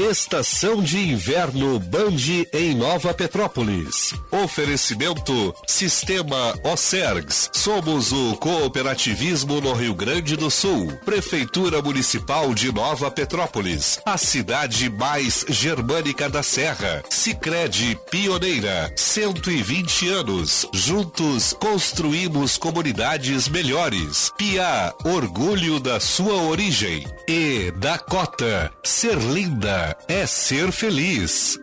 Estação 0.00 0.82
de 0.82 0.98
Inverno 0.98 1.78
Band 1.78 2.16
em 2.52 2.74
Nova 2.74 3.12
Petrópolis. 3.14 4.14
Oferecimento 4.30 5.54
Sistema 5.66 6.54
Ocergs. 6.64 7.50
Somos 7.52 8.10
o 8.10 8.34
cooperativismo 8.36 9.60
no 9.60 9.72
Rio 9.74 9.94
Grande 9.94 10.36
do 10.36 10.50
Sul. 10.50 10.92
Prefeitura 11.04 11.80
Municipal 11.82 12.54
de 12.54 12.72
Nova 12.72 13.10
Petrópolis. 13.10 14.00
A 14.04 14.16
cidade 14.16 14.90
mais 14.90 15.44
germânica 15.48 16.28
da 16.28 16.42
Serra. 16.42 17.02
Sicredi 17.08 17.98
Pioneira. 18.10 18.92
120 18.96 20.08
anos. 20.08 20.66
Juntos 20.72 21.52
construímos 21.60 22.56
comunidades 22.56 23.48
melhores. 23.48 24.32
Pia, 24.36 24.92
orgulho 25.04 25.78
da 25.78 26.00
sua 26.00 26.42
origem. 26.42 27.06
E 27.28 27.70
Dakota. 27.72 28.72
Ser 28.82 29.16
linda 29.18 29.91
é 30.08 30.26
ser 30.26 30.70
feliz. 30.72 31.58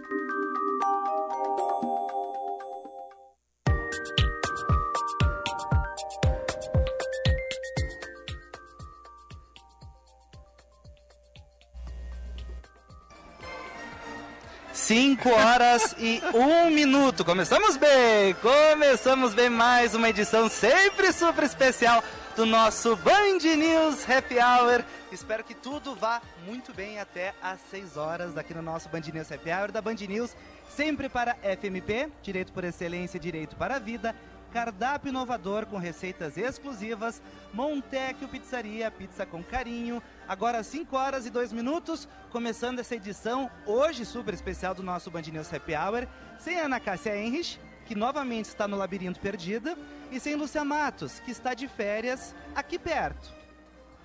Cinco 14.74 15.30
horas 15.30 15.96
e 16.00 16.20
um 16.34 16.72
minuto. 16.72 17.24
Começamos 17.24 17.78
bem, 17.78 18.34
começamos 18.42 19.36
bem 19.36 19.48
mais 19.48 19.94
uma 19.94 20.10
edição 20.10 20.50
sempre 20.50 21.14
super 21.14 21.44
especial 21.44 22.04
do 22.36 22.46
nosso 22.46 22.96
Band 22.96 23.38
News 23.56 24.10
Happy 24.10 24.38
Hour. 24.40 24.84
Espero 25.12 25.44
que 25.44 25.56
tudo 25.56 25.96
vá 25.96 26.22
muito 26.46 26.72
bem 26.72 27.00
até 27.00 27.34
às 27.42 27.60
6 27.72 27.98
horas 27.98 28.38
aqui 28.38 28.54
no 28.54 28.62
nosso 28.62 28.88
Band 28.90 29.02
News 29.12 29.32
Happy 29.32 29.50
Hour 29.50 29.72
da 29.72 29.82
Band 29.82 29.96
News, 30.08 30.36
sempre 30.70 31.10
para 31.10 31.36
FMP, 31.36 32.12
Direito 32.22 32.54
por 32.54 32.64
Excelência, 32.64 33.20
Direito 33.20 33.56
para 33.56 33.78
a 33.78 33.80
Vida, 33.80 34.16
cardápio 34.54 35.10
inovador 35.10 35.66
com 35.66 35.78
receitas 35.78 36.38
exclusivas, 36.38 37.24
Montecchio 37.52 38.28
Pizzaria, 38.28 38.92
pizza 38.92 39.26
com 39.26 39.44
carinho. 39.44 40.02
Agora 40.28 40.62
5 40.62 40.96
horas 40.96 41.26
e 41.26 41.32
2 41.32 41.54
minutos, 41.54 42.08
começando 42.32 42.78
essa 42.78 42.96
edição 42.96 43.50
hoje 43.66 44.06
super 44.06 44.34
especial 44.34 44.76
do 44.76 44.84
nosso 44.84 45.10
Band 45.10 45.24
News 45.24 45.52
Happy 45.52 45.74
Hour, 45.74 46.08
sem 46.38 46.60
Ana 46.60 46.80
Cássia 46.80 47.18
Henrich, 47.18 47.60
que 47.88 47.96
novamente 47.96 48.46
está 48.46 48.68
no 48.68 48.78
labirinto 48.78 49.20
perdida, 49.20 49.76
e 50.12 50.20
sem 50.20 50.36
Lúcia 50.36 50.64
Matos, 50.64 51.20
que 51.20 51.32
está 51.32 51.56
de 51.56 51.68
férias 51.68 52.36
aqui 52.56 52.78
perto. 52.78 53.34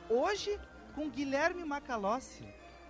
Hoje, 0.08 0.58
com 0.94 1.08
Guilherme 1.08 1.64
Macalossi. 1.64 2.44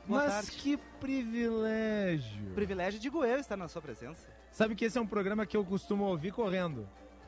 Boa 0.06 0.24
Mas 0.24 0.32
tarde. 0.34 0.50
que 0.52 0.76
privilégio. 1.00 2.52
Privilégio, 2.54 3.00
digo 3.00 3.24
eu, 3.24 3.38
estar 3.38 3.56
na 3.56 3.68
sua 3.68 3.80
presença. 3.80 4.28
Sabe 4.50 4.74
que 4.74 4.84
esse 4.84 4.98
é 4.98 5.00
um 5.00 5.06
programa 5.06 5.46
que 5.46 5.56
eu 5.56 5.64
costumo 5.64 6.04
ouvir 6.04 6.30
correndo. 6.32 6.86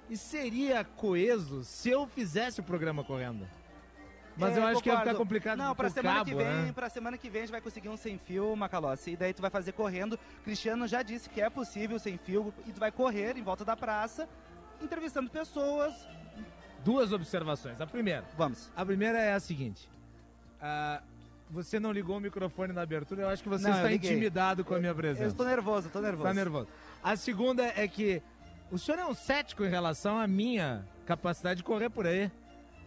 E 0.08 0.16
seria 0.16 0.84
coeso 0.84 1.64
se 1.64 1.88
eu 1.90 2.06
fizesse 2.06 2.60
o 2.60 2.62
programa 2.62 3.02
correndo. 3.02 3.48
Mas 4.36 4.54
É, 4.56 4.60
eu 4.60 4.66
acho 4.66 4.82
que 4.82 4.88
ia 4.90 4.92
ficar 4.92 5.04
concordo. 5.06 5.18
complicado 5.18 5.58
Não, 5.58 5.74
pra 5.74 5.88
semana 5.88 6.18
cabo, 6.18 6.30
que 6.30 6.36
vem, 6.36 6.46
né? 6.66 6.72
pra 6.72 6.90
semana 6.90 7.16
que 7.18 7.30
vem 7.30 7.40
a 7.40 7.44
gente 7.46 7.52
vai 7.52 7.60
conseguir 7.62 7.88
um 7.88 7.96
sem 7.96 8.18
fio, 8.18 8.54
Macalossi. 8.54 9.12
E 9.12 9.16
daí 9.16 9.32
tu 9.32 9.40
vai 9.40 9.50
fazer 9.50 9.72
correndo. 9.72 10.18
Cristiano 10.44 10.86
já 10.86 11.02
disse 11.02 11.28
que 11.30 11.40
é 11.40 11.48
possível 11.48 11.98
sem 11.98 12.18
fio. 12.18 12.52
E 12.66 12.72
tu 12.72 12.78
vai 12.78 12.92
correr 12.92 13.36
em 13.38 13.42
volta 13.42 13.64
da 13.64 13.74
praça, 13.74 14.28
entrevistando 14.82 15.30
pessoas. 15.30 15.94
Duas 16.84 17.12
observações. 17.12 17.80
A 17.80 17.86
primeira. 17.86 18.24
Vamos. 18.36 18.70
A 18.76 18.84
primeira 18.84 19.18
é 19.18 19.32
a 19.32 19.40
seguinte. 19.40 19.88
Ah, 20.60 21.00
você 21.50 21.78
não 21.78 21.92
ligou 21.92 22.16
o 22.16 22.20
microfone 22.20 22.72
na 22.72 22.82
abertura, 22.82 23.22
eu 23.22 23.28
acho 23.28 23.42
que 23.42 23.48
você 23.48 23.64
Não, 23.64 23.70
eu 23.70 23.76
está 23.76 23.88
liguei. 23.90 24.10
intimidado 24.10 24.64
com 24.64 24.74
a 24.74 24.78
minha 24.78 24.94
presença. 24.94 25.24
Eu 25.24 25.28
estou 25.28 25.46
nervoso, 25.46 25.86
estou 25.86 26.02
nervoso. 26.02 26.24
Tá 26.24 26.34
nervoso. 26.34 26.68
A 27.02 27.14
segunda 27.16 27.64
é 27.64 27.86
que 27.86 28.20
o 28.70 28.78
senhor 28.78 28.98
é 28.98 29.06
um 29.06 29.14
cético 29.14 29.64
em 29.64 29.68
relação 29.68 30.18
à 30.18 30.26
minha 30.26 30.84
capacidade 31.06 31.58
de 31.58 31.62
correr 31.64 31.88
por 31.88 32.06
aí. 32.06 32.30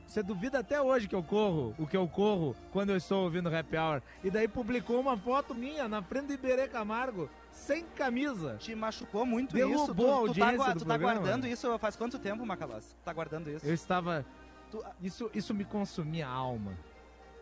Você 0.05 0.23
duvida 0.23 0.59
até 0.59 0.81
hoje 0.81 1.07
que 1.07 1.13
eu 1.13 1.21
corro, 1.21 1.73
o 1.77 1.85
que 1.85 1.95
eu 1.95 2.07
corro 2.07 2.55
quando 2.71 2.89
eu 2.89 2.97
estou 2.97 3.23
ouvindo 3.25 3.47
Happy 3.55 3.77
Hour. 3.77 4.01
E 4.23 4.31
daí 4.31 4.47
publicou 4.47 4.99
uma 4.99 5.15
foto 5.15 5.53
minha 5.53 5.87
na 5.87 6.01
frente 6.01 6.25
do 6.25 6.33
Iberê 6.33 6.67
Camargo, 6.67 7.29
sem 7.51 7.85
camisa. 7.95 8.55
Te 8.59 8.73
machucou 8.73 9.23
muito 9.23 9.53
Derrubou 9.55 9.83
isso. 9.83 9.91
a 9.91 9.95
Tu, 9.95 10.03
tá, 10.05 10.11
audiência 10.15 10.57
gua- 10.57 10.73
do 10.73 10.79
tu 10.79 10.85
tá 10.85 10.97
programa. 10.97 11.13
guardando 11.21 11.47
isso 11.47 11.77
faz 11.79 11.95
quanto 11.95 12.17
tempo, 12.17 12.43
Macalossi? 12.43 12.89
Tu 12.95 13.03
tá 13.05 13.13
guardando 13.13 13.51
isso? 13.51 13.65
Eu 13.65 13.73
estava. 13.73 14.25
Tu, 14.71 14.83
Isso, 15.01 15.29
isso 15.33 15.53
me 15.53 15.63
consumia 15.63 16.27
a 16.27 16.31
alma. 16.31 16.73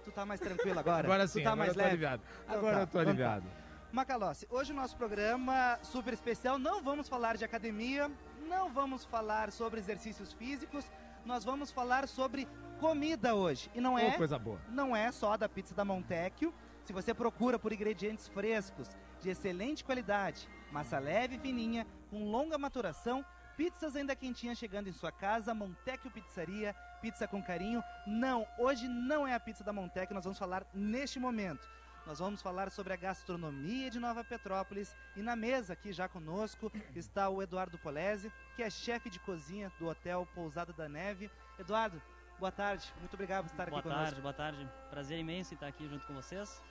Tu 0.08 0.12
tá 0.12 0.26
mais 0.26 0.40
tranquilo 0.40 0.80
agora? 0.80 1.06
Agora 1.06 1.28
sim, 1.28 1.42
tu 1.42 1.44
tá 1.44 1.52
agora 1.52 1.58
mais 1.58 1.70
eu 1.70 1.76
tô 1.76 1.80
leve? 1.80 1.92
aliviado. 1.92 2.24
Então 2.44 2.58
Agora 2.58 2.76
tá, 2.76 2.82
eu 2.82 2.88
tô 2.88 2.90
então 2.92 3.04
tá. 3.04 3.10
aliviado. 3.10 3.46
Macalossi, 3.92 4.48
hoje 4.50 4.72
o 4.72 4.76
nosso 4.76 4.96
programa 4.96 5.80
super 5.82 6.14
especial, 6.14 6.58
não 6.58 6.82
vamos 6.82 7.08
falar 7.10 7.36
de 7.36 7.44
academia, 7.44 8.10
não 8.48 8.72
vamos 8.72 9.06
falar 9.06 9.52
sobre 9.52 9.80
exercícios 9.80 10.34
físicos, 10.34 10.90
nós 11.26 11.44
vamos 11.44 11.72
falar 11.72 12.08
sobre 12.08 12.48
comida 12.80 13.36
hoje. 13.36 13.70
E 13.74 13.82
não 13.82 13.98
é, 13.98 14.12
coisa 14.12 14.38
boa. 14.40 14.60
não 14.70 14.96
é 14.96 15.12
só 15.12 15.36
da 15.36 15.50
pizza 15.50 15.74
da 15.76 15.84
Montecchio. 15.84 16.54
Se 16.84 16.94
você 16.94 17.14
procura 17.14 17.60
por 17.60 17.74
ingredientes 17.74 18.30
frescos, 18.30 18.90
de 19.20 19.30
excelente 19.30 19.84
qualidade, 19.84 20.48
massa 20.72 21.00
leve 21.00 21.36
e 21.36 21.40
fininha, 21.40 21.86
com 22.10 22.30
longa 22.30 22.58
maturação, 22.58 23.26
pizzas 23.58 23.96
ainda 23.96 24.16
quentinhas 24.16 24.58
chegando 24.58 24.88
em 24.88 24.94
sua 24.94 25.12
casa, 25.12 25.54
Montecchio 25.54 26.12
Pizzaria, 26.12 26.74
pizza 27.02 27.28
com 27.28 27.42
carinho. 27.42 27.84
Não, 28.06 28.48
hoje 28.58 28.88
não 28.88 29.28
é 29.28 29.34
a 29.34 29.40
pizza 29.40 29.64
da 29.64 29.74
Montecchio, 29.74 30.14
nós 30.16 30.24
vamos 30.24 30.38
falar 30.40 30.66
neste 30.74 31.20
momento. 31.20 31.68
Nós 32.06 32.20
vamos 32.20 32.42
falar 32.42 32.72
sobre 32.72 32.94
a 32.94 32.96
gastronomia 32.96 33.92
de 33.92 34.00
Nova 34.00 34.24
Petrópolis 34.24 34.96
e 35.16 35.22
na 35.22 35.36
mesa 35.36 35.74
aqui 35.74 35.92
já 35.92 36.08
conosco 36.08 36.72
está 36.96 37.28
o 37.28 37.42
Eduardo 37.42 37.78
Polese, 37.78 38.32
que 38.56 38.64
é 38.64 38.70
chefe 38.70 39.10
de 39.10 39.20
cozinha 39.20 39.70
do 39.78 39.88
Hotel 39.88 40.26
Pousada 40.34 40.72
da 40.72 40.88
Neve. 40.88 41.30
Eduardo, 41.60 42.02
boa 42.40 42.52
tarde, 42.52 42.94
muito 43.00 43.14
obrigado 43.14 43.46
por 43.46 43.52
estar 43.52 43.70
Boa 43.70 43.80
aqui 43.80 43.90
tarde, 43.90 44.04
conosco. 44.04 44.22
boa 44.22 44.34
tarde. 44.34 44.70
Prazer 44.90 45.20
imenso 45.20 45.54
em 45.54 45.56
estar 45.56 45.68
aqui 45.68 45.86
junto 45.90 46.08
com 46.08 46.14
vocês. 46.14 46.62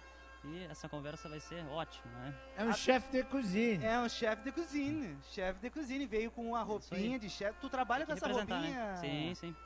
E 0.44 0.64
essa 0.70 0.88
conversa 0.88 1.28
vai 1.28 1.40
ser 1.40 1.66
ótima, 1.66 2.10
né? 2.20 2.34
É 2.56 2.64
um 2.64 2.72
chefe 2.72 3.10
de 3.10 3.24
cozinha. 3.24 3.86
É 3.86 3.98
um 4.00 4.08
chefe 4.08 4.42
de 4.44 4.52
cozinha, 4.52 5.18
chefe 5.32 5.60
de 5.60 5.68
cozinha, 5.70 6.06
veio 6.06 6.30
com 6.30 6.46
uma 6.48 6.62
roupinha 6.62 7.18
de 7.18 7.28
chefe. 7.28 7.58
Tu 7.60 7.68
trabalha 7.68 8.06
com 8.06 8.12
essa 8.12 8.28
roupinha? 8.28 8.58
né? 8.92 8.96
Sim, 8.96 9.34
sim. 9.34 9.56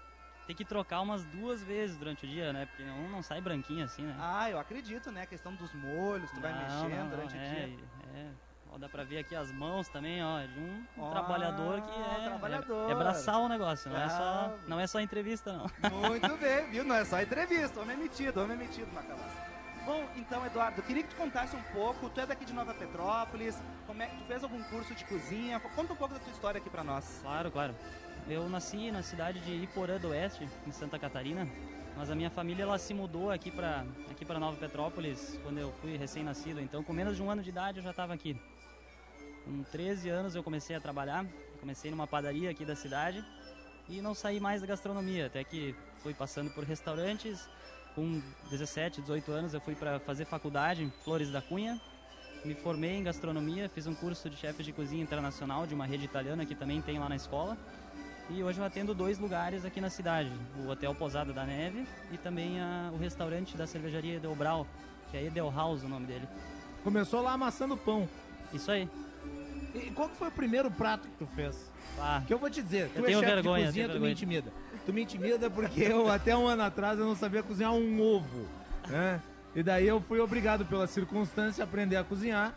Tem 0.50 0.56
que 0.56 0.65
trocar 0.65 1.00
umas 1.00 1.25
duas 1.27 1.62
vezes 1.62 1.97
durante 1.97 2.27
o 2.27 2.28
dia, 2.28 2.53
né? 2.53 2.66
Porque 2.66 2.83
um 2.83 3.09
não 3.09 3.22
sai 3.22 3.41
branquinho 3.41 3.84
assim, 3.84 4.03
né? 4.03 4.16
Ah, 4.19 4.50
eu 4.50 4.59
acredito, 4.59 5.12
né? 5.12 5.22
A 5.22 5.27
questão 5.27 5.55
dos 5.55 5.72
molhos, 5.72 6.28
tu 6.33 6.41
vai 6.41 6.53
Não, 6.53 6.61
mexendo 6.61 6.91
não, 6.91 7.05
não, 7.05 7.09
durante 7.09 7.37
é, 7.37 7.41
o 7.41 7.66
dia. 7.69 7.84
É, 8.16 8.31
Ó, 8.72 8.77
dá 8.77 8.89
pra 8.89 9.05
ver 9.05 9.19
aqui 9.19 9.37
as 9.37 9.53
mãos 9.53 9.87
também, 9.89 10.21
ó, 10.25 10.41
de 10.41 10.59
um, 10.59 10.84
um 10.99 11.03
Ó, 11.03 11.10
trabalhador 11.12 11.81
que 11.83 11.91
é, 12.00 12.25
trabalhador. 12.25 12.89
é, 12.89 12.93
é 12.93 12.94
braçal 12.97 13.43
o 13.43 13.49
negócio, 13.49 13.93
não 13.93 13.97
é, 14.00 14.09
só, 14.09 14.16
Bravo. 14.16 14.59
não 14.66 14.81
é 14.81 14.87
só 14.89 15.00
entrevista, 15.00 15.53
não. 15.53 15.71
Muito 16.00 16.34
bem, 16.43 16.69
viu? 16.69 16.83
Não 16.83 16.97
é 16.97 17.05
só 17.05 17.22
entrevista, 17.22 17.81
homem 17.81 17.94
é 17.94 17.99
metido, 18.00 18.43
homem 18.43 18.56
é 18.56 18.59
metido, 18.59 18.93
Macalossi. 18.93 19.37
Bom, 19.87 20.05
então, 20.16 20.44
Eduardo, 20.44 20.81
eu 20.81 20.84
queria 20.84 21.05
que 21.05 21.10
tu 21.10 21.16
contasse 21.16 21.55
um 21.55 21.62
pouco. 21.72 22.10
Tu 22.10 22.21
é 22.21 22.27
daqui 22.27 22.44
de 22.44 22.53
Nova 22.53 22.75
Petrópolis, 22.75 23.56
como 23.87 24.03
é 24.03 24.06
que 24.06 24.16
tu 24.16 24.25
fez 24.25 24.43
algum 24.43 24.62
curso 24.65 24.97
de 24.97 25.05
cozinha? 25.05 25.60
Conta 25.60 25.93
um 25.93 25.97
pouco 25.97 26.12
da 26.15 26.21
tua 26.21 26.33
história 26.33 26.59
aqui 26.59 26.69
pra 26.69 26.83
nós. 26.83 27.21
Claro, 27.22 27.50
claro. 27.53 27.75
Eu 28.31 28.49
nasci 28.49 28.93
na 28.93 29.03
cidade 29.03 29.41
de 29.41 29.53
Iporã 29.65 29.99
do 29.99 30.11
Oeste, 30.11 30.49
em 30.65 30.71
Santa 30.71 30.97
Catarina, 31.01 31.49
mas 31.97 32.13
a 32.13 32.15
minha 32.15 32.31
família 32.31 32.63
ela 32.63 32.79
se 32.79 32.95
mudou 32.95 33.29
aqui 33.29 33.51
para 33.51 33.85
aqui 34.09 34.25
para 34.25 34.39
Nova 34.39 34.57
Petrópolis 34.57 35.37
quando 35.43 35.59
eu 35.59 35.73
fui 35.81 35.97
recém-nascido. 35.97 36.61
Então, 36.61 36.81
com 36.85 36.93
menos 36.93 37.17
de 37.17 37.23
um 37.25 37.29
ano 37.29 37.43
de 37.43 37.49
idade, 37.49 37.79
eu 37.79 37.83
já 37.83 37.91
estava 37.91 38.15
aqui. 38.15 38.41
Com 39.45 39.65
13 39.65 40.11
anos 40.11 40.37
eu 40.37 40.45
comecei 40.45 40.77
a 40.77 40.81
trabalhar, 40.81 41.27
comecei 41.59 41.91
numa 41.91 42.07
padaria 42.07 42.49
aqui 42.49 42.65
da 42.65 42.77
cidade 42.77 43.25
e 43.89 44.01
não 44.01 44.15
saí 44.15 44.39
mais 44.39 44.61
da 44.61 44.67
gastronomia, 44.69 45.27
até 45.27 45.43
que 45.43 45.75
fui 45.99 46.15
passando 46.15 46.51
por 46.51 46.63
restaurantes. 46.63 47.49
Com 47.97 48.23
17, 48.49 49.01
18 49.01 49.33
anos 49.33 49.55
eu 49.55 49.61
fui 49.61 49.75
para 49.75 49.99
fazer 49.99 50.25
faculdade 50.25 50.85
em 50.85 50.91
Flores 51.03 51.33
da 51.33 51.43
Cunha. 51.43 51.81
Me 52.45 52.54
formei 52.54 52.93
em 52.93 53.03
gastronomia, 53.03 53.69
fiz 53.69 53.89
um 53.89 53.95
curso 53.95 54.31
de 54.31 54.37
chefe 54.37 54.63
de 54.63 54.72
cozinha 54.72 55.03
internacional 55.03 55.66
de 55.66 55.75
uma 55.75 55.84
rede 55.84 56.04
italiana 56.04 56.47
que 56.47 56.54
também 56.54 56.81
tem 56.81 56.97
lá 56.97 57.09
na 57.09 57.16
escola. 57.16 57.59
E 58.30 58.42
hoje 58.44 58.59
eu 58.60 58.65
atendo 58.65 58.94
dois 58.94 59.18
lugares 59.18 59.65
aqui 59.65 59.80
na 59.80 59.91
cidade, 59.91 60.30
o 60.65 60.68
Hotel 60.68 60.94
Posada 60.94 61.32
da 61.32 61.44
Neve 61.44 61.84
e 62.12 62.16
também 62.18 62.60
a- 62.60 62.91
o 62.92 62.97
restaurante 62.97 63.56
da 63.56 63.66
cervejaria 63.66 64.16
Edelbrau, 64.16 64.66
que 65.10 65.16
é 65.16 65.24
Edel 65.24 65.53
House 65.54 65.82
o 65.82 65.88
nome 65.88 66.06
dele. 66.06 66.28
Começou 66.84 67.21
lá 67.22 67.32
amassando 67.32 67.77
pão. 67.77 68.09
Isso 68.53 68.71
aí. 68.71 68.88
E 69.74 69.91
qual 69.91 70.09
que 70.09 70.16
foi 70.16 70.28
o 70.28 70.32
primeiro 70.32 70.71
prato 70.71 71.09
que 71.09 71.16
tu 71.16 71.27
fez? 71.34 71.71
Ah, 71.98 72.22
Que 72.27 72.32
eu 72.32 72.38
vou 72.38 72.48
te 72.48 72.62
dizer, 72.62 72.88
tu 72.91 72.98
Eu 73.00 73.04
é 73.04 73.06
tenho 73.06 73.21
chefe 73.21 73.32
vergonha, 73.34 73.60
de 73.62 73.66
cozinha, 73.68 73.84
tu 73.86 73.88
me 73.88 73.92
vergonha. 73.94 74.12
intimida. 74.12 74.53
Tu 74.86 74.92
me 74.92 75.03
intimida 75.03 75.50
porque 75.50 75.82
eu, 75.82 76.09
até 76.10 76.36
um 76.36 76.47
ano 76.47 76.62
atrás, 76.62 76.98
eu 76.98 77.04
não 77.04 77.16
sabia 77.16 77.42
cozinhar 77.42 77.72
um 77.72 78.00
ovo, 78.00 78.47
né? 78.88 79.21
E 79.54 79.62
daí 79.62 79.86
eu 79.86 80.00
fui 80.00 80.21
obrigado 80.21 80.65
pela 80.65 80.86
circunstância 80.86 81.62
a 81.62 81.66
aprender 81.66 81.97
a 81.97 82.04
cozinhar. 82.04 82.54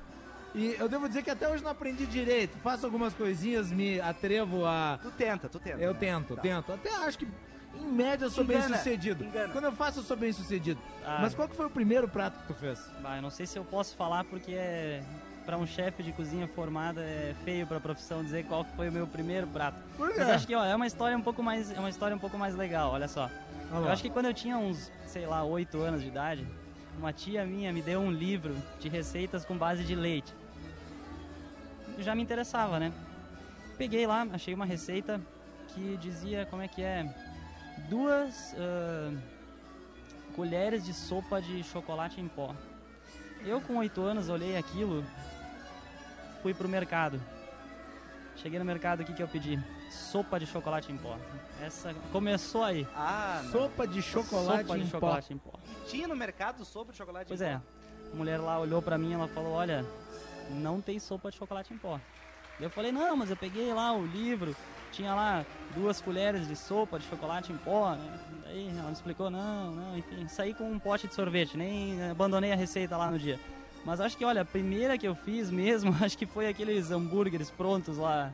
E 0.55 0.75
eu 0.79 0.87
devo 0.87 1.07
dizer 1.07 1.23
que 1.23 1.31
até 1.31 1.47
hoje 1.49 1.63
não 1.63 1.71
aprendi 1.71 2.05
direito. 2.05 2.57
Faço 2.59 2.85
algumas 2.85 3.13
coisinhas, 3.13 3.71
me 3.71 3.99
atrevo 3.99 4.65
a... 4.65 4.99
Tu 5.01 5.11
tenta, 5.11 5.49
tu 5.49 5.59
tenta. 5.59 5.79
Eu 5.81 5.93
né? 5.93 5.99
tento, 5.99 6.35
Tá. 6.35 6.41
tento. 6.41 6.71
Até 6.73 6.89
acho 7.05 7.17
que 7.17 7.27
Em 7.75 7.85
média, 7.91 8.25
eu 8.25 8.29
sou 8.29 8.43
bem 8.43 8.57
Engana, 8.57 8.77
sucedido. 8.77 9.23
engana. 9.23 9.51
Quando 9.51 9.65
eu 9.65 9.71
faço, 9.71 9.99
eu 9.99 10.03
sou 10.03 10.15
bem 10.15 10.31
sucedido. 10.31 10.79
Ah, 11.03 11.17
Mas 11.21 11.33
qual 11.33 11.47
que 11.49 11.55
foi 11.55 11.65
o 11.65 11.69
primeiro 11.71 12.07
prato 12.07 12.39
que 12.41 12.47
tu 12.47 12.53
fez? 12.53 12.79
bah, 13.01 13.15
eu 13.15 13.21
não 13.23 13.31
sei 13.31 13.47
se 13.47 13.57
eu 13.57 13.65
posso 13.65 13.95
falar 13.95 14.23
porque 14.25 14.51
é 14.53 15.01
para 15.43 15.57
um 15.57 15.65
chefe 15.65 16.03
de 16.03 16.11
cozinha 16.13 16.47
formado 16.47 16.99
é 17.01 17.33
feio 17.43 17.65
para 17.67 17.75
a 17.77 17.81
profissão 17.81 18.23
dizer 18.23 18.45
qual 18.45 18.63
que 18.63 18.73
foi 18.77 18.87
o 18.89 18.91
meu 18.91 19.05
primeiro 19.07 19.47
prato. 19.47 19.75
Por 19.97 20.07
quê? 20.09 20.19
Mas 20.19 20.29
acho 20.29 20.47
que 20.47 20.53
ó, 20.55 20.63
é 20.63 20.73
uma 20.75 20.85
história 20.87 21.17
um 21.17 21.21
pouco 21.21 21.41
mais 21.43 21.69
é 21.71 21.79
uma 21.79 21.89
história 21.89 22.15
um 22.15 22.19
pouco 22.19 22.37
mais 22.37 22.55
legal, 22.55 22.91
olha 22.91 23.07
só. 23.07 23.29
Olha 23.71 23.85
Eu 23.85 23.89
acho 23.91 24.03
que 24.03 24.09
quando 24.11 24.27
eu 24.27 24.33
tinha 24.35 24.55
uns, 24.57 24.91
sei 25.07 25.25
lá, 25.25 25.43
8 25.43 25.81
anos 25.81 26.01
de 26.01 26.07
idade, 26.07 26.47
uma 26.97 27.11
tia 27.11 27.43
minha 27.43 27.73
me 27.73 27.81
deu 27.81 27.99
um 27.99 28.11
livro 28.11 28.55
de 28.79 28.87
receitas 28.87 29.43
com 29.43 29.57
base 29.57 29.83
de 29.83 29.95
leite. 29.95 30.31
Já 31.99 32.15
me 32.15 32.21
interessava, 32.21 32.79
né? 32.79 32.91
Peguei 33.77 34.05
lá, 34.05 34.27
achei 34.31 34.53
uma 34.53 34.65
receita 34.65 35.19
que 35.69 35.97
dizia 35.97 36.45
como 36.45 36.61
é 36.61 36.67
que 36.67 36.81
é 36.81 37.13
duas 37.89 38.55
ah, 38.57 39.11
colheres 40.35 40.83
de 40.83 40.93
sopa 40.93 41.41
de 41.41 41.63
chocolate 41.63 42.19
em 42.19 42.27
pó. 42.27 42.55
Eu 43.45 43.59
com 43.61 43.77
8 43.77 44.01
anos 44.01 44.29
olhei 44.29 44.57
aquilo, 44.57 45.03
fui 46.41 46.53
pro 46.53 46.69
mercado. 46.69 47.19
Cheguei 48.35 48.57
no 48.57 48.65
mercado, 48.65 49.01
o 49.01 49.05
que 49.05 49.13
que 49.13 49.21
eu 49.21 49.27
pedi? 49.27 49.59
Sopa 49.91 50.39
de 50.39 50.45
chocolate 50.47 50.91
em 50.91 50.97
pó. 50.97 51.17
Essa 51.61 51.93
começou 52.11 52.63
aí. 52.63 52.87
Ah, 52.95 53.41
não. 53.43 53.51
Sopa 53.51 53.87
de 53.87 54.01
chocolate 54.01 54.61
Sopa 54.63 54.77
de 54.77 54.83
em 54.83 54.87
chocolate 54.87 55.33
em 55.33 55.37
pó. 55.37 55.51
E 55.67 55.89
tinha 55.89 56.07
no 56.07 56.15
mercado 56.15 56.65
sopa 56.65 56.91
de 56.91 56.97
chocolate 56.97 57.27
Pois 57.27 57.41
em 57.41 57.45
é. 57.45 57.57
pó? 57.57 57.61
A 58.11 58.15
mulher 58.15 58.39
lá 58.39 58.59
olhou 58.59 58.81
pra 58.81 58.97
mim 58.97 59.11
e 59.11 59.13
ela 59.13 59.27
falou, 59.27 59.53
olha, 59.53 59.85
não 60.51 60.81
tem 60.81 60.99
sopa 60.99 61.31
de 61.31 61.37
chocolate 61.37 61.73
em 61.73 61.77
pó. 61.77 61.99
Eu 62.59 62.69
falei, 62.69 62.91
não, 62.91 63.17
mas 63.17 63.29
eu 63.29 63.35
peguei 63.35 63.73
lá 63.73 63.93
o 63.93 64.05
livro, 64.05 64.55
tinha 64.91 65.13
lá 65.13 65.45
duas 65.75 65.99
colheres 65.99 66.47
de 66.47 66.55
sopa 66.55 66.99
de 66.99 67.05
chocolate 67.07 67.51
em 67.51 67.57
pó, 67.57 67.95
né? 67.95 68.19
Daí 68.43 68.69
ela 68.69 68.87
me 68.87 68.93
explicou, 68.93 69.29
não, 69.29 69.71
não, 69.71 69.97
enfim, 69.97 70.27
saí 70.27 70.53
com 70.53 70.71
um 70.71 70.79
pote 70.79 71.07
de 71.07 71.15
sorvete, 71.15 71.57
nem 71.57 72.11
abandonei 72.11 72.51
a 72.51 72.55
receita 72.55 72.95
lá 72.95 73.09
no 73.09 73.17
dia. 73.17 73.39
Mas 73.83 73.99
acho 73.99 74.15
que, 74.15 74.23
olha, 74.23 74.41
a 74.41 74.45
primeira 74.45 74.97
que 74.97 75.07
eu 75.07 75.15
fiz 75.15 75.49
mesmo, 75.49 75.95
acho 76.01 76.17
que 76.17 76.25
foi 76.25 76.47
aqueles 76.47 76.91
hambúrgueres 76.91 77.49
prontos 77.49 77.97
lá, 77.97 78.31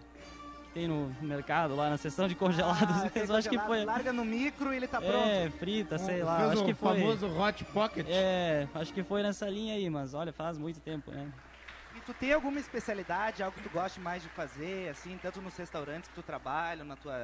que 0.66 0.70
tem 0.74 0.88
no 0.88 1.16
mercado, 1.22 1.76
lá 1.76 1.90
na 1.90 1.98
seção 1.98 2.28
de 2.28 2.36
congelados. 2.36 2.82
Ah, 2.82 3.10
eu 3.16 3.36
acho 3.36 3.50
que 3.50 3.58
foi... 3.58 3.86
Larga 3.86 4.12
no 4.12 4.26
micro 4.26 4.74
e 4.74 4.78
ele 4.78 4.88
tá 4.88 5.00
pronto. 5.00 5.18
É, 5.18 5.50
frita, 5.50 5.98
sei 5.98 6.24
lá, 6.24 6.40
Fez 6.40 6.52
acho 6.52 6.64
o 6.64 6.66
que 6.66 6.74
foi... 6.74 7.00
famoso 7.00 7.28
Hot 7.40 7.66
Pocket. 7.66 8.06
É, 8.10 8.68
acho 8.76 8.94
que 8.94 9.02
foi 9.02 9.24
nessa 9.24 9.50
linha 9.50 9.76
aí, 9.76 9.90
mas 9.90 10.14
olha, 10.14 10.34
faz 10.34 10.58
muito 10.58 10.80
tempo, 10.82 11.10
né? 11.10 11.32
E 11.96 12.02
tu 12.02 12.14
tem 12.14 12.34
alguma 12.34 12.60
especialidade, 12.60 13.42
algo 13.42 13.58
que 13.58 13.64
tu 13.64 13.70
goste 13.72 14.00
mais 14.00 14.22
de 14.22 14.30
fazer, 14.30 14.90
assim, 14.90 15.18
tanto 15.22 15.42
nos 15.42 15.56
restaurantes 15.58 16.08
que 16.08 16.16
tu 16.16 16.22
trabalha, 16.22 16.84
na 16.84 16.96
tua 16.96 17.16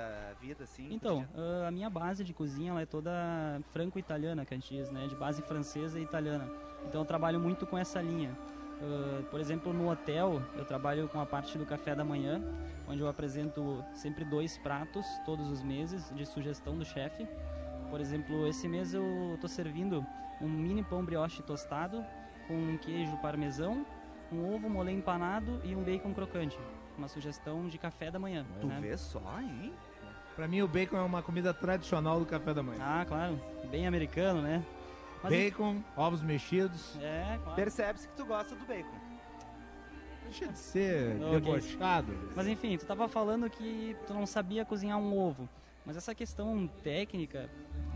vida, 0.42 0.64
assim? 0.64 0.88
Então, 0.92 1.28
ah, 1.36 1.68
a 1.68 1.72
minha 1.72 1.90
base 1.90 2.24
de 2.24 2.34
cozinha 2.34 2.72
ela 2.72 2.82
é 2.82 2.86
toda 2.86 3.12
franco-italiana, 3.72 4.46
que 4.46 4.54
a 4.54 4.58
gente 4.58 4.76
diz, 4.76 4.90
né? 4.90 5.08
De 5.08 5.16
base 5.16 5.42
francesa 5.44 6.00
e 6.00 6.04
italiana. 6.04 6.50
Então 6.88 7.02
eu 7.02 7.06
trabalho 7.06 7.40
muito 7.40 7.66
com 7.66 7.78
essa 7.78 8.02
linha. 8.02 8.36
Ah, 8.82 9.22
por 9.30 9.40
exemplo, 9.40 9.72
no 9.74 9.90
hotel, 9.90 10.42
eu 10.56 10.66
trabalho 10.66 11.08
com 11.08 11.20
a 11.20 11.26
parte 11.26 11.58
do 11.58 11.66
café 11.66 11.96
da 11.96 12.04
manhã, 12.04 12.42
onde 12.88 13.02
eu 13.02 13.08
apresento 13.08 13.84
sempre 13.94 14.26
dois 14.26 14.58
pratos 14.58 15.06
todos 15.26 15.50
os 15.50 15.62
meses 15.62 16.12
de 16.16 16.26
sugestão 16.26 16.78
do 16.78 16.86
chefe. 16.86 17.28
Por 17.90 18.02
exemplo, 18.02 18.48
esse 18.48 18.68
mês 18.68 18.94
eu 18.94 19.36
estou 19.36 19.50
servindo 19.50 20.06
um 20.42 20.50
mini 20.50 20.84
pão 20.84 21.06
brioche 21.06 21.42
tostado 21.44 22.04
com 22.48 22.78
queijo 22.80 23.16
parmesão, 23.18 23.86
um 24.32 24.54
ovo 24.54 24.70
molê 24.70 24.92
empanado 24.92 25.60
e 25.64 25.76
um 25.76 25.84
bacon 25.84 26.14
crocante. 26.14 26.58
Uma 26.98 27.08
sugestão 27.08 27.68
de 27.68 27.78
café 27.78 28.10
da 28.10 28.18
manhã. 28.20 28.46
Tu 28.62 28.68
né? 28.68 28.80
vê 28.82 28.98
só, 28.98 29.22
hein? 29.40 29.74
Pra 30.36 30.48
mim, 30.48 30.62
o 30.62 30.68
bacon 30.68 30.98
é 30.98 31.02
uma 31.02 31.22
comida 31.22 31.54
tradicional 31.54 32.20
do 32.20 32.26
café 32.26 32.54
da 32.54 32.62
manhã. 32.62 32.80
Ah, 32.82 33.06
claro. 33.06 33.40
Bem 33.70 33.88
americano, 33.88 34.42
né? 34.42 34.64
Mas, 35.24 35.34
Bacon, 35.34 35.82
ovos 35.96 36.22
mexidos. 36.22 36.98
É, 37.02 37.40
claro. 37.42 37.56
Percebe-se 37.56 38.08
que 38.08 38.14
tu 38.16 38.26
gosta 38.26 38.56
do 38.56 38.66
bacon. 38.66 38.94
Deixa 40.24 40.48
de 40.48 40.58
ser 40.58 41.16
Ok. 41.22 41.40
debochado. 41.40 42.14
Mas 42.36 42.48
enfim, 42.48 42.78
tu 42.78 42.86
tava 42.86 43.08
falando 43.08 43.50
que 43.50 43.96
tu 44.06 44.14
não 44.14 44.26
sabia 44.26 44.66
cozinhar 44.66 44.98
um 45.00 45.18
ovo. 45.18 45.48
Mas 45.86 45.96
essa 45.96 46.16
questão 46.16 46.68
técnica, 46.84 47.48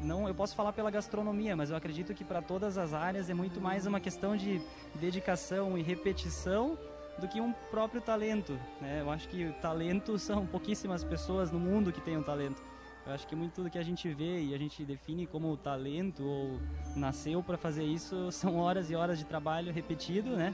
não, 0.02 0.28
eu 0.28 0.36
posso 0.36 0.56
falar 0.56 0.72
pela 0.74 0.92
gastronomia, 0.92 1.56
mas 1.56 1.72
eu 1.72 1.76
acredito 1.76 2.14
que 2.14 2.24
para 2.24 2.42
todas 2.42 2.78
as 2.78 2.94
áreas 2.94 3.30
é 3.30 3.34
muito 3.34 3.60
mais 3.60 3.88
uma 3.88 4.00
questão 4.00 4.38
de 4.38 4.62
dedicação 4.96 5.78
e 5.78 5.82
repetição 5.82 6.78
do 7.18 7.28
que 7.28 7.42
um 7.42 7.52
próprio 7.72 8.00
talento. 8.00 8.54
Né? 8.80 9.02
Eu 9.02 9.10
acho 9.10 9.28
que 9.28 9.52
talento 9.62 10.18
são 10.20 10.46
pouquíssimas 10.46 11.04
pessoas 11.04 11.52
no 11.52 11.60
mundo 11.60 11.92
que 11.92 12.00
têm 12.00 12.16
um 12.16 12.24
talento. 12.24 12.62
Eu 13.08 13.14
acho 13.14 13.26
que 13.26 13.36
muito 13.36 13.64
do 13.64 13.72
que 13.72 13.80
a 13.80 13.84
gente 13.84 14.08
vê 14.14 14.40
e 14.40 14.54
a 14.54 14.58
gente 14.58 14.86
define 14.86 15.26
como 15.26 15.58
talento 15.58 16.24
ou 16.24 16.60
nasceu 16.96 17.42
para 17.42 17.58
fazer 17.58 17.84
isso 17.84 18.30
são 18.32 18.58
horas 18.58 18.92
e 18.92 18.96
horas 18.96 19.18
de 19.18 19.26
trabalho 19.26 19.74
repetido, 19.74 20.36
né? 20.36 20.54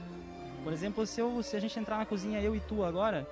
Por 0.64 0.72
exemplo, 0.72 1.06
se, 1.06 1.20
eu, 1.20 1.42
se 1.42 1.54
a 1.54 1.60
gente 1.60 1.78
entrar 1.78 1.98
na 1.98 2.06
cozinha, 2.06 2.40
eu 2.40 2.56
e 2.56 2.60
tu 2.60 2.82
agora, 2.82 3.28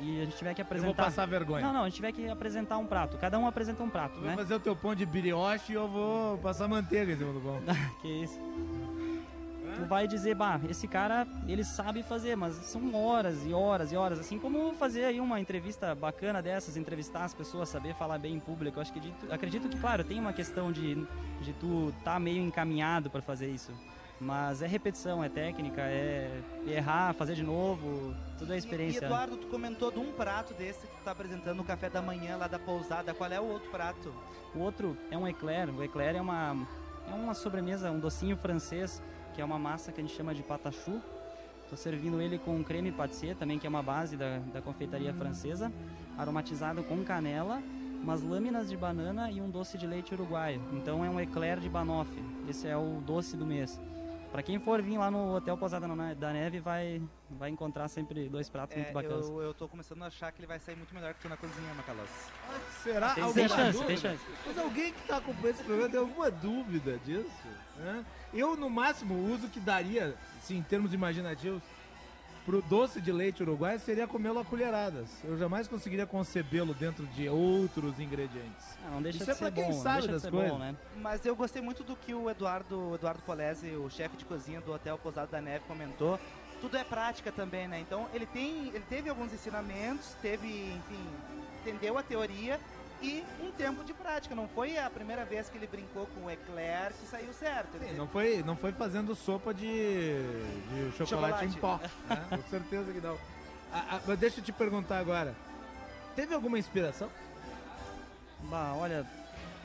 e 0.00 0.20
a 0.20 0.24
gente 0.24 0.36
tiver 0.36 0.54
que 0.54 0.60
Eu 0.62 0.64
vou 0.66 0.76
apresentar. 0.76 1.04
passar 1.04 1.26
vergonha. 1.26 1.64
Não, 1.64 1.72
não, 1.72 1.80
a 1.82 1.84
gente 1.84 1.96
tiver 1.96 2.12
que 2.12 2.28
apresentar 2.28 2.78
um 2.78 2.86
prato. 2.86 3.16
Cada 3.18 3.38
um 3.38 3.46
apresenta 3.46 3.82
um 3.82 3.90
prato, 3.90 4.14
Tu 4.14 4.20
vai 4.20 4.30
né? 4.30 4.36
fazer 4.36 4.54
o 4.54 4.60
teu 4.60 4.74
pão 4.74 4.94
de 4.94 5.04
brioche 5.06 5.72
e 5.72 5.74
eu 5.74 5.88
vou 5.88 6.38
passar 6.38 6.66
manteiga 6.68 7.12
em 7.12 7.16
cima 7.16 7.32
do 7.32 7.40
pão. 7.40 7.60
que 8.00 8.08
isso. 8.08 8.38
Tu 9.76 9.86
vai 9.86 10.06
dizer, 10.06 10.34
bah, 10.34 10.60
esse 10.68 10.88
cara, 10.88 11.26
ele 11.46 11.64
sabe 11.64 12.02
fazer, 12.02 12.36
mas 12.36 12.54
são 12.56 12.92
horas 12.94 13.46
e 13.46 13.52
horas 13.52 13.92
e 13.92 13.96
horas. 13.96 14.18
Assim 14.18 14.38
como 14.38 14.74
fazer 14.74 15.04
aí 15.04 15.20
uma 15.20 15.38
entrevista 15.40 15.94
bacana 15.94 16.42
dessas, 16.42 16.76
entrevistar 16.76 17.24
as 17.24 17.32
pessoas, 17.32 17.68
saber 17.68 17.94
falar 17.94 18.18
bem 18.18 18.34
em 18.34 18.40
público. 18.40 18.78
Eu 18.78 18.82
acho 18.82 18.92
que 18.92 18.98
acredito, 18.98 19.32
acredito 19.32 19.68
que, 19.68 19.78
claro, 19.78 20.02
tem 20.02 20.18
uma 20.18 20.32
questão 20.32 20.72
de, 20.72 20.96
de 21.40 21.52
tu 21.54 21.94
tá 22.04 22.18
meio 22.18 22.42
encaminhado 22.42 23.08
para 23.08 23.22
fazer 23.22 23.48
isso. 23.48 23.72
Mas 24.20 24.60
é 24.60 24.66
repetição, 24.66 25.24
é 25.24 25.30
técnica, 25.30 25.80
é 25.80 26.42
errar, 26.66 27.14
fazer 27.14 27.34
de 27.34 27.42
novo, 27.42 28.14
tudo 28.38 28.52
é 28.52 28.56
E, 28.56 28.58
experiência. 28.58 29.06
Eduardo, 29.06 29.38
tu 29.38 29.46
comentou 29.46 29.90
de 29.90 29.98
um 29.98 30.12
prato 30.12 30.52
desse 30.52 30.86
que 30.86 30.94
tu 30.94 31.02
tá 31.02 31.12
apresentando 31.12 31.56
no 31.56 31.64
café 31.64 31.88
da 31.88 32.02
manhã 32.02 32.36
lá 32.36 32.46
da 32.46 32.58
pousada. 32.58 33.14
Qual 33.14 33.32
é 33.32 33.40
o 33.40 33.44
outro 33.44 33.70
prato? 33.70 34.12
O 34.54 34.58
outro 34.58 34.94
é 35.10 35.16
um 35.16 35.26
eclair. 35.26 35.70
O 35.74 35.82
eclair 35.82 36.16
é 36.16 36.20
uma, 36.20 36.54
é 37.10 37.14
uma 37.14 37.32
sobremesa, 37.32 37.90
um 37.90 37.98
docinho 37.98 38.36
francês, 38.36 39.02
que 39.32 39.40
é 39.40 39.44
uma 39.44 39.58
massa 39.58 39.90
que 39.90 40.00
a 40.00 40.04
gente 40.04 40.14
chama 40.14 40.34
de 40.34 40.42
patachu. 40.42 41.00
Estou 41.62 41.78
servindo 41.78 42.20
ele 42.20 42.38
com 42.38 42.62
creme 42.62 42.92
pâtissier, 42.92 43.34
também 43.36 43.58
que 43.58 43.66
é 43.66 43.70
uma 43.70 43.82
base 43.82 44.18
da, 44.18 44.38
da 44.52 44.60
confeitaria 44.60 45.14
francesa, 45.14 45.72
aromatizado 46.18 46.82
com 46.82 47.02
canela, 47.04 47.62
umas 48.02 48.22
lâminas 48.22 48.68
de 48.68 48.76
banana 48.76 49.30
e 49.30 49.40
um 49.40 49.48
doce 49.48 49.78
de 49.78 49.86
leite 49.86 50.12
uruguaio. 50.12 50.60
Então 50.72 51.02
é 51.04 51.08
um 51.08 51.18
eclair 51.18 51.58
de 51.58 51.70
banoffee. 51.70 52.22
Esse 52.48 52.66
é 52.68 52.76
o 52.76 53.00
doce 53.06 53.34
do 53.36 53.46
mês. 53.46 53.80
Para 54.32 54.44
quem 54.44 54.60
for 54.60 54.80
vir 54.80 54.96
lá 54.96 55.10
no 55.10 55.34
Hotel 55.34 55.56
Pousada 55.56 55.88
na- 55.88 56.14
da 56.14 56.32
Neve, 56.32 56.60
vai, 56.60 57.02
vai 57.30 57.50
encontrar 57.50 57.88
sempre 57.88 58.28
dois 58.28 58.48
pratos 58.48 58.76
muito 58.76 58.88
É, 58.88 58.92
bacanas. 58.92 59.28
eu, 59.28 59.42
eu 59.42 59.52
tô 59.52 59.66
começando 59.66 60.02
a 60.04 60.06
achar 60.06 60.30
que 60.30 60.38
ele 60.40 60.46
vai 60.46 60.60
sair 60.60 60.76
muito 60.76 60.94
melhor 60.94 61.12
que 61.14 61.20
tu 61.20 61.28
na 61.28 61.36
cozinha, 61.36 61.74
Macalós. 61.74 62.08
Será? 62.80 63.12
Tem, 63.14 63.24
Alguém 63.24 63.48
tem 63.48 63.56
chance, 63.56 63.84
tem 63.84 63.96
chance. 63.96 64.24
Mas 64.46 64.56
alguém 64.56 64.92
que 64.92 65.02
tá 65.08 65.16
acompanhando 65.16 65.46
esse 65.56 65.64
programa 65.64 65.90
tem 65.90 65.98
alguma 65.98 66.30
dúvida 66.30 66.96
disso? 66.98 67.48
né? 67.76 68.04
Eu, 68.32 68.56
no 68.56 68.70
máximo, 68.70 69.14
o 69.14 69.32
uso 69.32 69.48
que 69.48 69.58
daria, 69.58 70.14
assim, 70.38 70.58
em 70.58 70.62
termos 70.62 70.94
imaginativos, 70.94 71.60
pro 72.44 72.62
doce 72.62 73.00
de 73.00 73.12
leite 73.12 73.42
uruguai 73.42 73.78
seria 73.78 74.06
comê-lo 74.06 74.40
a 74.40 74.44
colheradas. 74.44 75.08
Eu 75.24 75.38
jamais 75.38 75.68
conseguiria 75.68 76.06
concebê-lo 76.06 76.74
dentro 76.74 77.06
de 77.08 77.28
outros 77.28 77.98
ingredientes. 78.00 78.76
Ah, 78.86 78.90
não 78.90 79.02
deixa 79.02 79.18
Isso 79.18 79.24
de 79.26 79.30
é 79.30 79.34
ser 79.34 79.40
pra 79.40 79.50
quem 79.52 79.64
bom, 79.64 79.70
não 79.72 79.82
sabe 79.82 80.08
das 80.08 80.22
ser 80.22 80.30
coisas. 80.30 80.50
bom, 80.50 80.58
né? 80.58 80.74
Mas 80.96 81.24
eu 81.24 81.36
gostei 81.36 81.62
muito 81.62 81.84
do 81.84 81.94
que 81.96 82.14
o 82.14 82.28
Eduardo, 82.30 82.90
o 82.90 82.94
Eduardo 82.94 83.22
Polese, 83.22 83.70
o 83.76 83.88
chefe 83.90 84.16
de 84.16 84.24
cozinha 84.24 84.60
do 84.60 84.72
Hotel 84.72 84.98
Pousada 84.98 85.28
da 85.30 85.40
Neve, 85.40 85.64
comentou. 85.66 86.18
Tudo 86.60 86.76
é 86.76 86.84
prática 86.84 87.32
também, 87.32 87.66
né? 87.66 87.80
Então 87.80 88.06
ele 88.12 88.26
tem, 88.26 88.68
ele 88.68 88.84
teve 88.88 89.08
alguns 89.08 89.32
ensinamentos, 89.32 90.14
teve, 90.20 90.46
enfim, 90.46 91.06
entendeu 91.62 91.96
a 91.96 92.02
teoria 92.02 92.60
e 93.02 93.24
um 93.40 93.50
tempo 93.52 93.82
de 93.84 93.92
prática. 93.94 94.34
Não 94.34 94.48
foi 94.48 94.76
a 94.78 94.88
primeira 94.90 95.24
vez 95.24 95.48
que 95.48 95.56
ele 95.58 95.66
brincou 95.66 96.06
com 96.06 96.24
o 96.26 96.30
eclair 96.30 96.92
que 97.00 97.06
saiu 97.06 97.32
certo. 97.32 97.78
Sim, 97.78 97.94
não 97.96 98.06
foi, 98.08 98.42
não 98.42 98.56
foi 98.56 98.72
fazendo 98.72 99.14
sopa 99.14 99.52
de, 99.54 100.18
de 100.68 100.92
chocolate, 100.98 101.44
em 101.46 101.52
Chocolate. 101.52 101.88
pó. 102.08 102.14
né? 102.14 102.26
Com 102.30 102.42
certeza 102.50 102.92
que 102.92 103.00
não. 103.00 103.16
Ah, 103.72 103.84
ah, 103.92 104.00
mas 104.06 104.18
deixa 104.18 104.40
eu 104.40 104.44
te 104.44 104.52
perguntar 104.52 104.98
agora. 104.98 105.34
Teve 106.16 106.34
alguma 106.34 106.58
inspiração? 106.58 107.08
Bah, 108.44 108.74
olha, 108.76 109.06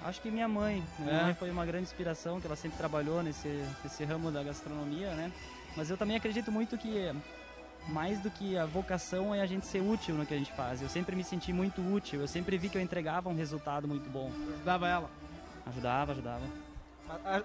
acho 0.03 0.21
que 0.21 0.29
minha 0.29 0.47
mãe. 0.47 0.83
Minha 0.99 1.11
É? 1.11 1.23
mãe 1.23 1.33
foi 1.33 1.49
uma 1.49 1.65
grande 1.65 1.83
inspiração, 1.85 2.39
que 2.39 2.45
ela 2.47 2.55
sempre 2.55 2.77
trabalhou 2.77 3.23
nesse, 3.23 3.47
nesse 3.83 4.03
ramo 4.03 4.31
da 4.31 4.43
gastronomia, 4.43 5.13
né? 5.15 5.31
Mas 5.75 5.89
eu 5.89 5.97
também 5.97 6.15
acredito 6.15 6.51
muito 6.51 6.77
que 6.77 7.11
mais 7.87 8.19
do 8.19 8.29
que 8.31 8.57
a 8.57 8.65
vocação 8.65 9.33
é 9.33 9.41
a 9.41 9.45
gente 9.45 9.65
ser 9.65 9.81
útil 9.81 10.15
no 10.15 10.25
que 10.25 10.33
a 10.33 10.37
gente 10.37 10.51
faz. 10.53 10.81
Eu 10.81 10.89
sempre 10.89 11.15
me 11.15 11.23
senti 11.23 11.53
muito 11.53 11.81
útil, 11.81 12.21
eu 12.21 12.27
sempre 12.27 12.57
vi 12.57 12.69
que 12.69 12.77
eu 12.77 12.81
entregava 12.81 13.29
um 13.29 13.35
resultado 13.35 13.87
muito 13.87 14.09
bom. 14.09 14.31
Ajudava 14.55 14.87
ela. 14.87 15.09
Ajudava, 15.67 16.11
ajudava. 16.11 16.41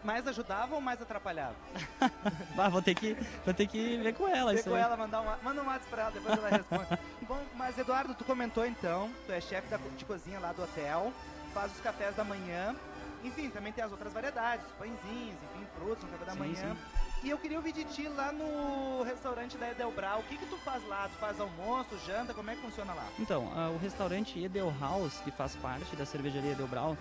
Mais 0.03 0.27
ajudava 0.27 0.75
ou 0.75 0.81
mais 0.81 1.01
atrapalhava? 1.03 1.55
Bah, 2.57 2.69
vou 2.69 2.81
ter 2.83 2.95
que, 2.95 3.15
vou 3.45 3.53
ter 3.55 3.67
que 3.67 3.99
ver 3.99 4.15
com 4.15 4.27
ela 4.27 4.55
isso 4.55 4.65
Pegou 4.65 4.77
aí. 4.77 4.83
ela, 4.83 4.97
mandar 4.97 5.21
uma, 5.21 5.37
manda 5.43 5.63
um 5.63 5.67
WhatsApp 5.67 5.91
pra 5.91 6.03
ela, 6.03 6.11
depois 6.11 6.39
ela 6.39 6.49
responde. 6.49 6.99
Bom, 7.29 7.41
mas 7.55 7.79
Eduardo, 7.79 8.15
tu 8.15 8.25
comentou 8.25 8.65
então, 8.67 9.11
tu 9.27 9.33
é 9.33 9.41
chefe 9.41 9.69
de 9.97 10.05
cozinha 10.05 10.41
lá 10.41 10.53
do 10.53 10.63
hotel. 10.63 11.13
faz 11.53 11.73
os 11.73 11.81
cafés 11.81 12.15
da 12.17 12.25
manhã. 12.25 12.75
Enfim, 13.23 13.51
também 13.51 13.71
tem 13.73 13.85
as 13.85 13.91
outras 13.93 14.13
variedades, 14.13 14.65
pãezinhos, 14.79 15.37
enfim, 15.55 15.67
frutas 15.79 16.03
no 16.05 16.11
café 16.11 16.25
da 16.25 16.33
Sim, 16.33 16.39
manhã. 16.39 16.77
E 17.23 17.29
eu 17.29 17.37
queria 17.37 17.59
ouvir 17.59 17.73
de 17.73 17.85
ti 17.85 18.09
lá 18.09 18.33
no 18.33 19.03
restaurante 19.03 19.59
da 19.59 19.71
Edelbrau. 19.71 20.21
O 20.21 20.23
que 20.23 20.39
que 20.39 20.47
tu 20.47 20.57
faz 20.59 20.83
lá? 20.89 21.07
Tu 21.07 21.19
faz 21.19 21.39
almoço, 21.39 21.91
janta? 22.07 22.33
Como 22.33 22.51
é 22.51 22.55
que 22.55 22.63
funciona 22.63 22.95
lá? 22.95 23.07
Então, 23.19 23.53
ah, 23.55 23.69
o 23.69 23.77
restaurante 23.77 24.43
Edel 24.43 24.73
House, 24.81 25.21
que 25.23 25.31
faz 25.31 25.55
parte 25.57 25.95
da 25.97 26.07
cervejaria 26.07 26.53
Edelbrau, 26.53 26.97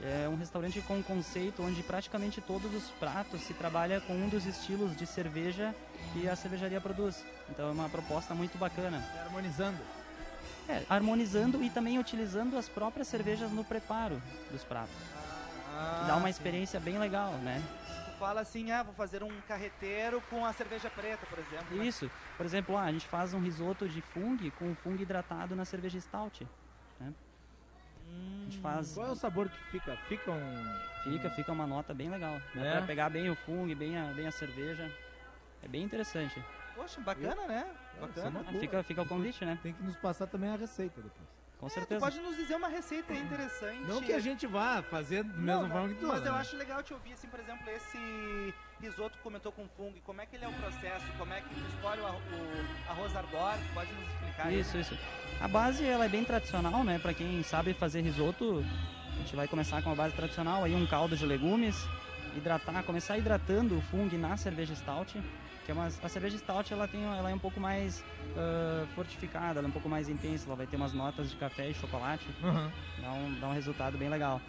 é 0.00 0.28
um 0.28 0.36
restaurante 0.36 0.80
com 0.82 0.98
um 0.98 1.02
conceito 1.02 1.60
onde 1.60 1.82
praticamente 1.82 2.40
todos 2.40 2.72
os 2.72 2.90
pratos 2.92 3.40
se 3.40 3.52
trabalha 3.52 4.00
com 4.00 4.12
um 4.12 4.28
dos 4.28 4.46
estilos 4.46 4.96
de 4.96 5.06
cerveja 5.06 5.74
que 6.12 6.28
a 6.28 6.36
cervejaria 6.36 6.80
produz. 6.80 7.24
Então 7.50 7.68
é 7.68 7.72
uma 7.72 7.88
proposta 7.88 8.32
muito 8.32 8.56
bacana. 8.56 9.04
Harmonizando. 9.24 9.78
É, 10.68 10.82
harmonizando 10.88 11.62
e 11.64 11.68
também 11.68 11.98
utilizando 11.98 12.56
as 12.56 12.68
próprias 12.68 13.08
cervejas 13.08 13.50
no 13.50 13.64
preparo 13.64 14.22
dos 14.52 14.62
pratos. 14.62 14.94
Que 14.94 16.06
dá 16.06 16.16
uma 16.16 16.30
experiência 16.30 16.78
bem 16.78 16.98
legal, 16.98 17.32
né? 17.32 17.60
Fala 18.24 18.40
assim, 18.40 18.70
ah, 18.70 18.82
vou 18.82 18.94
fazer 18.94 19.22
um 19.22 19.40
carreteiro 19.42 20.18
com 20.30 20.46
a 20.46 20.52
cerveja 20.54 20.88
preta, 20.88 21.26
por 21.26 21.38
exemplo. 21.38 21.76
né? 21.76 21.84
Isso. 21.86 22.10
Por 22.38 22.46
exemplo, 22.46 22.74
ah, 22.74 22.84
a 22.84 22.90
gente 22.92 23.06
faz 23.06 23.34
um 23.34 23.40
risoto 23.40 23.86
de 23.86 24.00
fungo 24.00 24.50
com 24.52 24.74
fungo 24.76 25.02
hidratado 25.02 25.54
na 25.54 25.66
cerveja 25.66 26.00
stout. 26.00 26.46
Né? 26.98 27.12
A 28.08 28.44
gente 28.44 28.58
faz... 28.60 28.94
Qual 28.94 29.06
é 29.06 29.10
o 29.10 29.14
sabor 29.14 29.50
que 29.50 29.58
fica? 29.72 29.94
Fica 30.08 30.30
um. 30.30 30.64
Fica, 31.04 31.30
fica 31.30 31.52
uma 31.52 31.66
nota 31.66 31.92
bem 31.92 32.08
legal. 32.08 32.40
Dá 32.54 32.64
É? 32.64 32.72
pra 32.78 32.82
pegar 32.86 33.10
bem 33.10 33.28
o 33.28 33.36
fungo, 33.36 33.76
bem 33.76 33.98
a, 33.98 34.04
bem 34.14 34.26
a 34.26 34.32
cerveja. 34.32 34.90
É 35.62 35.68
bem 35.68 35.82
interessante. 35.82 36.42
Poxa, 36.74 37.02
bacana, 37.02 37.46
né? 37.46 37.66
Bacana. 38.00 38.26
é 38.26 38.30
uma 38.30 38.40
Ah, 38.40 38.58
fica, 38.58 38.82
fica 38.82 39.02
o 39.02 39.06
convite, 39.06 39.44
né? 39.44 39.58
Tem 39.62 39.74
que 39.74 39.82
nos 39.82 39.96
passar 39.96 40.26
também 40.26 40.48
a 40.50 40.56
receita 40.56 41.00
depois. 41.02 41.28
Com 41.58 41.66
É, 41.66 41.70
tu 41.70 41.74
certeza. 41.74 42.00
pode 42.00 42.20
nos 42.20 42.36
dizer 42.36 42.56
uma 42.56 42.68
receita 42.68 43.12
aí 43.12 43.20
interessante. 43.20 43.80
Não 43.86 44.02
que 44.02 44.12
a 44.12 44.18
gente 44.18 44.46
vá 44.46 44.82
fazer 44.82 45.24
da 45.24 45.32
mesma 45.34 45.68
forma 45.68 45.88
que 45.88 45.94
tu. 45.94 46.06
Mas 46.06 46.24
eu 46.26 46.32
né? 46.32 46.38
acho 46.40 46.56
legal 46.56 46.82
te 46.82 46.92
ouvir, 46.92 47.12
assim, 47.12 47.28
por 47.28 47.40
exemplo, 47.40 47.68
esse 47.70 48.54
risoto 48.80 49.16
que 49.16 49.22
comentou 49.22 49.50
com 49.52 49.66
fungo. 49.68 49.98
Como 50.04 50.20
é 50.20 50.26
que 50.26 50.36
ele 50.36 50.44
é 50.44 50.48
o 50.48 50.52
processo? 50.52 51.06
Como 51.16 51.32
é 51.32 51.40
que 51.40 51.48
tu 51.48 51.60
escolhe 51.74 52.00
o, 52.00 52.04
o 52.04 52.90
arroz 52.90 53.16
arbóreo? 53.16 53.64
Pode 53.72 53.92
nos 53.92 54.08
explicar 54.08 54.52
Isso, 54.52 54.76
isso. 54.76 54.98
A 55.40 55.48
base 55.48 55.84
ela 55.84 56.04
é 56.04 56.08
bem 56.08 56.24
tradicional, 56.24 56.84
né? 56.84 56.98
Pra 56.98 57.14
quem 57.14 57.42
sabe 57.42 57.72
fazer 57.72 58.02
risoto, 58.02 58.64
a 59.14 59.16
gente 59.18 59.34
vai 59.36 59.48
começar 59.48 59.80
com 59.82 59.90
a 59.90 59.94
base 59.94 60.14
tradicional, 60.14 60.64
aí 60.64 60.74
um 60.74 60.86
caldo 60.86 61.16
de 61.16 61.24
legumes, 61.24 61.76
hidratar, 62.36 62.82
começar 62.82 63.16
hidratando 63.16 63.78
o 63.78 63.80
fungo 63.82 64.18
na 64.18 64.36
cerveja 64.36 64.74
stout, 64.74 65.18
que 65.64 65.70
é 65.70 65.74
uma 65.74 65.86
a 65.86 66.08
cerveja 66.08 66.36
stout 66.38 66.72
ela 66.72 66.86
tem 66.86 67.02
ela 67.04 67.30
é 67.30 67.34
um 67.34 67.38
pouco 67.38 67.58
mais 67.58 68.04
ah, 68.36 68.86
fortificada, 68.94 69.60
ela 69.60 69.68
é 69.68 69.70
um 69.70 69.72
pouco 69.72 69.88
mais 69.88 70.08
intensa, 70.08 70.46
ela 70.46 70.56
vai 70.56 70.66
ter 70.66 70.76
umas 70.76 70.92
notas 70.92 71.30
de 71.30 71.36
café 71.36 71.70
e 71.70 71.74
chocolate, 71.74 72.26
Aham. 72.42 72.72
dá 73.00 73.12
um, 73.12 73.40
dá 73.40 73.48
um 73.48 73.52
resultado 73.52 73.96
bem 73.96 74.08
legal. 74.08 74.40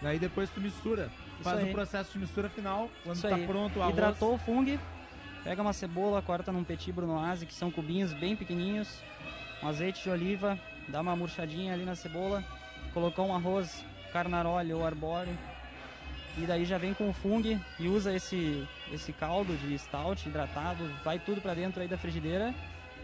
Daí 0.00 0.18
depois 0.18 0.50
tu 0.50 0.60
mistura. 0.60 1.10
Isso 1.34 1.44
Faz 1.44 1.62
o 1.62 1.70
processo 1.70 2.12
de 2.12 2.18
mistura 2.18 2.48
final. 2.48 2.90
Quando 3.04 3.16
Isso 3.16 3.28
tá 3.28 3.36
aí. 3.36 3.46
pronto 3.46 3.78
o 3.78 3.82
arroz. 3.82 3.94
Hidratou 3.94 4.34
o 4.34 4.38
fungo, 4.38 4.78
pega 5.44 5.62
uma 5.62 5.72
cebola, 5.72 6.20
corta 6.20 6.50
num 6.50 6.64
petit 6.64 6.90
brunoise, 6.92 7.46
que 7.46 7.54
são 7.54 7.70
cubinhos 7.70 8.12
bem 8.12 8.34
pequenininhos, 8.34 9.00
um 9.62 9.68
azeite 9.68 10.02
de 10.02 10.10
oliva, 10.10 10.58
dá 10.88 11.00
uma 11.00 11.14
murchadinha 11.14 11.72
ali 11.72 11.84
na 11.84 11.94
cebola, 11.94 12.42
colocou 12.92 13.28
um 13.28 13.34
arroz 13.34 13.84
carnaroli 14.12 14.74
ou 14.74 14.84
arbóreo, 14.84 15.36
e 16.38 16.46
daí 16.46 16.64
já 16.64 16.78
vem 16.78 16.94
com 16.94 17.08
o 17.08 17.12
fungo 17.12 17.58
e 17.78 17.88
usa 17.88 18.14
esse, 18.14 18.66
esse 18.92 19.12
caldo 19.12 19.54
de 19.56 19.78
stout 19.78 20.28
hidratado, 20.28 20.88
vai 21.04 21.18
tudo 21.18 21.40
pra 21.40 21.54
dentro 21.54 21.82
aí 21.82 21.88
da 21.88 21.98
frigideira, 21.98 22.54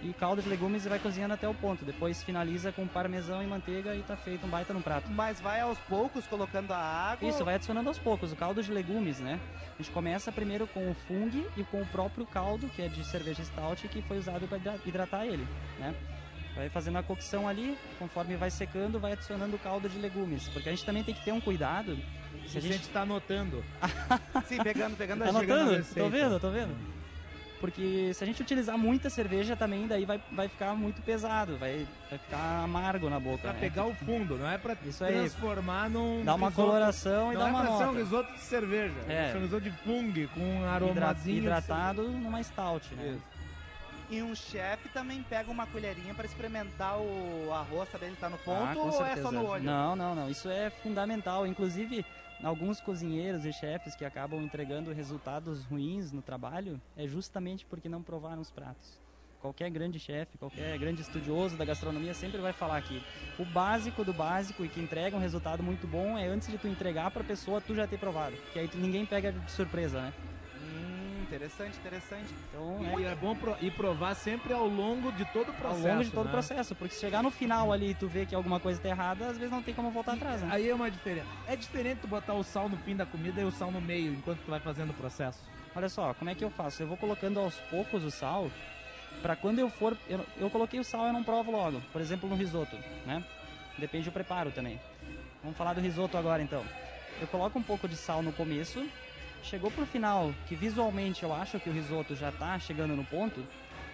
e 0.02 0.12
caldo 0.12 0.42
de 0.42 0.48
legumes 0.48 0.86
e 0.86 0.88
vai 0.88 0.98
cozinhando 0.98 1.34
até 1.34 1.48
o 1.48 1.54
ponto. 1.54 1.84
Depois 1.84 2.22
finaliza 2.22 2.72
com 2.72 2.86
parmesão 2.86 3.42
e 3.42 3.46
manteiga 3.46 3.94
e 3.94 4.02
tá 4.02 4.16
feito 4.16 4.46
um 4.46 4.48
baita 4.48 4.72
no 4.72 4.80
prato. 4.80 5.10
Mas 5.10 5.40
vai 5.40 5.60
aos 5.60 5.78
poucos 5.78 6.26
colocando 6.26 6.72
a 6.72 6.78
água. 6.78 7.28
Isso, 7.28 7.44
vai 7.44 7.56
adicionando 7.56 7.88
aos 7.88 7.98
poucos. 7.98 8.32
O 8.32 8.36
caldo 8.36 8.62
de 8.62 8.72
legumes, 8.72 9.18
né? 9.18 9.40
A 9.78 9.82
gente 9.82 9.92
começa 9.92 10.30
primeiro 10.30 10.66
com 10.66 10.90
o 10.90 10.94
fungo 11.06 11.44
e 11.56 11.64
com 11.64 11.80
o 11.80 11.86
próprio 11.86 12.26
caldo, 12.26 12.68
que 12.68 12.82
é 12.82 12.88
de 12.88 13.04
cerveja 13.04 13.42
stout, 13.44 13.88
que 13.88 14.02
foi 14.02 14.18
usado 14.18 14.46
para 14.46 14.58
hidratar 14.86 15.26
ele, 15.26 15.46
né? 15.78 15.94
Vai 16.56 16.68
fazendo 16.68 16.98
a 16.98 17.02
cocção 17.02 17.46
ali, 17.48 17.76
conforme 17.98 18.36
vai 18.36 18.50
secando, 18.50 18.98
vai 18.98 19.12
adicionando 19.12 19.54
o 19.56 19.58
caldo 19.58 19.88
de 19.88 19.98
legumes. 19.98 20.48
Porque 20.48 20.68
a 20.68 20.72
gente 20.72 20.84
também 20.84 21.04
tem 21.04 21.14
que 21.14 21.24
ter 21.24 21.32
um 21.32 21.40
cuidado. 21.40 21.96
Se 22.48 22.58
a 22.58 22.60
gente 22.60 22.88
tá 22.88 23.02
anotando. 23.02 23.62
Sim, 24.46 24.58
pegando, 24.62 24.96
pegando 24.96 25.22
Tá 25.24 25.30
a 25.30 25.40
dica. 25.40 25.46
notando? 25.56 25.76
receita. 25.76 26.00
Tô 26.00 26.08
vendo, 26.08 26.40
tô 26.40 26.50
vendo. 26.50 26.74
Porque 27.60 28.12
se 28.14 28.22
a 28.22 28.26
gente 28.26 28.40
utilizar 28.40 28.78
muita 28.78 29.10
cerveja 29.10 29.56
também, 29.56 29.88
daí 29.88 30.04
vai, 30.04 30.20
vai 30.30 30.46
ficar 30.48 30.74
muito 30.74 31.02
pesado, 31.02 31.56
vai, 31.58 31.84
vai 32.08 32.16
ficar 32.18 32.62
amargo 32.62 33.10
na 33.10 33.18
boca. 33.18 33.38
Pra 33.38 33.52
né? 33.52 33.58
pegar 33.58 33.84
o 33.84 33.92
fundo, 33.94 34.36
não 34.38 34.48
é 34.48 34.56
pra 34.56 34.76
Isso 34.86 35.02
aí. 35.04 35.12
transformar 35.14 35.90
num. 35.90 36.24
Dá 36.24 36.36
uma 36.36 36.48
risoto. 36.50 36.66
coloração 36.68 37.32
e 37.32 37.34
Não 37.34 37.40
dá 37.42 37.48
é 37.48 37.50
uma 37.50 37.60
pra 37.62 37.76
ser 37.76 37.82
um 37.82 37.86
nota. 37.86 37.98
risoto 37.98 38.32
de 38.32 38.40
cerveja. 38.40 38.94
É. 39.08 39.32
É 39.32 39.36
um 39.36 39.40
risoto 39.40 39.62
de 39.62 39.70
fungo 39.78 40.28
com 40.28 40.40
um 40.40 40.68
aromazinho. 40.68 41.38
hidratado 41.38 42.02
numa 42.08 42.40
stout, 42.44 42.94
né? 42.94 43.14
Isso. 43.16 43.37
E 44.10 44.22
um 44.22 44.34
chefe 44.34 44.88
também 44.88 45.22
pega 45.22 45.50
uma 45.50 45.66
colherinha 45.66 46.14
pra 46.14 46.24
experimentar 46.24 46.98
o 46.98 47.52
arroz, 47.52 47.90
saber 47.90 48.06
ele 48.06 48.16
tá 48.16 48.30
no 48.30 48.38
ponto 48.38 48.78
Ah, 48.78 48.82
ou 48.82 48.88
é 48.88 48.92
certeza. 48.92 49.22
só 49.22 49.32
no 49.32 49.44
olho? 49.46 49.62
Não, 49.64 49.94
não, 49.94 50.14
não. 50.14 50.30
Isso 50.30 50.48
é 50.48 50.70
fundamental. 50.70 51.46
Inclusive, 51.46 52.04
alguns 52.42 52.80
cozinheiros 52.80 53.44
e 53.44 53.52
chefes 53.52 53.94
que 53.94 54.06
acabam 54.06 54.40
entregando 54.42 54.92
resultados 54.94 55.62
ruins 55.66 56.10
no 56.10 56.22
trabalho 56.22 56.80
é 56.96 57.06
justamente 57.06 57.66
porque 57.66 57.86
não 57.88 58.02
provaram 58.02 58.40
os 58.40 58.50
pratos. 58.50 58.98
Qualquer 59.42 59.70
grande 59.70 60.00
chefe, 60.00 60.36
qualquer 60.38 60.76
grande 60.78 61.02
estudioso 61.02 61.56
da 61.56 61.64
gastronomia 61.64 62.12
sempre 62.14 62.40
vai 62.40 62.52
falar 62.52 62.80
que 62.82 63.00
o 63.38 63.44
básico 63.44 64.02
do 64.04 64.12
básico 64.12 64.64
e 64.64 64.68
que 64.68 64.80
entrega 64.80 65.16
um 65.16 65.20
resultado 65.20 65.62
muito 65.62 65.86
bom 65.86 66.18
é 66.18 66.26
antes 66.26 66.48
de 66.48 66.56
tu 66.58 66.66
entregar 66.66 67.10
pra 67.12 67.22
pessoa 67.22 67.60
tu 67.60 67.72
já 67.74 67.86
ter 67.86 67.98
provado. 67.98 68.34
Que 68.52 68.58
aí 68.58 68.66
tu- 68.68 68.78
ninguém 68.78 69.04
pega 69.06 69.30
de 69.30 69.50
surpresa, 69.52 70.00
né? 70.00 70.12
Interessante, 71.28 71.76
interessante. 71.76 72.34
Então, 72.48 72.98
E 72.98 73.04
é 73.04 73.14
bom 73.14 73.36
pro- 73.36 73.56
e 73.60 73.70
provar 73.70 74.14
sempre 74.14 74.52
ao 74.54 74.66
longo 74.66 75.12
de 75.12 75.26
todo 75.26 75.48
o 75.48 75.50
ao 75.50 75.56
processo. 75.58 75.86
longo 75.86 76.04
de 76.04 76.10
todo 76.10 76.24
né? 76.24 76.30
o 76.30 76.32
processo, 76.32 76.74
porque 76.74 76.94
se 76.94 77.00
chegar 77.00 77.22
no 77.22 77.30
final 77.30 77.70
ali 77.70 77.90
e 77.90 77.94
tu 77.94 78.08
vê 78.08 78.24
que 78.24 78.34
alguma 78.34 78.58
coisa 78.58 78.80
tá 78.80 78.88
errada, 78.88 79.26
às 79.26 79.36
vezes 79.36 79.50
não 79.50 79.62
tem 79.62 79.74
como 79.74 79.90
voltar 79.90 80.14
atrás, 80.14 80.40
né? 80.40 80.48
Aí 80.50 80.68
é 80.70 80.74
uma 80.74 80.90
diferença. 80.90 81.28
É 81.46 81.54
diferente 81.54 81.98
tu 82.00 82.08
botar 82.08 82.32
o 82.32 82.42
sal 82.42 82.66
no 82.70 82.78
fim 82.78 82.96
da 82.96 83.04
comida 83.04 83.42
e 83.42 83.44
o 83.44 83.50
sal 83.50 83.70
no 83.70 83.80
meio, 83.80 84.12
enquanto 84.14 84.38
tu 84.40 84.50
vai 84.50 84.58
fazendo 84.58 84.90
o 84.90 84.94
processo. 84.94 85.38
Olha 85.76 85.90
só, 85.90 86.14
como 86.14 86.30
é 86.30 86.34
que 86.34 86.42
eu 86.42 86.50
faço? 86.50 86.82
Eu 86.82 86.86
vou 86.88 86.96
colocando 86.96 87.38
aos 87.38 87.54
poucos 87.70 88.02
o 88.04 88.10
sal, 88.10 88.50
pra 89.20 89.36
quando 89.36 89.58
eu 89.58 89.68
for. 89.68 89.94
Eu, 90.08 90.24
eu 90.38 90.48
coloquei 90.48 90.80
o 90.80 90.84
sal 90.84 91.06
eu 91.08 91.12
não 91.12 91.22
provo 91.22 91.50
logo. 91.52 91.82
Por 91.92 92.00
exemplo, 92.00 92.26
no 92.26 92.36
risoto, 92.36 92.74
né? 93.04 93.22
Depende 93.76 94.06
do 94.06 94.12
preparo 94.12 94.50
também. 94.50 94.80
Vamos 95.42 95.58
falar 95.58 95.74
do 95.74 95.80
risoto 95.82 96.16
agora 96.16 96.42
então. 96.42 96.64
Eu 97.20 97.26
coloco 97.28 97.58
um 97.58 97.62
pouco 97.62 97.86
de 97.86 97.96
sal 97.96 98.22
no 98.22 98.32
começo. 98.32 98.84
Chegou 99.42 99.70
pro 99.70 99.86
final, 99.86 100.34
que 100.46 100.54
visualmente 100.54 101.22
eu 101.22 101.32
acho 101.32 101.58
que 101.58 101.70
o 101.70 101.72
risoto 101.72 102.14
já 102.14 102.30
tá 102.30 102.58
chegando 102.58 102.94
no 102.94 103.04
ponto, 103.04 103.44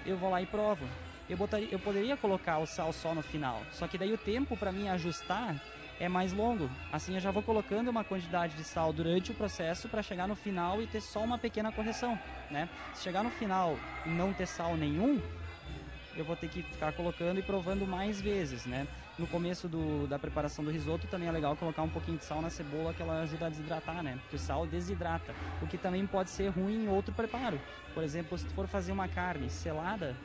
eu 0.04 0.16
vou 0.16 0.30
lá 0.30 0.42
e 0.42 0.46
provo. 0.46 0.84
Eu, 1.28 1.36
botaria, 1.36 1.68
eu 1.70 1.78
poderia 1.78 2.16
colocar 2.16 2.58
o 2.58 2.66
sal 2.66 2.92
só 2.92 3.14
no 3.14 3.22
final, 3.22 3.62
só 3.72 3.86
que 3.86 3.96
daí 3.96 4.12
o 4.12 4.18
tempo 4.18 4.56
pra 4.56 4.72
mim 4.72 4.88
ajustar 4.88 5.54
é 6.00 6.08
mais 6.08 6.32
longo. 6.32 6.68
Assim 6.92 7.14
eu 7.14 7.20
já 7.20 7.30
vou 7.30 7.42
colocando 7.42 7.88
uma 7.88 8.04
quantidade 8.04 8.56
de 8.56 8.64
sal 8.64 8.92
durante 8.92 9.30
o 9.30 9.34
processo 9.34 9.88
para 9.88 10.02
chegar 10.02 10.26
no 10.26 10.34
final 10.34 10.82
e 10.82 10.86
ter 10.86 11.00
só 11.00 11.20
uma 11.20 11.38
pequena 11.38 11.70
correção, 11.70 12.18
né? 12.50 12.68
Se 12.94 13.04
chegar 13.04 13.22
no 13.22 13.30
final 13.30 13.78
e 14.04 14.08
não 14.08 14.32
ter 14.32 14.46
sal 14.46 14.76
nenhum, 14.76 15.20
eu 16.16 16.24
vou 16.24 16.36
ter 16.36 16.48
que 16.48 16.62
ficar 16.62 16.92
colocando 16.92 17.38
e 17.38 17.42
provando 17.42 17.86
mais 17.86 18.20
vezes, 18.20 18.66
né? 18.66 18.86
No 19.16 19.28
começo 19.28 19.68
do, 19.68 20.08
da 20.08 20.18
preparação 20.18 20.64
do 20.64 20.72
risoto 20.72 21.06
também 21.06 21.28
é 21.28 21.30
legal 21.30 21.54
colocar 21.54 21.82
um 21.82 21.88
pouquinho 21.88 22.18
de 22.18 22.24
sal 22.24 22.42
na 22.42 22.50
cebola 22.50 22.92
que 22.92 23.00
ela 23.00 23.22
ajuda 23.22 23.46
a 23.46 23.48
desidratar, 23.48 24.02
né? 24.02 24.18
Porque 24.22 24.34
o 24.34 24.38
sal 24.38 24.66
desidrata, 24.66 25.32
o 25.62 25.66
que 25.68 25.78
também 25.78 26.04
pode 26.04 26.30
ser 26.30 26.48
ruim 26.48 26.84
em 26.84 26.88
outro 26.88 27.14
preparo. 27.14 27.60
Por 27.94 28.02
exemplo, 28.02 28.36
se 28.36 28.44
tu 28.44 28.52
for 28.54 28.66
fazer 28.66 28.90
uma 28.90 29.06
carne 29.06 29.48
selada, 29.48 30.16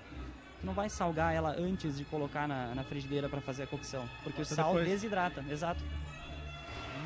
tu 0.59 0.65
não 0.65 0.73
vai 0.73 0.89
salgar 0.89 1.35
ela 1.35 1.51
antes 1.51 1.97
de 1.97 2.03
colocar 2.05 2.47
na, 2.47 2.73
na 2.73 2.83
frigideira 2.83 3.29
para 3.29 3.39
fazer 3.41 3.63
a 3.63 3.67
cocção, 3.67 4.09
porque 4.23 4.41
Bota 4.41 4.53
o 4.53 4.55
sal 4.55 4.73
depois. 4.73 4.87
desidrata, 4.89 5.45
exato. 5.47 5.83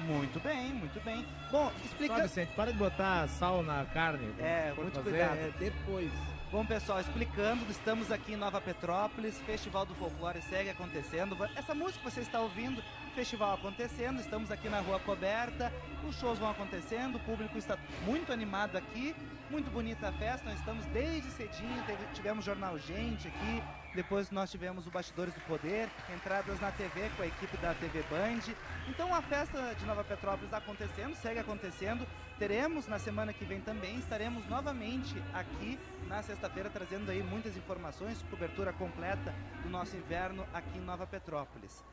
Muito 0.08 0.42
bem, 0.42 0.74
muito 0.74 1.04
bem. 1.04 1.26
Bom, 1.52 1.70
explica. 1.84 2.16
Só, 2.16 2.22
Vicente, 2.24 2.52
para 2.56 2.72
de 2.72 2.78
botar 2.78 3.28
sal 3.28 3.62
na 3.62 3.86
carne. 3.86 4.34
É, 4.40 4.74
muito 4.76 4.96
fazer, 4.96 5.10
cuidado. 5.10 5.38
É 5.38 5.52
depois. 5.60 6.12
Bom, 6.54 6.64
pessoal, 6.64 7.00
explicando, 7.00 7.66
estamos 7.68 8.12
aqui 8.12 8.34
em 8.34 8.36
Nova 8.36 8.62
Petrópolis, 8.62 9.40
Festival 9.40 9.88
do 9.88 9.96
Folclore 9.96 10.40
segue 10.44 10.70
acontecendo. 10.70 11.36
Essa 11.56 11.74
música 11.74 11.98
que 11.98 12.12
você 12.12 12.22
está 12.22 12.40
ouvindo, 12.42 12.80
festival 13.16 13.56
acontecendo, 13.56 14.20
estamos 14.20 14.52
aqui 14.52 14.70
na 14.70 14.80
rua 14.80 15.00
coberta, 15.00 15.74
os 16.08 16.16
shows 16.20 16.38
vão 16.38 16.52
acontecendo, 16.52 17.16
o 17.16 17.20
público 17.22 17.58
está 17.58 17.76
muito 18.06 18.32
animado 18.32 18.76
aqui, 18.76 19.16
muito 19.50 19.72
bonita 19.72 20.10
a 20.10 20.12
festa, 20.12 20.48
nós 20.48 20.60
estamos 20.60 20.86
desde 20.94 21.28
cedinho, 21.32 21.84
tivemos 22.14 22.46
Jornal 22.46 22.78
Gente 22.78 23.30
aqui, 23.30 23.64
depois 23.94 24.32
nós 24.32 24.50
tivemos 24.50 24.88
o 24.88 24.92
Bastidores 24.92 25.34
do 25.34 25.42
Poder, 25.42 25.90
entradas 26.14 26.60
na 26.60 26.72
TV 26.72 27.10
com 27.16 27.24
a 27.24 27.28
equipe 27.28 27.58
da 27.58 27.74
TV 27.76 28.04
Band. 28.10 28.54
Então 28.88 29.14
a 29.14 29.22
festa 29.22 29.74
de 29.76 29.86
Nova 29.86 30.04
Petrópolis 30.04 30.46
está 30.46 30.58
acontecendo, 30.58 31.16
segue 31.16 31.40
acontecendo. 31.40 32.08
Teremos 32.40 32.88
na 32.88 32.98
semana 32.98 33.32
que 33.32 33.46
vem 33.46 33.62
também, 33.62 33.98
estaremos 33.98 34.46
novamente 34.48 35.16
aqui 35.34 35.80
na 36.08 36.22
sexta-feira 36.24 36.70
trazendo 36.70 37.10
aí 37.12 37.22
muitas 37.22 37.56
informações, 37.56 38.22
cobertura 38.30 38.74
completa 38.74 39.34
do 39.62 39.70
nosso 39.70 39.96
inverno 39.96 40.46
aqui 40.54 40.78
em 40.78 40.82
Nova 40.82 41.06
Petrópolis. 41.06 41.84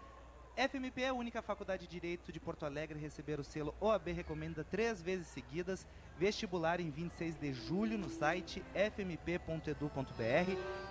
FMP 0.69 1.05
é 1.05 1.09
a 1.09 1.15
única 1.15 1.41
faculdade 1.41 1.87
de 1.87 1.93
Direito 1.93 2.31
de 2.31 2.39
Porto 2.39 2.67
Alegre 2.67 2.99
a 2.99 3.01
receber 3.01 3.41
o 3.41 3.45
selo 3.45 3.75
OAB 3.81 4.09
Recomenda 4.09 4.63
três 4.63 5.01
vezes 5.01 5.27
seguidas. 5.29 5.87
Vestibular 6.19 6.81
em 6.81 6.91
26 6.91 7.41
de 7.41 7.55
julho 7.55 7.97
no 7.97 8.11
site 8.11 8.63
fmp.edu.br. 8.75 10.13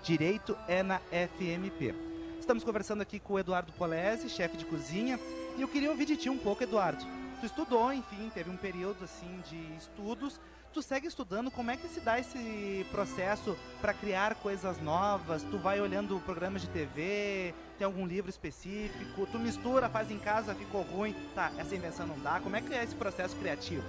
Direito 0.01 0.57
é 0.67 0.81
na 0.81 0.97
FMP. 1.11 1.93
Estamos 2.39 2.63
conversando 2.63 3.01
aqui 3.01 3.19
com 3.19 3.33
o 3.33 3.39
Eduardo 3.39 3.71
Polese, 3.73 4.27
chefe 4.27 4.57
de 4.57 4.65
cozinha, 4.65 5.19
e 5.55 5.61
eu 5.61 5.67
queria 5.67 5.91
ouvir 5.91 6.05
de 6.05 6.17
ti 6.17 6.31
um 6.31 6.37
pouco, 6.39 6.63
Eduardo. 6.63 7.05
Tu 7.39 7.45
estudou, 7.45 7.93
enfim, 7.93 8.31
teve 8.33 8.49
um 8.49 8.57
período 8.57 9.03
assim 9.03 9.39
de 9.47 9.77
estudos. 9.77 10.41
Tu 10.71 10.83
segue 10.83 11.07
estudando, 11.07 11.49
como 11.49 11.71
é 11.71 11.77
que 11.77 11.87
se 11.87 11.99
dá 11.99 12.19
esse 12.19 12.85
processo 12.91 13.57
para 13.81 13.91
criar 13.91 14.35
coisas 14.35 14.79
novas? 14.79 15.41
Tu 15.41 15.57
vai 15.57 15.81
olhando 15.81 16.19
programas 16.19 16.61
de 16.61 16.67
TV, 16.67 17.55
tem 17.77 17.85
algum 17.85 18.05
livro 18.05 18.29
específico? 18.29 19.27
Tu 19.31 19.39
mistura, 19.39 19.89
faz 19.89 20.11
em 20.11 20.19
casa, 20.19 20.53
ficou 20.53 20.83
ruim, 20.83 21.15
tá, 21.33 21.51
essa 21.57 21.75
invenção 21.75 22.05
não 22.05 22.19
dá. 22.19 22.39
Como 22.39 22.55
é 22.55 22.61
que 22.61 22.71
é 22.71 22.83
esse 22.83 22.93
processo 22.93 23.35
criativo? 23.37 23.83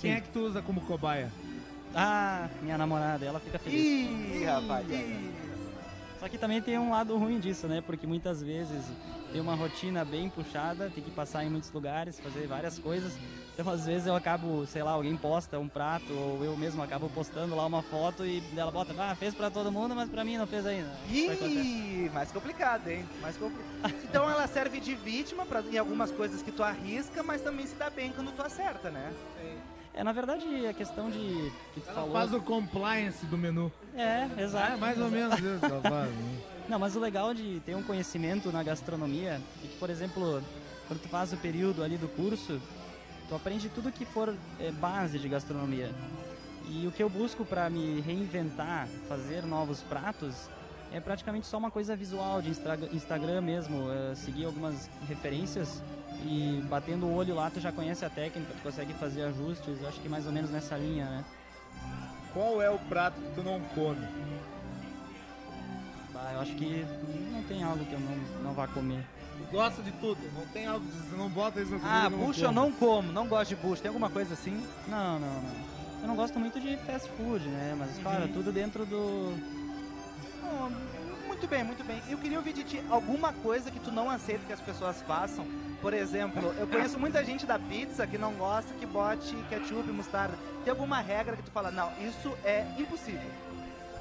Quem 0.00 0.12
é 0.12 0.20
que 0.20 0.30
tu 0.30 0.40
usa 0.40 0.62
como 0.62 0.80
cobaia? 0.80 1.30
Ah, 1.94 2.48
minha 2.62 2.78
namorada, 2.78 3.24
ela 3.24 3.38
fica 3.38 3.58
feliz. 3.58 3.80
Ih, 3.84 4.44
rapaz. 4.44 4.90
Ih. 4.90 5.30
Só 6.18 6.28
que 6.28 6.38
também 6.38 6.62
tem 6.62 6.78
um 6.78 6.90
lado 6.90 7.16
ruim 7.18 7.38
disso, 7.38 7.68
né? 7.68 7.82
Porque 7.82 8.06
muitas 8.06 8.42
vezes 8.42 8.82
tem 9.30 9.42
uma 9.42 9.54
rotina 9.54 10.06
bem 10.06 10.30
puxada, 10.30 10.90
tem 10.90 11.04
que 11.04 11.10
passar 11.10 11.44
em 11.44 11.50
muitos 11.50 11.70
lugares, 11.70 12.18
fazer 12.18 12.46
várias 12.46 12.78
coisas. 12.78 13.12
Então 13.56 13.72
às 13.72 13.86
vezes 13.86 14.06
eu 14.08 14.16
acabo, 14.16 14.66
sei 14.66 14.82
lá, 14.82 14.90
alguém 14.90 15.16
posta 15.16 15.58
um 15.60 15.68
prato 15.68 16.12
ou 16.12 16.44
eu 16.44 16.56
mesmo 16.56 16.82
acabo 16.82 17.08
postando 17.08 17.54
lá 17.54 17.64
uma 17.64 17.82
foto 17.82 18.26
e 18.26 18.42
ela 18.56 18.70
bota, 18.72 18.92
ah, 18.98 19.14
fez 19.14 19.32
pra 19.32 19.48
todo 19.48 19.70
mundo, 19.70 19.94
mas 19.94 20.08
pra 20.10 20.24
mim 20.24 20.36
não 20.36 20.46
fez 20.46 20.66
ainda. 20.66 20.90
Ih, 21.08 22.10
mais 22.12 22.32
complicado, 22.32 22.88
hein? 22.88 23.04
Mais 23.22 23.36
complicado. 23.36 23.94
então 24.02 24.28
ela 24.28 24.46
serve 24.48 24.80
de 24.80 24.94
vítima 24.96 25.46
pra, 25.46 25.60
em 25.60 25.78
algumas 25.78 26.10
coisas 26.10 26.42
que 26.42 26.50
tu 26.50 26.64
arrisca, 26.64 27.22
mas 27.22 27.42
também 27.42 27.64
se 27.66 27.76
dá 27.76 27.88
bem 27.90 28.10
quando 28.12 28.32
tu 28.32 28.42
acerta, 28.42 28.90
né? 28.90 29.12
É, 29.96 30.02
na 30.02 30.10
verdade, 30.10 30.66
a 30.66 30.72
questão 30.72 31.08
de 31.08 31.52
que 31.74 31.80
tu 31.80 31.86
Ela 31.86 31.94
falou. 31.94 32.12
faz 32.12 32.32
o 32.34 32.40
compliance 32.40 33.24
do 33.26 33.38
menu. 33.38 33.70
É, 33.94 34.28
exato. 34.42 34.72
É 34.72 34.76
mais 34.76 35.00
ou 35.00 35.08
menos 35.08 35.38
isso 35.38 35.60
faz. 35.88 36.10
né? 36.10 36.38
Não, 36.68 36.80
mas 36.80 36.96
o 36.96 36.98
legal 36.98 37.32
de 37.32 37.60
ter 37.60 37.76
um 37.76 37.82
conhecimento 37.84 38.50
na 38.50 38.64
gastronomia 38.64 39.34
é 39.34 39.40
que, 39.62 39.68
por 39.78 39.90
exemplo, 39.90 40.42
quando 40.88 41.00
tu 41.00 41.08
faz 41.08 41.32
o 41.32 41.36
período 41.36 41.84
ali 41.84 41.96
do 41.96 42.08
curso, 42.08 42.60
tu 43.28 43.34
aprende 43.34 43.68
tudo 43.68 43.90
que 43.92 44.04
for 44.04 44.34
é, 44.58 44.70
base 44.72 45.18
de 45.18 45.28
gastronomia. 45.28 45.90
E 46.68 46.86
o 46.86 46.92
que 46.92 47.02
eu 47.02 47.10
busco 47.10 47.44
para 47.44 47.68
me 47.68 48.00
reinventar, 48.00 48.88
fazer 49.08 49.44
novos 49.44 49.82
pratos, 49.82 50.48
é 50.92 51.00
praticamente 51.00 51.46
só 51.46 51.58
uma 51.58 51.70
coisa 51.70 51.94
visual 51.94 52.40
de 52.40 52.50
Instra- 52.50 52.78
Instagram 52.92 53.40
mesmo, 53.40 53.90
é, 53.90 54.14
seguir 54.14 54.44
algumas 54.46 54.88
referências 55.08 55.82
e 56.24 56.62
batendo 56.70 57.06
o 57.06 57.14
olho 57.14 57.34
lá 57.34 57.50
tu 57.50 57.60
já 57.60 57.70
conhece 57.72 58.04
a 58.04 58.10
técnica, 58.10 58.54
tu 58.54 58.62
consegue 58.62 58.94
fazer 58.94 59.24
ajustes, 59.24 59.80
eu 59.82 59.88
acho 59.88 60.00
que 60.00 60.08
mais 60.08 60.26
ou 60.26 60.32
menos 60.32 60.50
nessa 60.50 60.76
linha, 60.76 61.04
né? 61.06 61.24
Qual 62.32 62.62
é 62.62 62.70
o 62.70 62.78
prato 62.78 63.20
que 63.20 63.34
tu 63.34 63.42
não 63.42 63.60
come? 63.74 64.06
Eu 66.32 66.40
acho 66.40 66.54
que 66.56 66.84
não 67.30 67.42
tem 67.44 67.62
algo 67.62 67.84
que 67.84 67.92
eu 67.92 68.00
não, 68.00 68.16
não 68.42 68.52
vá 68.54 68.66
comer. 68.66 69.04
Gosta 69.54 69.80
de 69.82 69.92
tudo. 69.92 70.18
Não 70.34 70.44
tem 70.48 70.66
algo 70.66 70.84
que 70.84 70.96
você 70.96 71.16
não 71.16 71.30
bota 71.30 71.60
isso 71.60 71.70
no 71.70 71.76
Ah, 71.76 72.10
comida, 72.10 72.26
bucho 72.26 72.44
eu 72.44 72.50
não 72.50 72.72
como, 72.72 73.12
não 73.12 73.28
gosto 73.28 73.50
de 73.50 73.56
bucho. 73.56 73.80
Tem 73.80 73.88
alguma 73.88 74.10
coisa 74.10 74.34
assim? 74.34 74.66
Não, 74.88 75.20
não, 75.20 75.42
não. 75.42 75.54
Eu 76.02 76.08
não 76.08 76.16
gosto 76.16 76.40
muito 76.40 76.58
de 76.58 76.76
fast 76.78 77.08
food, 77.12 77.46
né? 77.46 77.76
Mas, 77.78 77.96
claro, 77.98 78.26
tudo 78.28 78.50
dentro 78.50 78.84
do. 78.84 79.32
Oh, 80.42 80.68
muito 81.28 81.46
bem, 81.46 81.62
muito 81.62 81.84
bem. 81.84 82.02
Eu 82.08 82.18
queria 82.18 82.36
ouvir 82.36 82.52
de 82.52 82.64
ti 82.64 82.82
alguma 82.90 83.32
coisa 83.32 83.70
que 83.70 83.78
tu 83.78 83.92
não 83.92 84.10
aceita 84.10 84.44
que 84.44 84.52
as 84.52 84.60
pessoas 84.60 85.00
façam. 85.02 85.46
Por 85.80 85.94
exemplo, 85.94 86.52
eu 86.58 86.66
conheço 86.66 86.98
muita 86.98 87.24
gente 87.24 87.46
da 87.46 87.56
pizza 87.56 88.08
que 88.08 88.18
não 88.18 88.32
gosta 88.34 88.74
que 88.74 88.86
bote 88.86 89.36
ketchup 89.48 89.88
e 89.88 89.92
mostarda. 89.92 90.36
Tem 90.64 90.72
alguma 90.72 91.00
regra 91.00 91.36
que 91.36 91.42
tu 91.44 91.52
fala, 91.52 91.70
não, 91.70 91.92
isso 92.00 92.36
é 92.42 92.66
impossível. 92.76 93.30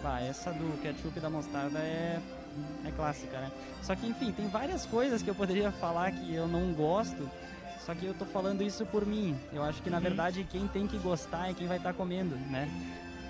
Bah, 0.02 0.20
essa 0.20 0.52
do 0.52 0.82
ketchup 0.82 1.16
e 1.16 1.22
da 1.22 1.30
mostarda 1.30 1.78
é. 1.78 2.20
É 2.86 2.92
clássica, 2.92 3.40
né? 3.40 3.52
Só 3.82 3.96
que, 3.96 4.08
enfim, 4.08 4.32
tem 4.32 4.48
várias 4.48 4.86
coisas 4.86 5.22
que 5.22 5.30
eu 5.30 5.36
poderia 5.36 5.72
falar 5.72 6.12
que 6.12 6.34
eu 6.34 6.48
não 6.48 6.74
gosto. 6.74 7.30
Só 7.86 7.94
que 7.94 8.06
eu 8.06 8.14
tô 8.14 8.26
falando 8.26 8.62
isso 8.64 8.86
por 8.86 9.06
mim. 9.06 9.38
Eu 9.52 9.62
acho 9.64 9.82
que, 9.82 9.90
na 9.90 10.00
verdade, 10.00 10.48
quem 10.50 10.68
tem 10.68 10.88
que 10.88 10.98
gostar 10.98 11.50
é 11.50 11.54
quem 11.54 11.68
vai 11.68 11.78
estar 11.78 11.94
comendo, 11.94 12.36
né? 12.50 12.70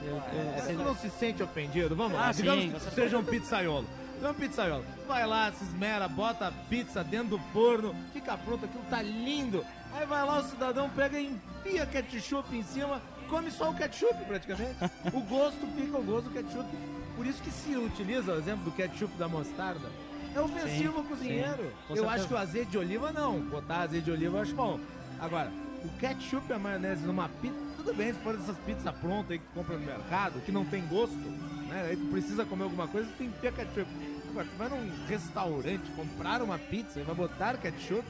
Eu, 0.01 0.15
eu- 0.17 0.21
Mas 0.53 0.63
sei 0.65 0.75
tu 0.75 0.79
lá. 0.79 0.85
não 0.85 0.95
se 0.95 1.09
sente 1.09 1.41
ofendido? 1.41 1.95
Vamos 1.95 2.17
Ah, 2.17 2.27
lá. 2.27 2.31
Digamos 2.31 2.63
sim, 2.65 2.71
que 2.71 2.79
seja 2.93 3.17
um 3.17 3.23
pizzaiolo. 3.23 3.87
É 4.21 4.27
um 4.29 4.33
pizzaiolo. 4.33 4.85
Vai 5.07 5.25
lá, 5.25 5.51
se 5.51 5.63
esmera, 5.63 6.07
bota 6.07 6.47
a 6.47 6.51
pizza 6.51 7.03
dentro 7.03 7.29
do 7.37 7.39
forno, 7.51 7.95
fica 8.13 8.37
pronto, 8.37 8.65
aquilo 8.65 8.83
tá 8.89 9.01
lindo. 9.01 9.65
Aí 9.93 10.05
vai 10.05 10.23
lá, 10.25 10.39
o 10.39 10.43
cidadão 10.43 10.89
pega 10.89 11.19
e 11.19 11.27
enfia 11.65 11.85
ketchup 11.85 12.55
em 12.55 12.63
cima, 12.63 13.01
come 13.29 13.49
só 13.49 13.71
o 13.71 13.73
ketchup 13.75 14.23
praticamente. 14.25 14.75
o 15.13 15.19
gosto 15.21 15.65
fica 15.75 15.97
o 15.97 16.03
gosto 16.03 16.29
do 16.29 16.31
ketchup. 16.31 16.67
Por 17.15 17.25
isso 17.25 17.41
que 17.41 17.51
se 17.51 17.75
utiliza 17.75 18.33
o 18.33 18.37
exemplo 18.37 18.63
do 18.65 18.71
ketchup 18.71 19.13
da 19.17 19.27
mostarda. 19.27 19.89
É 20.35 20.39
ofensivo 20.41 20.97
ao 20.97 21.03
cozinheiro. 21.03 21.71
eu 21.89 21.95
certeza. 21.95 22.09
acho 22.09 22.27
que 22.27 22.33
o 22.33 22.37
azeite 22.37 22.71
de 22.71 22.77
oliva 22.77 23.11
não. 23.11 23.39
Botar 23.39 23.81
azeite 23.81 24.05
de 24.05 24.11
oliva 24.11 24.37
eu 24.37 24.41
acho 24.41 24.55
bom. 24.55 24.79
Agora, 25.19 25.51
o 25.85 25.89
ketchup 25.99 26.49
e 26.49 26.53
a 26.53 26.59
maionese 26.59 27.05
numa 27.05 27.29
pizza, 27.29 27.55
tudo 27.77 27.93
bem, 27.93 28.13
se 28.13 28.19
for 28.19 28.35
dessas 28.35 28.57
pizzas 28.59 28.95
prontas 28.95 29.31
aí 29.31 29.39
que 29.39 29.45
tu 29.45 29.53
compra 29.53 29.77
no 29.77 29.85
mercado, 29.85 30.41
que 30.41 30.51
não 30.51 30.65
tem 30.65 30.85
gosto, 30.87 31.15
né? 31.15 31.87
Aí 31.89 31.97
tu 31.97 32.05
precisa 32.05 32.45
comer 32.45 32.63
alguma 32.63 32.87
coisa, 32.87 33.07
tu 33.09 33.17
tem 33.17 33.29
que 33.29 33.39
ter 33.39 33.53
ketchup. 33.53 33.87
Agora, 34.29 34.47
tu 34.47 34.57
vai 34.57 34.69
num 34.69 35.05
restaurante 35.05 35.91
comprar 35.91 36.41
uma 36.41 36.57
pizza 36.57 36.99
e 36.99 37.03
vai 37.03 37.13
botar 37.13 37.57
ketchup, 37.57 38.07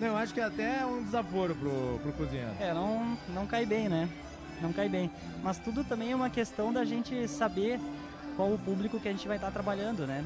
não, 0.00 0.08
eu 0.08 0.16
acho 0.16 0.34
que 0.34 0.40
até 0.40 0.80
é 0.80 0.86
um 0.86 1.02
desaforo 1.02 1.54
pro, 1.54 2.00
pro 2.02 2.12
cozinheiro. 2.12 2.50
É, 2.58 2.72
não, 2.74 3.16
não 3.28 3.46
cai 3.46 3.64
bem, 3.64 3.88
né? 3.88 4.08
Não 4.60 4.72
cai 4.72 4.88
bem. 4.88 5.10
Mas 5.42 5.58
tudo 5.58 5.84
também 5.84 6.12
é 6.12 6.16
uma 6.16 6.30
questão 6.30 6.72
da 6.72 6.84
gente 6.84 7.28
saber 7.28 7.80
qual 8.36 8.52
o 8.52 8.58
público 8.58 8.98
que 8.98 9.08
a 9.08 9.10
gente 9.10 9.26
vai 9.26 9.36
estar 9.36 9.50
trabalhando, 9.50 10.06
né? 10.06 10.24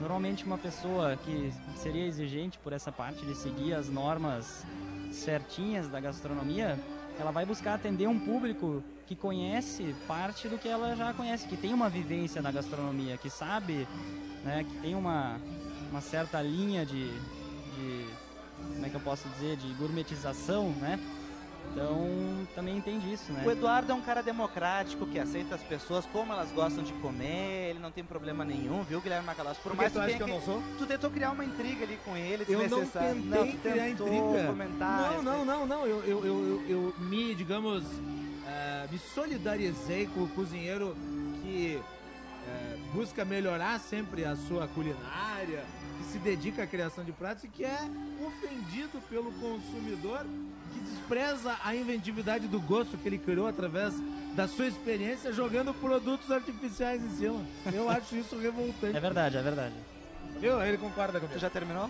Normalmente 0.00 0.44
uma 0.44 0.58
pessoa 0.58 1.16
que 1.16 1.52
seria 1.76 2.04
exigente 2.04 2.58
por 2.58 2.72
essa 2.72 2.92
parte 2.92 3.24
de 3.24 3.34
seguir 3.34 3.72
as 3.74 3.88
normas 3.88 4.64
certinhas 5.10 5.88
da 5.88 5.98
gastronomia, 6.00 6.78
ela 7.18 7.30
vai 7.30 7.46
buscar 7.46 7.74
atender 7.74 8.06
um 8.06 8.18
público 8.18 8.82
que 9.06 9.16
conhece 9.16 9.94
parte 10.06 10.48
do 10.48 10.58
que 10.58 10.68
ela 10.68 10.94
já 10.94 11.14
conhece, 11.14 11.46
que 11.46 11.56
tem 11.56 11.72
uma 11.72 11.88
vivência 11.88 12.42
na 12.42 12.50
gastronomia, 12.50 13.16
que 13.16 13.30
sabe, 13.30 13.86
né, 14.44 14.64
que 14.68 14.78
tem 14.80 14.94
uma, 14.94 15.40
uma 15.90 16.00
certa 16.00 16.42
linha 16.42 16.84
de, 16.84 17.08
de 17.08 18.06
como 18.74 18.84
é 18.84 18.88
que 18.90 18.96
eu 18.96 19.00
posso 19.00 19.28
dizer, 19.30 19.56
de 19.56 19.68
gourmetização, 19.74 20.70
né? 20.70 20.98
Então, 21.72 22.46
também 22.54 22.76
entende 22.76 23.12
isso, 23.12 23.32
né? 23.32 23.42
O 23.44 23.50
Eduardo 23.50 23.92
é 23.92 23.94
um 23.94 24.00
cara 24.00 24.22
democrático 24.22 25.06
que 25.06 25.18
aceita 25.18 25.54
as 25.54 25.62
pessoas 25.62 26.06
como 26.06 26.32
elas 26.32 26.50
gostam 26.52 26.82
de 26.82 26.92
comer, 26.94 27.70
ele 27.70 27.78
não 27.78 27.90
tem 27.90 28.02
problema 28.02 28.44
nenhum, 28.44 28.82
viu, 28.82 29.00
Guilherme 29.00 29.26
Macalós? 29.26 29.58
Por 29.58 29.70
Por 29.70 29.72
que 29.72 29.76
mais 29.76 29.92
tu 29.92 30.00
acha 30.00 30.16
que 30.16 30.22
eu 30.22 30.26
não 30.28 30.40
sou? 30.40 30.62
Tu 30.78 30.86
tentou 30.86 31.10
criar 31.10 31.32
uma 31.32 31.44
intriga 31.44 31.84
ali 31.84 31.98
com 32.04 32.16
ele, 32.16 32.44
Eu 32.48 32.68
não 32.68 32.86
tentei 32.86 33.52
tu 33.52 33.58
criar 33.58 33.84
tentou 33.84 34.08
intriga. 34.08 34.46
Comentar, 34.46 35.12
Não, 35.12 35.22
não, 35.22 35.44
não, 35.44 35.66
não. 35.66 35.86
Eu, 35.86 36.02
eu, 36.04 36.24
eu, 36.24 36.24
eu, 36.24 36.64
eu 36.68 36.94
me, 36.98 37.34
digamos, 37.34 37.84
eh, 38.46 38.86
me 38.90 38.98
solidarizei 38.98 40.06
com 40.14 40.22
o 40.22 40.28
cozinheiro 40.28 40.96
que 41.42 41.80
eh, 42.48 42.76
busca 42.92 43.24
melhorar 43.24 43.78
sempre 43.80 44.24
a 44.24 44.34
sua 44.36 44.66
culinária, 44.68 45.64
que 45.98 46.04
se 46.04 46.18
dedica 46.18 46.62
à 46.62 46.66
criação 46.66 47.04
de 47.04 47.12
pratos 47.12 47.44
e 47.44 47.48
que 47.48 47.64
é 47.64 47.78
ofendido 48.24 49.00
pelo 49.08 49.32
consumidor 49.32 50.24
despreza 50.86 51.56
a 51.64 51.74
inventividade 51.74 52.46
do 52.48 52.60
gosto 52.60 52.96
que 52.96 53.08
ele 53.08 53.18
criou 53.18 53.46
através 53.46 53.94
da 54.34 54.46
sua 54.46 54.66
experiência 54.66 55.32
jogando 55.32 55.72
produtos 55.74 56.30
artificiais 56.30 57.02
em 57.02 57.10
cima. 57.10 57.44
Eu 57.72 57.88
acho 57.90 58.16
isso 58.16 58.38
revoltante. 58.38 58.96
É 58.96 59.00
verdade, 59.00 59.36
é 59.36 59.42
verdade. 59.42 59.74
Viu? 60.40 60.60
Ele 60.62 60.78
concorda 60.78 61.18
Tu 61.18 61.22
comigo. 61.22 61.38
já 61.40 61.50
terminou? 61.50 61.88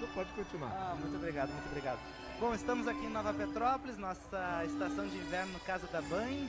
Tu 0.00 0.06
pode 0.14 0.30
continuar. 0.32 0.70
Ah, 0.70 0.96
muito 1.00 1.16
obrigado, 1.16 1.50
muito 1.52 1.66
obrigado. 1.68 1.98
Bom, 2.40 2.52
estamos 2.54 2.88
aqui 2.88 3.04
em 3.06 3.10
Nova 3.10 3.32
Petrópolis, 3.32 3.96
nossa 3.96 4.64
estação 4.66 5.06
de 5.06 5.16
inverno 5.16 5.60
Casa 5.60 5.86
da 5.92 6.00
Band. 6.02 6.48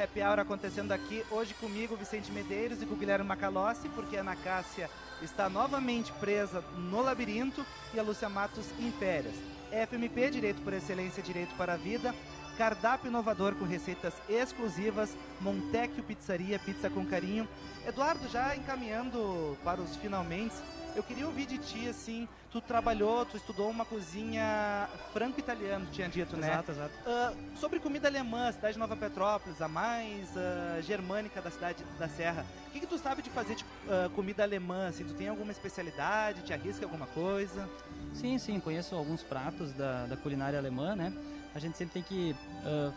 Happy 0.00 0.20
Hour 0.22 0.38
acontecendo 0.38 0.92
aqui 0.92 1.24
hoje 1.32 1.52
comigo, 1.54 1.96
Vicente 1.96 2.30
Medeiros 2.30 2.80
e 2.80 2.86
com 2.86 2.94
o 2.94 2.96
Guilherme 2.96 3.24
Macalossi, 3.26 3.88
porque 3.88 4.16
a 4.16 4.20
Ana 4.20 4.36
Cássia 4.36 4.88
está 5.20 5.48
novamente 5.48 6.12
presa 6.20 6.62
no 6.76 7.02
labirinto 7.02 7.66
e 7.92 7.98
a 7.98 8.04
Lúcia 8.04 8.28
Matos 8.28 8.66
em 8.78 8.92
férias. 8.92 9.34
FMP, 9.72 10.30
Direito 10.30 10.60
por 10.62 10.72
Excelência, 10.72 11.22
Direito 11.22 11.54
para 11.56 11.72
a 11.72 11.76
Vida. 11.76 12.14
Cardápio 12.58 13.08
inovador 13.08 13.54
com 13.54 13.64
receitas 13.64 14.12
exclusivas. 14.28 15.16
Montecchio 15.40 16.04
Pizzaria, 16.04 16.58
pizza 16.58 16.90
com 16.90 17.06
carinho. 17.06 17.48
Eduardo, 17.86 18.28
já 18.28 18.54
encaminhando 18.54 19.56
para 19.64 19.80
os 19.80 19.96
finalmente, 19.96 20.54
Eu 20.94 21.02
queria 21.02 21.26
ouvir 21.26 21.46
de 21.46 21.56
ti, 21.56 21.88
assim, 21.88 22.28
tu 22.50 22.60
trabalhou, 22.60 23.24
tu 23.24 23.36
estudou 23.36 23.70
uma 23.70 23.84
cozinha 23.84 24.88
franco-italiana, 25.12 25.86
tinha 25.90 26.08
dito, 26.08 26.36
né? 26.36 26.48
Exato, 26.48 26.70
exato. 26.70 26.94
Uh, 27.00 27.56
sobre 27.56 27.80
comida 27.80 28.08
alemã, 28.08 28.52
cidade 28.52 28.74
de 28.74 28.78
Nova 28.78 28.94
Petrópolis, 28.94 29.62
a 29.62 29.68
mais 29.68 30.28
uh, 30.30 30.82
germânica 30.82 31.40
da 31.40 31.50
cidade 31.50 31.82
da 31.98 32.08
Serra, 32.08 32.44
o 32.68 32.70
que, 32.70 32.80
que 32.80 32.86
tu 32.86 32.98
sabe 32.98 33.22
de 33.22 33.30
fazer 33.30 33.54
de 33.54 33.64
uh, 33.64 34.10
comida 34.14 34.42
alemã? 34.42 34.88
Assim, 34.88 35.04
tu 35.04 35.14
tem 35.14 35.28
alguma 35.28 35.50
especialidade? 35.50 36.42
Te 36.42 36.52
arrisca 36.52 36.84
alguma 36.84 37.06
coisa? 37.06 37.68
Sim, 38.12 38.36
sim, 38.38 38.60
conheço 38.60 38.94
alguns 38.94 39.22
pratos 39.22 39.72
da, 39.72 40.04
da 40.04 40.16
culinária 40.16 40.58
alemã, 40.58 40.94
né? 40.94 41.12
A 41.54 41.58
gente 41.58 41.76
sempre 41.76 41.92
tem 41.92 42.02
que 42.02 42.34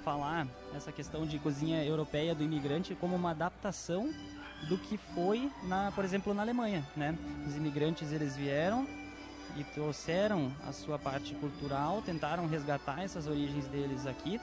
falar 0.05 0.47
essa 0.73 0.89
questão 0.89 1.25
de 1.25 1.37
cozinha 1.39 1.83
europeia 1.83 2.33
do 2.33 2.41
imigrante 2.41 2.95
como 2.95 3.13
uma 3.13 3.31
adaptação 3.31 4.13
do 4.63 4.77
que 4.77 4.97
foi, 4.97 5.51
na, 5.63 5.91
por 5.91 6.03
exemplo, 6.03 6.33
na 6.33 6.41
Alemanha, 6.41 6.83
né? 6.95 7.15
Os 7.47 7.55
imigrantes 7.55 8.11
eles 8.11 8.35
vieram 8.35 8.87
e 9.55 9.63
trouxeram 9.63 10.51
a 10.67 10.71
sua 10.71 10.97
parte 10.97 11.33
cultural, 11.35 12.01
tentaram 12.01 12.47
resgatar 12.47 13.03
essas 13.03 13.27
origens 13.27 13.67
deles 13.67 14.05
aqui 14.05 14.39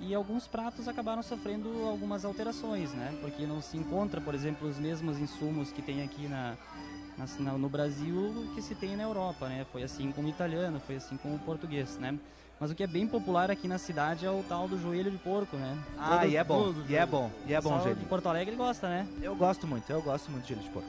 e 0.00 0.14
alguns 0.14 0.46
pratos 0.46 0.86
acabaram 0.88 1.22
sofrendo 1.22 1.68
algumas 1.86 2.24
alterações, 2.24 2.92
né? 2.92 3.16
Porque 3.20 3.46
não 3.46 3.60
se 3.60 3.76
encontra, 3.76 4.20
por 4.20 4.34
exemplo, 4.34 4.68
os 4.68 4.78
mesmos 4.78 5.18
insumos 5.18 5.72
que 5.72 5.82
tem 5.82 6.02
aqui 6.02 6.28
na, 6.28 6.56
na, 7.38 7.52
no 7.52 7.68
Brasil 7.68 8.50
que 8.54 8.62
se 8.62 8.74
tem 8.74 8.96
na 8.96 9.04
Europa, 9.04 9.48
né? 9.48 9.66
Foi 9.72 9.82
assim 9.82 10.12
com 10.12 10.22
o 10.22 10.28
italiano, 10.28 10.80
foi 10.80 10.96
assim 10.96 11.16
com 11.16 11.34
o 11.34 11.38
português, 11.38 11.96
né? 11.98 12.18
Mas 12.58 12.70
o 12.70 12.74
que 12.74 12.82
é 12.82 12.86
bem 12.86 13.06
popular 13.06 13.50
aqui 13.50 13.66
na 13.66 13.78
cidade 13.78 14.24
é 14.24 14.30
o 14.30 14.44
tal 14.48 14.68
do 14.68 14.80
joelho 14.80 15.10
de 15.10 15.18
porco, 15.18 15.56
né? 15.56 15.76
Ah, 15.98 16.18
Todo, 16.20 16.28
e 16.28 16.36
é 16.36 16.44
bom, 16.44 16.74
e 16.88 16.96
é 16.96 17.04
bom, 17.06 17.30
e 17.46 17.54
é 17.54 17.60
bom, 17.60 17.80
gente. 17.82 17.98
de 17.98 18.06
Porto 18.06 18.28
Alegre 18.28 18.54
gosta, 18.54 18.88
né? 18.88 19.06
Eu 19.20 19.34
gosto 19.34 19.66
muito, 19.66 19.90
eu 19.90 20.00
gosto 20.00 20.30
muito 20.30 20.44
de 20.44 20.54
joelho 20.54 20.66
de 20.66 20.72
porco. 20.72 20.88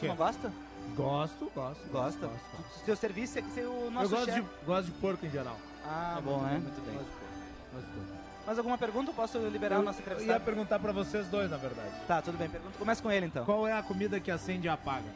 Tu 0.00 0.06
não 0.06 0.16
gosta? 0.16 0.52
Gosto, 0.96 1.50
gosto. 1.54 1.88
Gosta? 1.90 2.26
Gosto, 2.26 2.28
gosto. 2.56 2.84
Seu 2.84 2.96
serviço 2.96 3.38
é 3.38 3.42
que 3.42 3.50
ser 3.50 3.66
o 3.66 3.90
nosso 3.90 4.06
Eu 4.06 4.10
gosto 4.10 4.24
chefe. 4.32 4.40
de, 4.40 4.64
gosto 4.66 4.86
de 4.86 4.92
porco 4.92 5.24
em 5.26 5.30
geral. 5.30 5.56
Ah, 5.84 6.16
é 6.18 6.22
bom, 6.22 6.38
muito 6.38 6.44
né? 6.44 6.52
Bem, 6.54 6.60
muito 6.62 6.80
bem. 6.86 6.94
Gosto 6.94 7.06
de 7.06 7.12
porco. 7.12 7.72
Gosto 7.72 7.86
de 7.86 7.92
porco. 7.92 8.20
Mais 8.46 8.58
alguma 8.58 8.78
pergunta? 8.78 9.12
Posso 9.12 9.38
liberar 9.38 9.76
eu, 9.76 9.82
o 9.82 9.84
nosso 9.84 10.00
entrevistado? 10.00 10.32
Eu 10.32 10.38
ia 10.38 10.44
perguntar 10.44 10.78
pra 10.80 10.90
vocês 10.92 11.28
dois, 11.28 11.50
na 11.50 11.56
verdade. 11.56 11.90
Tá, 12.08 12.20
tudo 12.20 12.36
bem. 12.36 12.48
Pergunta. 12.48 12.76
Começa 12.78 13.02
com 13.02 13.10
ele, 13.12 13.26
então. 13.26 13.44
Qual 13.44 13.66
é 13.68 13.72
a 13.72 13.82
comida 13.82 14.18
que 14.18 14.30
acende 14.30 14.66
e 14.66 14.70
apaga? 14.70 15.08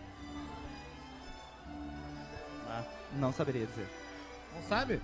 Ah, 2.68 2.84
não 3.14 3.32
saberia 3.32 3.66
dizer. 3.66 3.88
Não 4.54 4.62
sabe? 4.68 5.00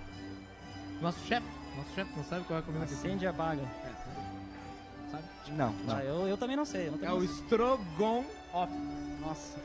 Nosso 1.01 1.19
chefe. 1.25 1.47
Nosso 1.75 1.93
chefe 1.95 2.11
não 2.15 2.23
sabe 2.23 2.45
qual 2.45 2.57
é 2.57 2.61
a 2.61 2.65
comida 2.65 2.83
acende 2.85 3.01
que 3.01 3.07
acende 3.07 3.25
e 3.25 3.27
apaga. 3.27 3.61
É. 3.61 5.11
Sabe? 5.11 5.23
Não, 5.51 5.71
não. 5.71 5.95
Ah, 5.95 6.03
eu, 6.03 6.27
eu 6.27 6.37
também 6.37 6.55
não 6.55 6.65
sei. 6.65 6.91
é 7.01 7.11
o 7.11 7.23
Strogon 7.23 8.25
Off. 8.53 8.73
Nossa. 9.19 9.59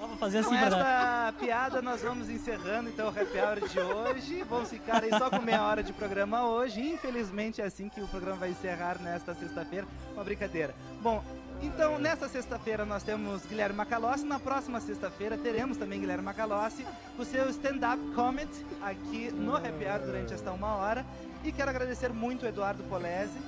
Vamos 0.00 0.20
fazer 0.20 0.38
assim 0.38 0.50
Com 0.50 0.54
esta 0.54 1.34
piada 1.40 1.82
nós 1.82 2.00
vamos 2.02 2.30
encerrando 2.30 2.88
então 2.88 3.06
o 3.06 3.08
Happy 3.08 3.38
Hour 3.38 3.68
de 3.68 3.80
hoje. 3.80 4.42
Vamos 4.44 4.70
ficar 4.70 5.02
aí 5.02 5.10
só 5.10 5.28
com 5.28 5.40
meia 5.40 5.62
hora 5.64 5.82
de 5.82 5.92
programa 5.92 6.46
hoje. 6.46 6.80
Infelizmente 6.80 7.60
é 7.60 7.64
assim 7.64 7.88
que 7.88 8.00
o 8.00 8.06
programa 8.06 8.38
vai 8.38 8.50
encerrar 8.50 8.98
nesta 9.00 9.34
sexta-feira. 9.34 9.86
Uma 10.14 10.22
brincadeira. 10.22 10.74
Bom, 11.02 11.22
então 11.62 11.98
nesta 11.98 12.28
sexta-feira 12.28 12.84
nós 12.84 13.02
temos 13.02 13.44
Guilherme 13.46 13.76
Macalossi. 13.76 14.24
Na 14.24 14.38
próxima 14.38 14.80
sexta-feira 14.80 15.36
teremos 15.36 15.76
também 15.76 16.00
Guilherme 16.00 16.24
Macalossi, 16.24 16.86
o 17.18 17.24
seu 17.24 17.48
stand-up 17.50 17.98
comedy 18.14 18.66
aqui 18.80 19.30
no 19.30 19.56
Happy 19.56 19.84
Hour 19.84 20.00
durante 20.06 20.34
esta 20.34 20.52
uma 20.52 20.76
hora. 20.76 21.04
E 21.44 21.52
quero 21.52 21.70
agradecer 21.70 22.12
muito 22.12 22.44
o 22.44 22.48
Eduardo 22.48 22.82
Polese, 22.84 23.38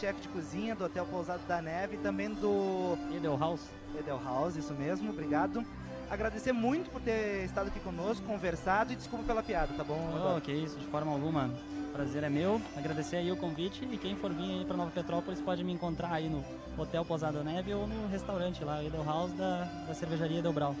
chefe 0.00 0.20
de 0.20 0.28
cozinha 0.28 0.74
do 0.74 0.84
Hotel 0.84 1.04
Pousado 1.06 1.42
da 1.46 1.60
Neve 1.60 1.96
e 1.96 1.98
também 1.98 2.30
do 2.30 2.96
Edel 3.14 3.38
House. 3.38 3.68
Edel 3.98 4.20
House, 4.22 4.56
isso 4.56 4.74
mesmo, 4.74 5.10
obrigado 5.10 5.64
agradecer 6.12 6.52
muito 6.52 6.90
por 6.90 7.00
ter 7.00 7.44
estado 7.46 7.68
aqui 7.68 7.80
conosco, 7.80 8.26
conversado 8.26 8.92
e 8.92 8.96
desculpa 8.96 9.24
pela 9.24 9.42
piada, 9.42 9.72
tá 9.74 9.82
bom? 9.82 10.36
Oh, 10.36 10.38
que 10.42 10.52
isso, 10.52 10.78
de 10.78 10.86
forma 10.88 11.10
alguma. 11.10 11.50
Prazer 11.92 12.24
é 12.24 12.30
meu. 12.30 12.60
Agradecer 12.74 13.16
aí 13.16 13.30
o 13.30 13.36
convite 13.36 13.86
e 13.92 13.98
quem 13.98 14.16
for 14.16 14.32
vir 14.32 14.50
aí 14.50 14.64
para 14.64 14.78
Nova 14.78 14.90
Petrópolis 14.90 15.42
pode 15.42 15.62
me 15.62 15.72
encontrar 15.72 16.10
aí 16.12 16.26
no 16.26 16.42
Hotel 16.76 17.04
Posada 17.04 17.44
Neve 17.44 17.74
ou 17.74 17.86
no 17.86 18.08
restaurante 18.08 18.64
lá, 18.64 18.82
Edel 18.82 19.04
House 19.04 19.32
da, 19.32 19.64
da 19.86 19.94
cervejaria 19.94 20.40
Delbral. 20.40 20.74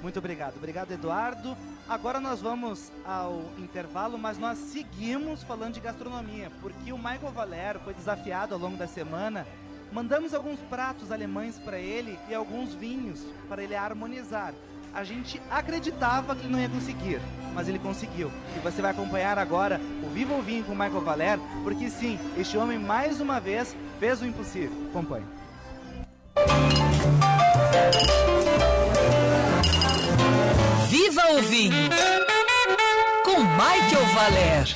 Muito 0.00 0.18
obrigado. 0.18 0.56
Obrigado, 0.56 0.90
Eduardo. 0.90 1.54
Agora 1.86 2.18
nós 2.18 2.40
vamos 2.40 2.90
ao 3.04 3.42
intervalo, 3.58 4.18
mas 4.18 4.38
nós 4.38 4.56
seguimos 4.56 5.42
falando 5.42 5.74
de 5.74 5.80
gastronomia, 5.80 6.50
porque 6.62 6.92
o 6.92 6.96
Michael 6.96 7.32
Valero 7.32 7.80
foi 7.80 7.92
desafiado 7.92 8.54
ao 8.54 8.60
longo 8.60 8.78
da 8.78 8.86
semana. 8.86 9.46
Mandamos 9.92 10.32
alguns 10.32 10.58
pratos 10.60 11.12
alemães 11.12 11.58
para 11.58 11.78
ele 11.78 12.18
e 12.28 12.34
alguns 12.34 12.74
vinhos 12.74 13.22
para 13.50 13.62
ele 13.62 13.76
harmonizar 13.76 14.54
a 14.94 15.02
gente 15.02 15.42
acreditava 15.50 16.36
que 16.36 16.42
ele 16.42 16.52
não 16.52 16.60
ia 16.60 16.68
conseguir, 16.68 17.20
mas 17.52 17.68
ele 17.68 17.80
conseguiu. 17.80 18.30
E 18.56 18.60
você 18.60 18.80
vai 18.80 18.92
acompanhar 18.92 19.38
agora 19.38 19.80
o 20.02 20.08
Viva 20.08 20.34
o 20.34 20.40
Vinho 20.40 20.62
com 20.64 20.72
o 20.72 20.76
Michael 20.76 21.00
Valer, 21.00 21.38
porque 21.64 21.90
sim, 21.90 22.18
este 22.38 22.56
homem 22.56 22.78
mais 22.78 23.20
uma 23.20 23.40
vez 23.40 23.76
fez 23.98 24.22
o 24.22 24.26
impossível. 24.26 24.70
Acompanhe. 24.90 25.26
Viva 30.88 31.32
o 31.32 31.42
Vinho 31.42 31.90
com 33.24 33.40
Michael 33.40 34.06
Valer. 34.14 34.66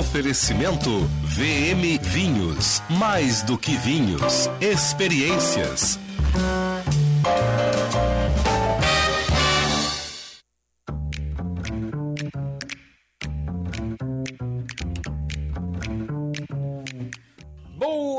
Oferecimento 0.00 0.90
VM 1.22 1.98
Vinhos. 2.02 2.82
Mais 2.90 3.42
do 3.42 3.56
que 3.56 3.76
vinhos, 3.76 4.50
experiências. 4.60 5.98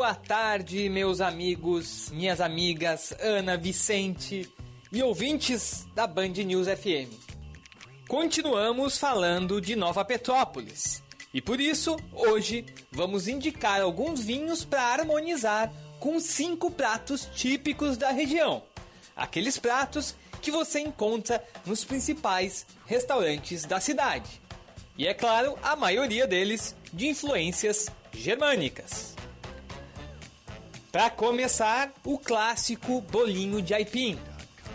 Boa 0.07 0.15
tarde, 0.15 0.87
meus 0.87 1.19
amigos, 1.19 2.09
minhas 2.13 2.39
amigas 2.39 3.13
Ana 3.19 3.57
Vicente 3.57 4.49
e 4.89 5.03
ouvintes 5.03 5.85
da 5.93 6.07
Band 6.07 6.29
News 6.29 6.65
FM. 6.65 7.11
Continuamos 8.07 8.97
falando 8.97 9.59
de 9.59 9.75
Nova 9.75 10.05
Petrópolis 10.05 11.03
e 11.33 11.41
por 11.41 11.59
isso 11.59 11.97
hoje 12.13 12.65
vamos 12.89 13.27
indicar 13.27 13.81
alguns 13.81 14.23
vinhos 14.23 14.63
para 14.63 14.93
harmonizar 15.01 15.73
com 15.99 16.21
cinco 16.21 16.71
pratos 16.71 17.27
típicos 17.35 17.97
da 17.97 18.09
região. 18.09 18.63
Aqueles 19.13 19.59
pratos 19.59 20.15
que 20.41 20.49
você 20.49 20.79
encontra 20.79 21.43
nos 21.65 21.83
principais 21.83 22.65
restaurantes 22.85 23.65
da 23.65 23.81
cidade. 23.81 24.41
E 24.97 25.05
é 25.05 25.13
claro, 25.13 25.59
a 25.61 25.75
maioria 25.75 26.25
deles 26.25 26.73
de 26.93 27.09
influências 27.09 27.87
germânicas. 28.13 29.16
Para 30.97 31.11
começar, 31.11 31.93
o 32.03 32.17
clássico 32.17 33.01
bolinho 33.01 33.61
de 33.61 33.71
aipim. 33.71 34.17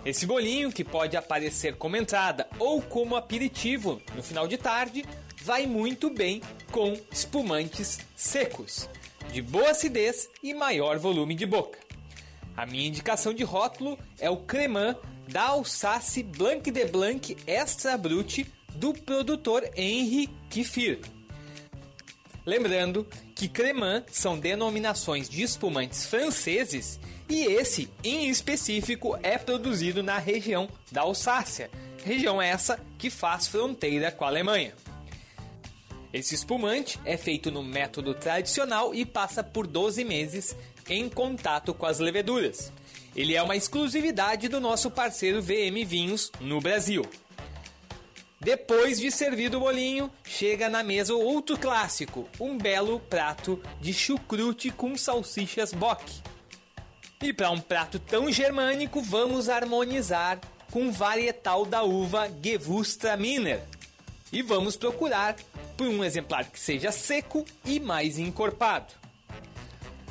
Esse 0.04 0.24
bolinho, 0.24 0.70
que 0.70 0.84
pode 0.84 1.16
aparecer 1.16 1.74
como 1.74 1.96
entrada 1.96 2.46
ou 2.60 2.80
como 2.80 3.16
aperitivo 3.16 4.00
no 4.14 4.22
final 4.22 4.46
de 4.46 4.56
tarde, 4.56 5.04
vai 5.42 5.66
muito 5.66 6.08
bem 6.10 6.40
com 6.70 6.96
espumantes 7.10 7.98
secos, 8.14 8.88
de 9.32 9.42
boa 9.42 9.70
acidez 9.70 10.30
e 10.40 10.54
maior 10.54 10.96
volume 10.96 11.34
de 11.34 11.44
boca. 11.44 11.80
A 12.56 12.64
minha 12.66 12.86
indicação 12.86 13.34
de 13.34 13.42
rótulo 13.42 13.98
é 14.20 14.30
o 14.30 14.36
Cremant 14.36 14.96
da 15.26 15.46
Alsace 15.46 16.22
Blanc 16.22 16.70
de 16.70 16.84
Blanc 16.84 17.36
Extra 17.48 17.98
Brut 17.98 18.46
do 18.76 18.92
produtor 18.92 19.68
Henri 19.74 20.28
Kifir. 20.48 21.00
Lembrando 22.46 23.08
que 23.42 23.48
Cremant 23.48 24.04
são 24.12 24.38
denominações 24.38 25.28
de 25.28 25.42
espumantes 25.42 26.06
franceses 26.06 27.00
e 27.28 27.42
esse, 27.42 27.90
em 28.04 28.28
específico, 28.28 29.18
é 29.20 29.36
produzido 29.36 30.00
na 30.00 30.16
região 30.16 30.68
da 30.92 31.00
Alsácia, 31.00 31.68
região 32.04 32.40
essa 32.40 32.78
que 32.96 33.10
faz 33.10 33.48
fronteira 33.48 34.12
com 34.12 34.24
a 34.24 34.28
Alemanha. 34.28 34.72
Esse 36.12 36.36
espumante 36.36 37.00
é 37.04 37.16
feito 37.16 37.50
no 37.50 37.64
método 37.64 38.14
tradicional 38.14 38.94
e 38.94 39.04
passa 39.04 39.42
por 39.42 39.66
12 39.66 40.04
meses 40.04 40.54
em 40.88 41.08
contato 41.08 41.74
com 41.74 41.86
as 41.86 41.98
leveduras. 41.98 42.72
Ele 43.16 43.34
é 43.34 43.42
uma 43.42 43.56
exclusividade 43.56 44.46
do 44.46 44.60
nosso 44.60 44.88
parceiro 44.88 45.42
VM 45.42 45.84
Vinhos 45.84 46.30
no 46.40 46.60
Brasil. 46.60 47.04
Depois 48.44 48.98
de 48.98 49.08
servido 49.08 49.58
o 49.58 49.60
bolinho, 49.60 50.10
chega 50.24 50.68
na 50.68 50.82
mesa 50.82 51.14
outro 51.14 51.56
clássico, 51.56 52.28
um 52.40 52.58
belo 52.58 52.98
prato 52.98 53.62
de 53.80 53.94
chucrute 53.94 54.68
com 54.68 54.96
salsichas 54.96 55.72
bock. 55.72 56.04
E 57.22 57.32
para 57.32 57.52
um 57.52 57.60
prato 57.60 58.00
tão 58.00 58.32
germânico, 58.32 59.00
vamos 59.00 59.48
harmonizar 59.48 60.40
com 60.72 60.90
varietal 60.90 61.64
da 61.64 61.84
uva 61.84 62.28
Gewürztraminer. 62.42 63.62
E 64.32 64.42
vamos 64.42 64.74
procurar 64.74 65.36
por 65.76 65.86
um 65.86 66.02
exemplar 66.02 66.50
que 66.50 66.58
seja 66.58 66.90
seco 66.90 67.44
e 67.64 67.78
mais 67.78 68.18
encorpado. 68.18 68.92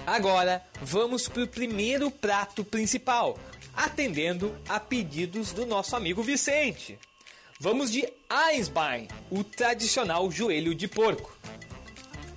Agora, 0.08 0.64
vamos 0.82 1.28
para 1.28 1.44
o 1.44 1.48
primeiro 1.50 2.10
prato 2.10 2.64
principal, 2.64 3.38
atendendo 3.76 4.56
a 4.70 4.80
pedidos 4.80 5.52
do 5.52 5.66
nosso 5.66 5.98
amigo 5.98 6.24
Vicente. 6.24 6.98
Vamos 7.62 7.92
de 7.92 8.12
Eisbein, 8.50 9.08
o 9.30 9.44
tradicional 9.44 10.32
joelho 10.32 10.74
de 10.74 10.88
porco. 10.88 11.38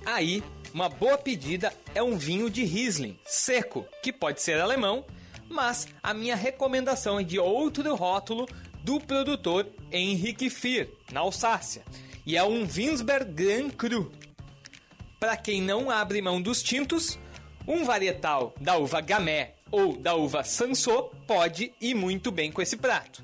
Aí, 0.05 0.43
uma 0.71 0.87
boa 0.87 1.17
pedida 1.17 1.73
é 1.95 2.03
um 2.03 2.15
vinho 2.15 2.47
de 2.47 2.63
Riesling, 2.63 3.17
seco, 3.25 3.87
que 4.03 4.13
pode 4.13 4.39
ser 4.39 4.61
alemão, 4.61 5.03
mas 5.49 5.87
a 6.03 6.13
minha 6.13 6.35
recomendação 6.35 7.19
é 7.19 7.23
de 7.23 7.39
outro 7.39 7.95
rótulo 7.95 8.47
do 8.83 8.99
produtor 8.99 9.65
Henrique 9.91 10.47
Fier, 10.47 10.89
na 11.11 11.21
Alsácia, 11.21 11.83
e 12.23 12.37
é 12.37 12.43
um 12.43 12.63
Winsberg 12.63 13.31
Grand 13.31 13.71
Cru. 13.71 14.11
Para 15.19 15.35
quem 15.35 15.59
não 15.59 15.89
abre 15.89 16.21
mão 16.21 16.39
dos 16.39 16.61
tintos, 16.61 17.17
um 17.67 17.83
varietal 17.83 18.53
da 18.61 18.77
uva 18.77 19.01
Gamay 19.01 19.55
ou 19.71 19.97
da 19.97 20.13
uva 20.13 20.43
Sansô 20.43 21.09
pode 21.25 21.73
ir 21.81 21.95
muito 21.95 22.29
bem 22.31 22.51
com 22.51 22.61
esse 22.61 22.77
prato, 22.77 23.23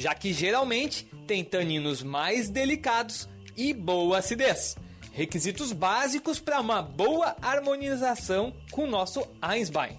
já 0.00 0.14
que 0.14 0.32
geralmente 0.32 1.04
tem 1.26 1.44
taninos 1.44 2.02
mais 2.02 2.48
delicados 2.48 3.28
e 3.54 3.74
boa 3.74 4.16
acidez. 4.16 4.74
Requisitos 5.12 5.74
básicos 5.74 6.40
para 6.40 6.58
uma 6.58 6.80
boa 6.80 7.36
harmonização 7.42 8.50
com 8.70 8.86
nosso 8.86 9.22
Einsbein. 9.54 9.98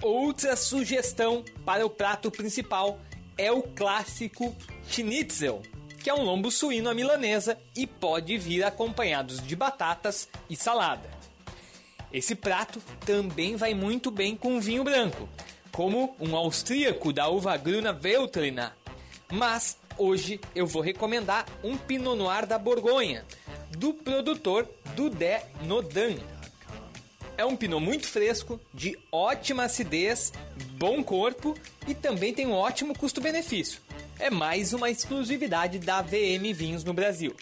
Outra 0.00 0.56
sugestão 0.56 1.44
para 1.66 1.84
o 1.84 1.90
prato 1.90 2.30
principal 2.30 2.98
é 3.36 3.52
o 3.52 3.60
clássico 3.60 4.56
Schnitzel, 4.88 5.60
que 6.02 6.08
é 6.08 6.14
um 6.14 6.22
lombo 6.22 6.50
suíno 6.50 6.88
à 6.88 6.94
milanesa 6.94 7.58
e 7.76 7.86
pode 7.86 8.38
vir 8.38 8.64
acompanhados 8.64 9.38
de 9.46 9.54
batatas 9.54 10.30
e 10.48 10.56
salada. 10.56 11.10
Esse 12.10 12.34
prato 12.34 12.80
também 13.04 13.54
vai 13.54 13.74
muito 13.74 14.10
bem 14.10 14.34
com 14.34 14.58
vinho 14.58 14.82
branco, 14.82 15.28
como 15.72 16.14
um 16.20 16.36
austríaco 16.36 17.12
da 17.12 17.28
uva 17.28 17.56
Gruna 17.56 17.92
Veltliner. 17.92 18.72
Mas 19.32 19.78
hoje 19.96 20.40
eu 20.54 20.66
vou 20.66 20.82
recomendar 20.82 21.46
um 21.64 21.76
Pinot 21.76 22.16
Noir 22.16 22.46
da 22.46 22.58
Borgonha, 22.58 23.24
do 23.70 23.94
produtor 23.94 24.68
Dudé 24.94 25.46
Nodan. 25.62 26.16
É 27.36 27.44
um 27.46 27.56
pinot 27.56 27.82
muito 27.82 28.06
fresco, 28.06 28.60
de 28.74 28.96
ótima 29.10 29.64
acidez, 29.64 30.32
bom 30.74 31.02
corpo 31.02 31.56
e 31.88 31.94
também 31.94 32.34
tem 32.34 32.46
um 32.46 32.52
ótimo 32.52 32.96
custo-benefício. 32.96 33.80
É 34.18 34.30
mais 34.30 34.74
uma 34.74 34.90
exclusividade 34.90 35.78
da 35.78 36.02
VM 36.02 36.52
Vinhos 36.54 36.84
no 36.84 36.92
Brasil. 36.92 37.34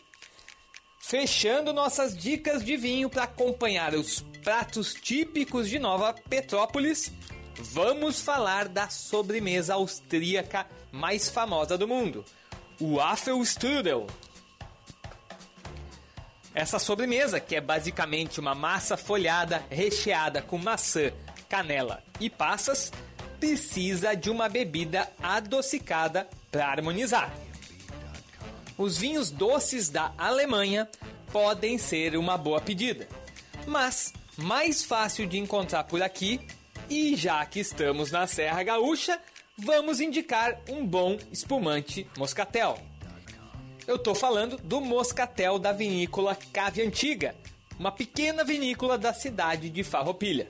Fechando 1.01 1.73
nossas 1.73 2.17
dicas 2.17 2.65
de 2.65 2.77
vinho 2.77 3.11
para 3.11 3.25
acompanhar 3.25 3.95
os 3.95 4.25
pratos 4.45 4.95
típicos 4.95 5.69
de 5.69 5.79
Nova 5.79 6.15
Petrópolis, 6.15 7.13
vamos 7.59 8.21
falar 8.21 8.69
da 8.69 8.89
sobremesa 8.89 9.75
austríaca 9.75 10.67
mais 10.93 11.29
famosa 11.29 11.77
do 11.77 11.87
mundo, 11.87 12.25
o 12.81 13.01
Apfelstrudel. 13.01 14.07
Essa 16.55 16.79
sobremesa, 16.79 17.39
que 17.39 17.55
é 17.55 17.61
basicamente 17.61 18.41
uma 18.41 18.55
massa 18.55 18.97
folhada 18.97 19.65
recheada 19.71 20.43
com 20.43 20.59
maçã, 20.59 21.13
canela 21.49 22.03
e 22.19 22.29
passas, 22.29 22.93
precisa 23.39 24.15
de 24.15 24.31
uma 24.31 24.49
bebida 24.49 25.11
adocicada 25.23 26.29
para 26.51 26.67
harmonizar. 26.67 27.33
Os 28.77 28.97
vinhos 28.97 29.31
doces 29.31 29.89
da 29.89 30.13
Alemanha 30.19 30.89
podem 31.33 31.79
ser 31.79 32.17
uma 32.17 32.37
boa 32.37 32.61
pedida, 32.61 33.09
mas 33.67 34.13
mais 34.37 34.83
fácil 34.85 35.27
de 35.27 35.39
encontrar 35.39 35.85
por 35.85 36.03
aqui, 36.03 36.41
e 36.91 37.15
já 37.15 37.47
que 37.47 37.61
estamos 37.61 38.11
na 38.11 38.27
Serra 38.27 38.65
Gaúcha, 38.65 39.19
vamos 39.57 40.01
indicar 40.01 40.61
um 40.69 40.85
bom 40.85 41.17
espumante 41.31 42.05
moscatel. 42.19 42.77
Eu 43.87 43.97
tô 43.97 44.13
falando 44.13 44.59
do 44.59 44.81
Moscatel 44.81 45.59
da 45.59 45.73
vinícola 45.73 46.37
Cave 46.53 46.83
Antiga, 46.83 47.35
uma 47.79 47.93
pequena 47.93 48.45
vinícola 48.45 48.99
da 48.99 49.15
cidade 49.15 49.71
de 49.71 49.85
Farroupilha. 49.85 50.49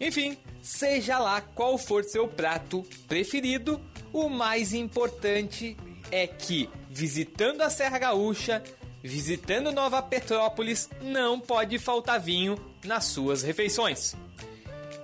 Enfim, 0.00 0.36
seja 0.60 1.18
lá 1.18 1.40
qual 1.40 1.78
for 1.78 2.02
seu 2.02 2.26
prato 2.26 2.84
preferido, 3.06 3.80
o 4.12 4.28
mais 4.28 4.74
importante 4.74 5.76
é 6.10 6.26
que, 6.26 6.68
visitando 6.90 7.62
a 7.62 7.70
Serra 7.70 7.98
Gaúcha, 7.98 8.62
visitando 9.02 9.72
Nova 9.72 10.02
Petrópolis, 10.02 10.90
não 11.00 11.38
pode 11.38 11.78
faltar 11.78 12.20
vinho 12.20 12.58
nas 12.84 13.04
suas 13.04 13.42
refeições. 13.42 14.16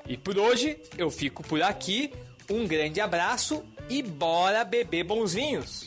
E 0.07 0.17
por 0.17 0.39
hoje 0.39 0.79
eu 0.99 1.11
fico 1.11 1.43
por 1.43 1.63
aqui. 1.63 2.13
Um 2.51 2.67
grande 2.67 3.01
abraço 3.01 3.63
e 3.89 4.03
bora 4.03 4.65
beber 4.65 5.05
bons 5.05 5.35
vinhos! 5.35 5.87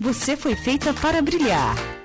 você 0.00 0.34
foi 0.34 0.56
feita 0.56 0.94
para 0.94 1.20
brilhar. 1.20 1.99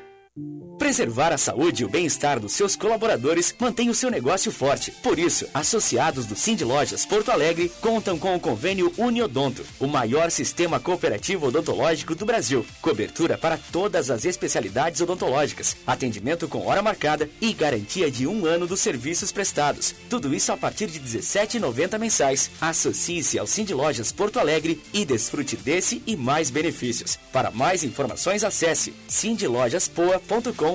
Preservar 0.86 1.34
a 1.34 1.38
saúde 1.40 1.82
e 1.82 1.86
o 1.86 1.90
bem-estar 1.90 2.40
dos 2.40 2.54
seus 2.54 2.76
colaboradores 2.76 3.56
mantém 3.58 3.90
o 3.90 3.96
seu 3.96 4.12
negócio 4.12 4.52
forte. 4.52 4.92
Por 4.92 5.18
isso, 5.18 5.48
associados 5.52 6.28
do 6.28 6.36
Cindy 6.36 6.64
Lojas 6.64 7.08
Porto 7.08 7.32
Alegre 7.32 7.72
contam 7.82 8.20
com 8.20 8.36
o 8.36 8.40
convênio 8.40 8.94
Uniodonto, 8.96 9.66
o 9.80 9.88
maior 9.88 10.30
sistema 10.30 10.80
cooperativo 10.80 11.48
odontológico 11.48 12.14
do 12.14 12.24
Brasil. 12.24 12.64
Cobertura 12.84 13.36
para 13.36 13.58
todas 13.72 14.12
as 14.12 14.26
especialidades 14.26 15.02
odontológicas, 15.02 15.76
atendimento 15.88 16.48
com 16.48 16.68
hora 16.68 16.84
marcada 16.84 17.28
e 17.42 17.52
garantia 17.52 18.12
de 18.12 18.28
um 18.28 18.46
ano 18.46 18.68
dos 18.68 18.80
serviços 18.80 19.32
prestados. 19.32 19.96
Tudo 20.08 20.36
isso 20.36 20.52
a 20.52 20.58
partir 20.58 20.86
de 20.86 21.00
R$ 21.00 21.06
17,90 21.06 21.98
mensais. 21.98 22.52
Associe-se 22.62 23.40
ao 23.40 23.48
Cindy 23.48 23.74
Lojas 23.74 24.12
Porto 24.12 24.40
Alegre 24.40 24.80
e 24.94 25.04
desfrute 25.04 25.58
desse 25.58 26.04
e 26.06 26.16
mais 26.16 26.52
benefícios. 26.52 27.18
Para 27.34 27.50
mais 27.50 27.84
informações, 27.84 28.44
acesse 28.44 28.94
cindylojaspoa.com 29.08 30.75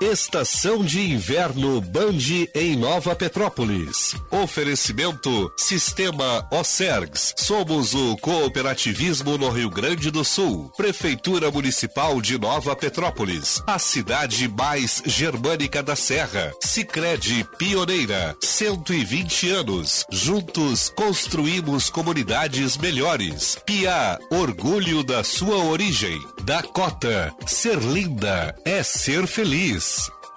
Estação 0.00 0.84
de 0.84 1.00
Inverno 1.00 1.80
Band 1.80 2.18
em 2.54 2.76
Nova 2.76 3.16
Petrópolis. 3.16 4.14
Oferecimento 4.30 5.52
Sistema 5.56 6.46
Ocergs. 6.52 7.34
Somos 7.36 7.94
o 7.94 8.16
cooperativismo 8.18 9.36
no 9.36 9.50
Rio 9.50 9.68
Grande 9.68 10.08
do 10.12 10.24
Sul. 10.24 10.72
Prefeitura 10.76 11.50
Municipal 11.50 12.20
de 12.20 12.38
Nova 12.38 12.76
Petrópolis. 12.76 13.60
A 13.66 13.76
cidade 13.76 14.46
mais 14.46 15.02
germânica 15.04 15.82
da 15.82 15.96
Serra. 15.96 16.52
Sicredi 16.62 17.44
Pioneira. 17.58 18.36
120 18.40 19.50
anos. 19.50 20.04
Juntos 20.12 20.90
construímos 20.90 21.90
comunidades 21.90 22.76
melhores. 22.76 23.58
Pia, 23.66 24.16
orgulho 24.30 25.02
da 25.02 25.24
sua 25.24 25.56
origem. 25.64 26.20
Dakota, 26.44 27.34
ser 27.46 27.78
linda 27.80 28.54
é 28.64 28.80
ser 28.84 29.26
feliz. 29.26 29.87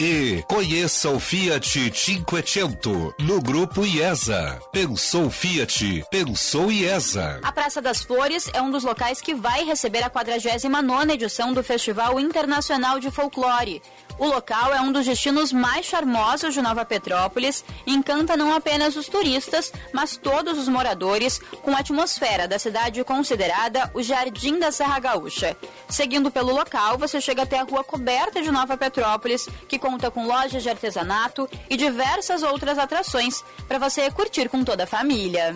E 0.04 0.44
conheça 0.48 1.12
o 1.12 1.20
Fiat 1.20 1.92
Cinquecento 1.94 3.14
no 3.20 3.40
Grupo 3.40 3.86
IESA. 3.86 4.60
Pensou 4.72 5.30
Fiat, 5.30 6.04
pensou 6.10 6.72
IESA. 6.72 7.40
A 7.44 7.52
Praça 7.52 7.80
das 7.80 8.02
Flores 8.02 8.50
é 8.52 8.60
um 8.60 8.72
dos 8.72 8.84
locais 8.84 9.22
que 9.22 9.36
vai 9.36 9.64
receber 9.64 10.02
a 10.04 10.10
49ª 10.10 11.12
edição 11.14 11.54
do 11.54 11.64
Festival 11.64 12.20
Internacional 12.20 13.00
de 13.00 13.12
Folclore. 13.12 13.80
O 14.22 14.28
local 14.28 14.72
é 14.72 14.80
um 14.80 14.92
dos 14.92 15.08
destinos 15.08 15.52
mais 15.52 15.84
charmosos 15.84 16.54
de 16.54 16.62
Nova 16.62 16.86
Petrópolis 16.86 17.66
e 17.88 17.92
encanta 17.92 18.38
não 18.38 18.54
apenas 18.54 18.96
os 18.96 19.08
turistas, 19.08 19.74
mas 19.92 20.16
todos 20.16 20.60
os 20.60 20.68
moradores, 20.68 21.40
com 21.64 21.72
a 21.72 21.80
atmosfera 21.80 22.48
da 22.48 22.60
cidade 22.60 23.04
considerada 23.04 23.90
o 23.96 24.04
Jardim 24.04 24.60
da 24.60 24.72
Serra 24.72 25.00
Gaúcha. 25.00 25.58
Seguindo 25.90 26.30
pelo 26.30 26.54
local, 26.54 27.00
você 27.00 27.20
chega 27.20 27.42
até 27.42 27.58
a 27.58 27.64
rua 27.64 27.84
coberta 27.84 28.44
de 28.44 28.52
Nova 28.52 28.78
Petrópolis, 28.78 29.50
que 29.68 29.80
conta 29.80 30.12
com 30.12 30.28
lojas 30.28 30.62
de 30.62 30.70
artesanato 30.70 31.50
e 31.68 31.76
diversas 31.76 32.44
outras 32.44 32.78
atrações 32.78 33.44
para 33.68 33.80
você 33.80 34.12
curtir 34.12 34.50
com 34.50 34.64
toda 34.64 34.84
a 34.84 34.88
família. 34.88 35.56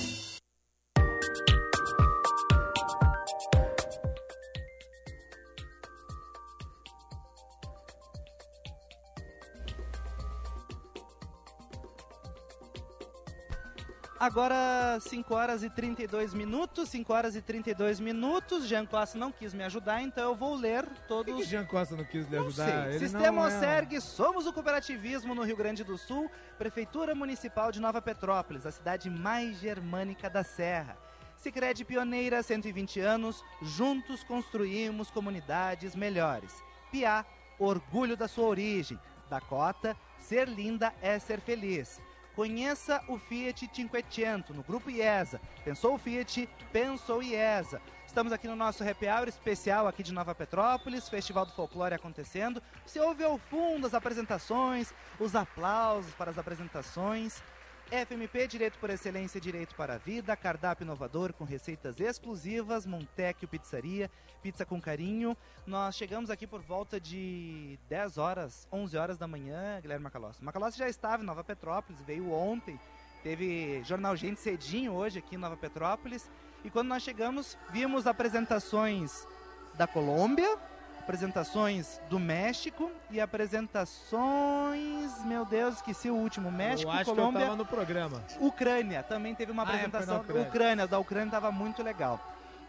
Agora 14.21 14.99
5 14.99 15.33
horas 15.33 15.63
e 15.63 15.69
32 15.71 16.31
minutos, 16.35 16.89
5 16.89 17.11
horas 17.11 17.35
e 17.35 17.41
32 17.41 17.99
minutos. 17.99 18.67
Jean 18.67 18.85
Costa 18.85 19.17
não 19.17 19.31
quis 19.31 19.51
me 19.51 19.63
ajudar, 19.63 19.99
então 20.03 20.23
eu 20.23 20.35
vou 20.35 20.53
ler 20.53 20.85
todos. 21.07 21.33
Por 21.33 21.41
que 21.41 21.49
Jean 21.49 21.65
Costa 21.65 21.95
não 21.95 22.03
quis 22.03 22.29
lhe 22.29 22.37
ajudar? 22.37 22.91
Sistema 22.99 23.31
não 23.31 23.45
é- 23.45 23.57
Oserg, 23.57 23.99
somos 23.99 24.45
o 24.45 24.53
cooperativismo 24.53 25.33
no 25.33 25.41
Rio 25.41 25.57
Grande 25.57 25.83
do 25.83 25.97
Sul, 25.97 26.29
Prefeitura 26.55 27.15
Municipal 27.15 27.71
de 27.71 27.81
Nova 27.81 27.99
Petrópolis, 27.99 28.63
a 28.67 28.71
cidade 28.71 29.09
mais 29.09 29.59
germânica 29.59 30.29
da 30.29 30.43
Serra. 30.43 30.95
Sicredi 31.35 31.83
Pioneira, 31.83 32.43
120 32.43 32.99
anos, 32.99 33.43
juntos 33.59 34.23
construímos 34.23 35.09
comunidades 35.09 35.95
melhores. 35.95 36.53
Piá, 36.91 37.25
orgulho 37.57 38.15
da 38.15 38.27
sua 38.27 38.45
origem. 38.45 38.99
Dakota, 39.31 39.97
ser 40.19 40.47
linda 40.47 40.93
é 41.01 41.17
ser 41.17 41.39
feliz. 41.39 41.99
Conheça 42.35 43.03
o 43.09 43.17
Fiat 43.17 43.69
Cinquecento 43.73 44.53
no 44.53 44.63
Grupo 44.63 44.89
IESA. 44.89 45.41
Pensou 45.65 45.95
o 45.95 45.97
Fiat, 45.97 46.47
pensou 46.71 47.21
IESA. 47.21 47.81
Estamos 48.07 48.31
aqui 48.31 48.47
no 48.47 48.55
nosso 48.55 48.87
happy 48.87 49.07
hour 49.07 49.27
especial 49.27 49.87
aqui 49.87 50.01
de 50.01 50.13
Nova 50.13 50.33
Petrópolis, 50.33 51.09
Festival 51.09 51.45
do 51.45 51.51
Folclore 51.51 51.93
acontecendo. 51.93 52.61
Você 52.85 52.99
ouve 52.99 53.23
ao 53.23 53.37
fundo 53.37 53.85
as 53.85 53.93
apresentações, 53.93 54.93
os 55.19 55.35
aplausos 55.35 56.13
para 56.13 56.31
as 56.31 56.37
apresentações. 56.37 57.43
FMP 57.91 58.47
Direito 58.47 58.79
por 58.79 58.89
Excelência 58.89 59.41
Direito 59.41 59.75
para 59.75 59.95
a 59.95 59.97
Vida, 59.97 60.33
cardápio 60.37 60.85
inovador 60.85 61.33
com 61.33 61.43
receitas 61.43 61.99
exclusivas, 61.99 62.85
Montecchio 62.85 63.49
Pizzaria, 63.49 64.09
pizza 64.41 64.65
com 64.65 64.79
carinho. 64.79 65.35
Nós 65.67 65.97
chegamos 65.97 66.29
aqui 66.29 66.47
por 66.47 66.61
volta 66.61 67.01
de 67.01 67.77
10 67.89 68.17
horas, 68.17 68.65
11 68.71 68.95
horas 68.95 69.17
da 69.17 69.27
manhã, 69.27 69.77
Guilherme 69.81 70.05
Macalossi. 70.05 70.41
Macalossi 70.41 70.77
já 70.77 70.87
estava 70.87 71.21
em 71.21 71.25
Nova 71.25 71.43
Petrópolis, 71.43 72.01
veio 72.03 72.31
ontem, 72.31 72.79
teve 73.23 73.83
Jornal 73.83 74.15
Gente 74.15 74.39
cedinho 74.39 74.93
hoje 74.93 75.19
aqui 75.19 75.35
em 75.35 75.39
Nova 75.39 75.57
Petrópolis. 75.57 76.31
E 76.63 76.69
quando 76.69 76.87
nós 76.87 77.03
chegamos, 77.03 77.57
vimos 77.71 78.07
apresentações 78.07 79.27
da 79.73 79.85
Colômbia, 79.85 80.57
apresentações 81.01 81.99
do 82.09 82.19
México 82.19 82.91
e 83.09 83.19
apresentações, 83.19 85.11
meu 85.25 85.43
Deus, 85.43 85.75
esqueci 85.75 86.09
o 86.11 86.15
último, 86.15 86.51
México, 86.51 86.89
eu 86.89 86.93
acho 86.95 87.05
Colômbia. 87.05 87.31
que 87.31 87.37
eu 87.37 87.41
tava 87.47 87.55
no 87.57 87.65
programa. 87.65 88.23
Ucrânia, 88.39 89.01
também 89.03 89.33
teve 89.33 89.51
uma 89.51 89.63
Ah, 89.63 89.65
é, 89.65 89.69
apresentação. 89.69 90.17
Ucrânia. 90.21 90.41
Ucrânia, 90.47 90.87
da 90.87 90.99
Ucrânia 90.99 91.25
estava 91.27 91.51
muito 91.51 91.81
legal. 91.81 92.19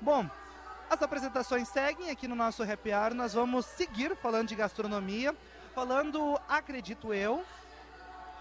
Bom, 0.00 0.26
as 0.90 1.00
apresentações 1.02 1.68
seguem 1.68 2.10
aqui 2.10 2.26
no 2.26 2.34
nosso 2.34 2.62
Happy 2.62 2.92
Hour. 2.92 3.14
Nós 3.14 3.34
vamos 3.34 3.66
seguir 3.66 4.16
falando 4.16 4.48
de 4.48 4.54
gastronomia, 4.56 5.34
falando, 5.74 6.40
acredito 6.48 7.12
eu, 7.14 7.44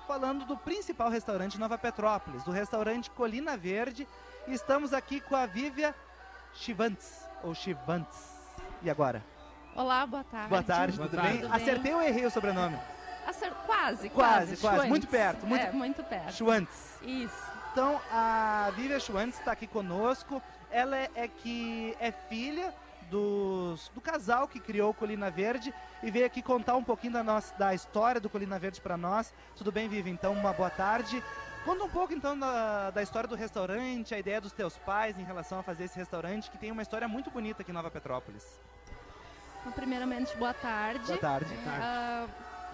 falando 0.08 0.46
do 0.46 0.56
principal 0.58 1.10
restaurante 1.10 1.60
Nova 1.60 1.78
Petrópolis, 1.78 2.44
do 2.44 2.52
restaurante 2.52 3.10
Colina 3.12 3.58
Verde. 3.58 4.08
E 4.48 4.54
estamos 4.54 4.94
aqui 4.94 5.20
com 5.22 5.36
a 5.36 5.46
Vívia 5.46 5.94
Chivantes, 6.54 7.26
ou 7.44 7.54
Chivantes. 7.54 8.18
E 8.82 8.90
agora? 8.90 9.24
Olá, 9.76 10.06
boa 10.06 10.24
tarde. 10.24 10.50
Boa 10.50 10.64
tarde, 10.64 10.98
Boa 10.98 11.08
tudo 11.10 11.18
tarde. 11.18 11.32
bem? 11.34 11.42
Tudo 11.42 11.52
bem? 11.54 11.62
Acertei 11.62 11.94
ou 11.94 12.02
errei 12.02 12.26
o 12.26 12.32
sobrenome? 12.32 12.78
Acer- 13.28 13.52
Quase, 13.66 14.10
Quase, 14.10 14.10
quase. 14.10 14.58
quase. 14.58 14.58
Schwantz. 14.76 14.90
Muito 14.90 15.08
perto, 15.08 15.46
muito- 15.48 15.66
É, 15.66 15.72
muito 15.72 16.04
perto. 16.04 16.32
Schwantz. 16.34 16.98
Isso. 17.02 17.52
Então, 17.72 18.00
a 18.12 18.72
Vivian 18.76 19.00
Schwantz 19.00 19.40
está 19.40 19.52
aqui 19.54 19.66
conosco. 19.66 20.42
Ela 20.70 20.98
é, 20.98 21.10
é 21.16 21.28
que 21.28 21.96
é 22.00 22.12
filha 22.12 22.74
dos, 23.10 23.90
do 23.96 24.02
casal 24.02 24.48
que 24.48 24.60
criou 24.60 24.92
o 24.92 24.94
Colina 24.94 25.30
Verde 25.32 25.74
e 26.04 26.12
veio 26.12 26.26
aqui 26.26 26.42
contar 26.42 26.76
um 26.76 26.84
pouquinho 26.84 27.14
da, 27.14 27.24
nossa, 27.24 27.54
da 27.56 27.74
história 27.74 28.20
do 28.20 28.30
Colina 28.30 28.60
Verde 28.60 28.82
para 28.82 28.98
nós. 28.98 29.34
Tudo 29.56 29.72
bem, 29.72 29.88
Vivi? 29.88 30.10
Então, 30.10 30.34
uma 30.34 30.52
boa 30.54 30.70
tarde. 30.70 31.24
Conta 31.64 31.84
um 31.84 31.90
pouco, 31.90 32.14
então, 32.14 32.38
da, 32.38 32.90
da 32.92 33.02
história 33.04 33.28
do 33.30 33.36
restaurante, 33.36 34.14
a 34.14 34.20
ideia 34.20 34.42
dos 34.42 34.52
teus 34.52 34.78
pais 34.78 35.18
em 35.18 35.24
relação 35.24 35.60
a 35.60 35.64
fazer 35.64 35.86
esse 35.86 35.98
restaurante, 35.98 36.50
que 36.50 36.58
tem 36.58 36.72
uma 36.72 36.82
história 36.82 37.08
muito 37.08 37.30
bonita 37.32 37.62
aqui 37.62 37.72
em 37.72 37.74
Nova 37.74 37.90
Petrópolis. 37.92 38.44
Primeiramente, 39.76 40.36
boa 40.38 40.54
tarde. 40.54 41.06
Boa 41.06 41.18
tarde. 41.18 41.54
Ah, 41.68 42.28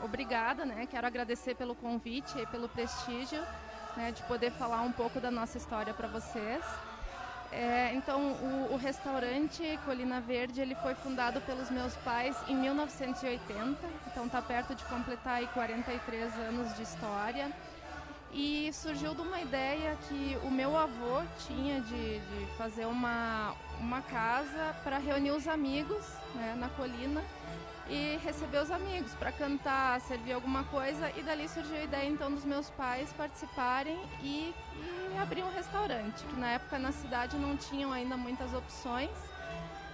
obrigada, 0.03 0.65
né? 0.65 0.87
Quero 0.89 1.05
agradecer 1.05 1.55
pelo 1.55 1.75
convite 1.75 2.39
e 2.39 2.45
pelo 2.47 2.69
prestígio 2.69 3.43
né, 3.97 4.11
de 4.11 4.23
poder 4.23 4.51
falar 4.51 4.81
um 4.81 4.91
pouco 4.91 5.19
da 5.19 5.29
nossa 5.29 5.57
história 5.57 5.93
para 5.93 6.07
vocês. 6.07 6.63
É, 7.51 7.93
então, 7.93 8.33
o, 8.33 8.73
o 8.73 8.77
restaurante 8.77 9.79
Colina 9.85 10.19
Verde 10.19 10.61
ele 10.61 10.75
foi 10.75 10.95
fundado 10.95 11.39
pelos 11.41 11.69
meus 11.69 11.95
pais 11.97 12.35
em 12.47 12.55
1980, 12.55 13.77
então 14.05 14.25
está 14.25 14.41
perto 14.41 14.75
de 14.75 14.83
completar 14.85 15.35
aí 15.35 15.47
43 15.47 16.33
anos 16.39 16.75
de 16.75 16.83
história. 16.83 17.51
E 18.33 18.71
surgiu 18.73 19.15
de 19.15 19.21
uma 19.21 19.39
ideia 19.39 19.97
que 20.07 20.37
o 20.43 20.51
meu 20.51 20.75
avô 20.77 21.23
tinha 21.47 21.79
de, 21.79 22.19
de 22.19 22.45
fazer 22.57 22.85
uma, 22.85 23.55
uma 23.79 24.01
casa 24.01 24.75
para 24.83 24.97
reunir 24.97 25.31
os 25.31 25.47
amigos 25.47 26.05
né, 26.35 26.55
na 26.57 26.69
colina 26.69 27.23
e 27.89 28.17
receber 28.17 28.61
os 28.61 28.69
amigos 28.69 29.13
para 29.13 29.31
cantar, 29.31 30.01
servir 30.01 30.33
alguma 30.33 30.63
coisa. 30.65 31.11
E 31.15 31.21
dali 31.23 31.47
surgiu 31.47 31.77
a 31.77 31.83
ideia 31.83 32.07
então 32.07 32.31
dos 32.31 32.43
meus 32.43 32.69
pais 32.71 33.11
participarem 33.13 33.97
e, 34.21 34.53
e 35.13 35.17
abrir 35.17 35.43
um 35.43 35.51
restaurante, 35.51 36.23
que 36.25 36.39
na 36.39 36.51
época 36.51 36.77
na 36.77 36.91
cidade 36.91 37.37
não 37.37 37.55
tinham 37.55 37.91
ainda 37.91 38.17
muitas 38.17 38.53
opções. 38.53 39.09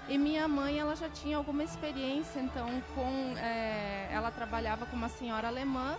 E 0.09 0.17
minha 0.17 0.47
mãe 0.47 0.79
ela 0.79 0.95
já 0.95 1.07
tinha 1.07 1.37
alguma 1.37 1.63
experiência, 1.63 2.39
então 2.39 2.67
com 2.93 3.37
é, 3.37 4.09
ela 4.11 4.31
trabalhava 4.31 4.85
com 4.85 4.95
uma 4.95 5.07
senhora 5.07 5.47
alemã 5.47 5.97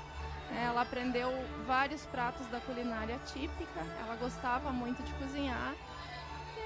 é, 0.50 0.64
Ela 0.64 0.82
aprendeu 0.82 1.32
vários 1.66 2.04
pratos 2.06 2.46
da 2.48 2.60
culinária 2.60 3.18
típica, 3.26 3.80
ela 4.00 4.16
gostava 4.16 4.70
muito 4.70 5.02
de 5.02 5.12
cozinhar. 5.14 5.74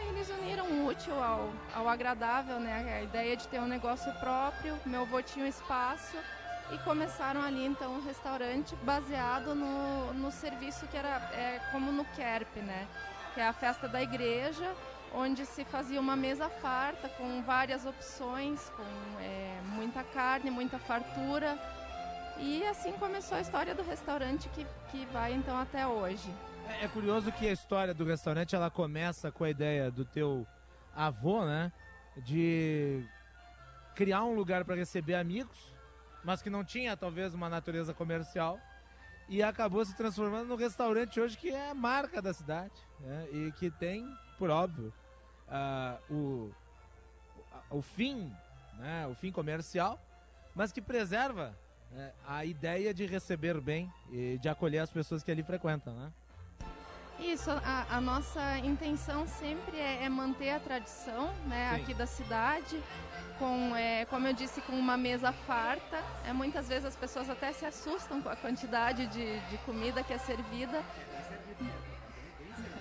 Eles 0.09 0.29
uniram 0.31 0.67
o 0.67 0.87
útil 0.87 1.23
ao, 1.23 1.53
ao 1.75 1.89
agradável, 1.89 2.59
né? 2.59 2.99
A 2.99 3.03
ideia 3.03 3.37
de 3.37 3.47
ter 3.49 3.61
um 3.61 3.67
negócio 3.67 4.13
próprio. 4.15 4.79
Meu 4.87 5.03
avô 5.03 5.21
tinha 5.23 5.45
um 5.45 5.49
espaço 5.49 6.17
e 6.73 6.79
começaram 6.79 7.43
ali 7.43 7.65
então 7.65 7.95
um 7.95 8.05
restaurante 8.05 8.75
baseado 8.77 9.55
no, 9.55 10.13
no 10.15 10.31
serviço 10.31 10.87
que 10.87 10.97
era 10.97 11.09
é, 11.33 11.61
como 11.73 11.93
no 11.93 12.05
Kerp, 12.17 12.57
né? 12.57 12.87
Que 13.35 13.41
é 13.41 13.47
a 13.47 13.53
festa 13.53 13.87
da 13.87 14.03
igreja, 14.03 14.75
onde 15.15 15.45
se 15.47 15.65
fazia 15.65 16.01
uma 16.01 16.17
mesa 16.17 16.49
farta 16.49 17.09
com 17.11 17.43
várias 17.43 17.85
opções, 17.85 18.71
com 18.71 19.23
é, 19.23 19.61
muita 19.65 20.03
carne, 20.03 20.51
muita 20.51 20.79
fartura. 20.79 21.59
E 22.39 22.65
assim 22.67 22.93
começou 22.93 23.37
a 23.37 23.41
história 23.41 23.75
do 23.75 23.83
restaurante 23.83 24.49
que, 24.51 24.67
que 24.91 25.07
vai 25.13 25.33
então 25.33 25.59
até 25.59 25.87
hoje. 25.87 26.33
É, 26.69 26.85
é 26.85 26.89
curioso 26.89 27.33
que 27.33 27.49
a 27.49 27.53
história 27.53 27.95
do 27.95 28.05
restaurante 28.05 28.55
ela 28.55 28.71
começa 28.71 29.33
com 29.33 29.45
a 29.45 29.51
ideia 29.51 29.91
do 29.91 30.05
teu 30.05 30.47
avô, 30.95 31.45
né? 31.45 31.73
De 32.19 33.03
criar 33.95 34.25
um 34.25 34.35
lugar 34.35 34.65
para 34.65 34.77
receber 34.77 35.15
amigos, 35.15 35.73
mas 36.23 36.43
que 36.43 36.51
não 36.51 36.63
tinha 36.63 36.97
talvez 36.97 37.33
uma 37.35 37.49
natureza 37.49 37.95
comercial 37.95 38.61
e 39.29 39.43
acabou 39.43 39.85
se 39.85 39.97
transformando 39.97 40.49
no 40.49 40.57
restaurante 40.57 41.21
hoje 41.21 41.37
que 41.37 41.51
é 41.51 41.71
a 41.71 41.75
marca 41.75 42.23
da 42.23 42.33
cidade 42.33 42.75
né? 43.01 43.29
e 43.31 43.53
que 43.53 43.71
tem, 43.71 44.07
por 44.39 44.49
óbvio, 44.51 44.93
uh, 45.49 46.15
o, 46.15 46.55
o 47.71 47.83
fim, 47.83 48.33
né? 48.79 49.07
o 49.07 49.15
fim 49.15 49.31
comercial, 49.31 50.01
mas 50.55 50.73
que 50.73 50.81
preserva 50.81 51.55
né? 51.91 52.13
a 52.27 52.45
ideia 52.45 52.95
de 52.95 53.05
receber 53.05 53.61
bem 53.61 53.93
e 54.11 54.39
de 54.39 54.49
acolher 54.49 54.79
as 54.79 54.91
pessoas 54.91 55.23
que 55.23 55.31
ali 55.31 55.43
frequentam, 55.43 55.95
né? 55.95 56.13
Isso, 57.21 57.51
a, 57.51 57.97
a, 57.97 58.01
nossa 58.01 58.59
intenção 58.59 59.27
sempre 59.27 59.77
é, 59.77 60.05
é 60.05 60.09
manter 60.09 60.51
a 60.51 60.61
tradição 60.61 61.33
né, 61.47 61.73
aqui 61.75 61.93
da 61.93 62.07
cidade, 62.07 62.81
com, 63.39 63.75
é, 63.75 64.05
como 64.05 64.29
eu 64.29 64.33
disse, 64.33 64.61
com 64.61 64.73
uma 64.73 64.97
mesa 64.97 65.33
farta. 65.33 66.03
É, 66.25 66.33
muitas 66.33 66.69
vezes 66.69 66.85
as 66.85 66.97
pessoas 66.97 67.29
até 67.29 67.53
se 67.53 67.67
assustam 67.67 68.23
com 68.23 68.29
a 68.29 68.37
quantidade 68.37 69.07
de, 69.09 69.41
de 69.41 69.59
comida 69.59 70.03
que 70.03 70.13
é 70.13 70.19
servida. 70.19 70.83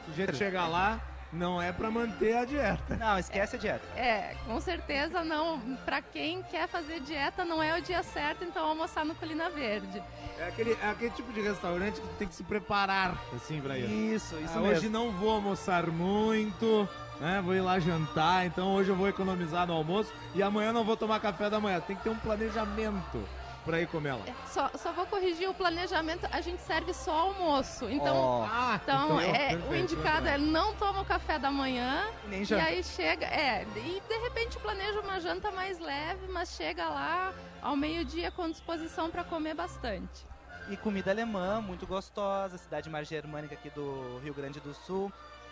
O 0.08 0.12
sujeito 0.12 0.36
chega 0.36 0.68
lá, 0.68 1.02
não 1.32 1.62
é 1.62 1.72
para 1.72 1.90
manter 1.92 2.38
a 2.38 2.46
dieta. 2.46 2.96
Não, 2.96 3.18
esquece 3.18 3.56
a 3.56 3.60
dieta. 3.60 3.86
É, 3.96 4.36
com 4.46 4.60
certeza 4.62 5.24
não. 5.24 5.60
Para 5.86 6.02
quem 6.02 6.42
quer 6.44 6.68
fazer 6.68 7.00
dieta, 7.02 7.44
não 7.44 7.62
é 7.62 7.78
o 7.78 7.82
dia 7.82 8.02
certo, 8.04 8.44
então 8.44 8.66
almoçar 8.66 9.06
no 9.06 9.16
Colina 9.16 9.50
Verde. 9.50 10.02
É 10.40 10.48
aquele, 10.48 10.72
é 10.72 10.90
aquele 10.90 11.12
tipo 11.12 11.34
de 11.34 11.42
restaurante 11.42 12.00
que 12.00 12.08
tu 12.08 12.16
tem 12.18 12.28
que 12.28 12.36
se 12.36 12.44
preparar, 12.44 13.18
assim, 13.36 13.60
pra 13.60 13.78
ir. 13.78 14.14
Isso, 14.14 14.36
isso 14.36 14.54
ah, 14.56 14.62
mesmo. 14.62 14.78
Hoje 14.78 14.90
não 14.90 15.12
vou 15.12 15.32
almoçar 15.32 15.88
muito, 15.88 16.88
né? 17.20 17.42
Vou 17.44 17.56
ir 17.56 17.62
lá 17.62 17.80
jantar, 17.80 18.46
então 18.46 18.74
hoje 18.74 18.90
eu 18.90 18.96
vou 18.96 19.08
economizar 19.08 19.68
no 19.68 19.74
almoço 19.74 20.14
e 20.36 20.44
amanhã 20.44 20.72
não 20.72 20.84
vou 20.84 20.96
tomar 20.96 21.20
café 21.20 21.50
da 21.50 21.60
manhã. 21.60 21.80
Tem 21.80 21.96
que 21.96 22.04
ter 22.04 22.10
um 22.10 22.18
planejamento 22.18 23.24
para 23.68 23.82
ir 23.82 23.88
comer. 23.88 24.16
É, 24.26 24.34
só, 24.48 24.72
só 24.76 24.94
vou 24.94 25.06
corrigir 25.06 25.50
o 25.50 25.54
planejamento, 25.54 26.26
a 26.32 26.40
gente 26.40 26.62
serve 26.62 26.94
só 26.94 27.12
almoço. 27.12 27.90
Então, 27.90 28.16
oh. 28.16 28.48
ah, 28.50 28.80
então, 28.82 29.06
então 29.06 29.22
é, 29.22 29.50
perfeito, 29.50 29.70
o 29.70 29.76
indicado 29.76 30.28
é 30.30 30.38
não 30.38 30.74
toma 30.76 31.02
o 31.02 31.06
café 31.06 31.38
da 31.38 31.52
manhã 31.52 32.08
Nem 32.30 32.44
e 32.44 32.54
aí 32.54 32.82
chega, 32.82 33.26
é, 33.26 33.68
e 33.76 34.02
de 34.08 34.18
repente 34.20 34.58
planeja 34.60 35.02
uma 35.02 35.20
janta 35.20 35.52
mais 35.52 35.80
leve, 35.80 36.28
mas 36.30 36.56
chega 36.56 36.88
lá 36.88 37.34
ao 37.62 37.76
meio-dia 37.76 38.32
com 38.32 38.50
disposição 38.50 39.10
para 39.10 39.24
comer 39.26 39.54
bastante. 39.54 40.26
E 40.70 40.78
comida 40.78 41.12
alemã, 41.12 41.62
muito 41.62 41.86
gostosa, 41.86 42.58
cidade 42.58 42.90
mais 42.90 43.08
germânica 43.08 43.54
aqui 43.56 43.70
do 43.70 44.20
Rio 44.24 44.34
Grande 44.34 44.60
do 44.62 44.74
Sul. 44.74 45.12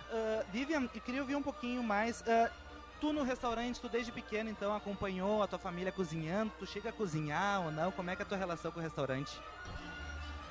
Uh, 0.09 0.45
Vivian, 0.51 0.87
eu 0.93 1.01
queria 1.01 1.21
ouvir 1.21 1.35
um 1.35 1.41
pouquinho 1.41 1.83
mais. 1.83 2.21
Uh, 2.21 2.49
tu 3.05 3.13
no 3.13 3.21
restaurante, 3.21 3.79
tu 3.79 3.87
desde 3.87 4.11
pequeno 4.11 4.49
então 4.49 4.75
acompanhou 4.75 5.43
a 5.43 5.47
tua 5.47 5.59
família 5.59 5.91
cozinhando, 5.91 6.51
tu 6.57 6.65
chega 6.65 6.89
a 6.89 6.91
cozinhar 6.91 7.63
ou 7.63 7.71
não? 7.71 7.91
Como 7.91 8.09
é 8.09 8.15
que 8.15 8.23
é 8.23 8.25
a 8.25 8.27
tua 8.27 8.37
relação 8.37 8.71
com 8.71 8.79
o 8.79 8.83
restaurante? 8.83 9.39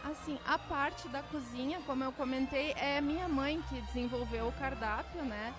Assim, 0.05 0.39
a 0.47 0.57
parte 0.57 1.09
da 1.09 1.21
cozinha, 1.25 1.81
como 1.85 2.05
eu 2.05 2.13
comentei, 2.13 2.73
é 2.77 3.01
minha 3.01 3.27
mãe 3.27 3.61
que 3.69 3.81
desenvolveu 3.81 4.47
o 4.47 4.53
cardápio, 4.53 5.23
né? 5.25 5.53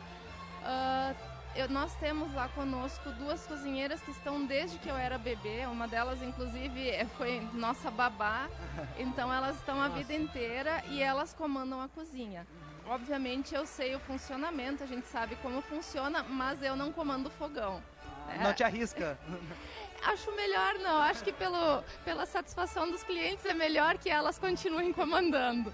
Uh, 0.61 1.35
eu, 1.55 1.67
nós 1.67 1.93
temos 1.95 2.33
lá 2.33 2.47
conosco 2.49 3.09
duas 3.11 3.45
cozinheiras 3.45 3.99
que 4.01 4.11
estão 4.11 4.45
desde 4.45 4.77
que 4.77 4.87
eu 4.87 4.95
era 4.95 5.17
bebê. 5.17 5.65
Uma 5.65 5.89
delas, 5.89 6.21
inclusive, 6.21 6.89
é, 6.89 7.05
foi 7.17 7.41
nossa 7.53 7.91
babá. 7.91 8.47
Então 8.97 9.33
elas 9.33 9.57
estão 9.57 9.81
a 9.81 9.89
vida 9.89 10.13
inteira 10.13 10.81
e 10.89 11.01
elas 11.01 11.33
comandam 11.33 11.81
a 11.81 11.89
cozinha. 11.89 12.47
Obviamente 12.87 13.55
eu 13.55 13.65
sei 13.65 13.95
o 13.95 13.99
funcionamento, 13.99 14.83
a 14.83 14.87
gente 14.87 15.07
sabe 15.07 15.35
como 15.37 15.61
funciona, 15.61 16.23
mas 16.23 16.61
eu 16.61 16.75
não 16.75 16.91
comando 16.91 17.27
o 17.27 17.31
fogão. 17.31 17.81
É. 18.29 18.43
Não 18.43 18.53
te 18.53 18.63
arrisca? 18.63 19.17
Acho 20.03 20.35
melhor 20.35 20.75
não. 20.75 20.97
Acho 20.97 21.23
que 21.23 21.33
pelo, 21.33 21.83
pela 22.03 22.25
satisfação 22.25 22.89
dos 22.91 23.03
clientes 23.03 23.43
é 23.45 23.53
melhor 23.53 23.97
que 23.97 24.09
elas 24.09 24.37
continuem 24.37 24.93
comandando. 24.93 25.73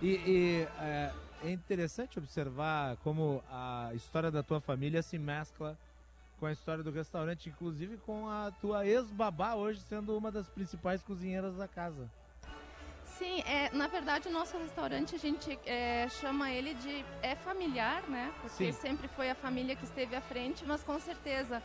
E, 0.00 0.08
e 0.08 0.68
é, 0.78 1.12
é 1.42 1.50
interessante 1.50 2.18
observar 2.18 2.96
como 2.98 3.42
a 3.50 3.90
história 3.94 4.30
da 4.30 4.42
tua 4.42 4.60
família 4.60 5.02
se 5.02 5.18
mescla 5.18 5.76
com 6.38 6.46
a 6.46 6.52
história 6.52 6.84
do 6.84 6.90
restaurante, 6.90 7.48
inclusive 7.48 7.96
com 7.98 8.28
a 8.28 8.52
tua 8.60 8.86
ex-babá 8.86 9.54
hoje 9.54 9.80
sendo 9.80 10.16
uma 10.16 10.30
das 10.30 10.48
principais 10.48 11.02
cozinheiras 11.02 11.56
da 11.56 11.66
casa. 11.66 12.08
Sim, 13.18 13.40
é, 13.46 13.70
na 13.72 13.86
verdade 13.86 14.28
o 14.28 14.30
nosso 14.30 14.58
restaurante 14.58 15.14
a 15.14 15.18
gente 15.18 15.58
é, 15.64 16.06
chama 16.20 16.50
ele 16.50 16.74
de 16.74 17.04
é 17.22 17.34
familiar, 17.34 18.02
né? 18.08 18.30
Porque 18.42 18.72
Sim. 18.72 18.78
sempre 18.80 19.08
foi 19.08 19.30
a 19.30 19.34
família 19.34 19.74
que 19.74 19.84
esteve 19.84 20.14
à 20.14 20.20
frente, 20.20 20.64
mas 20.66 20.82
com 20.82 21.00
certeza 21.00 21.62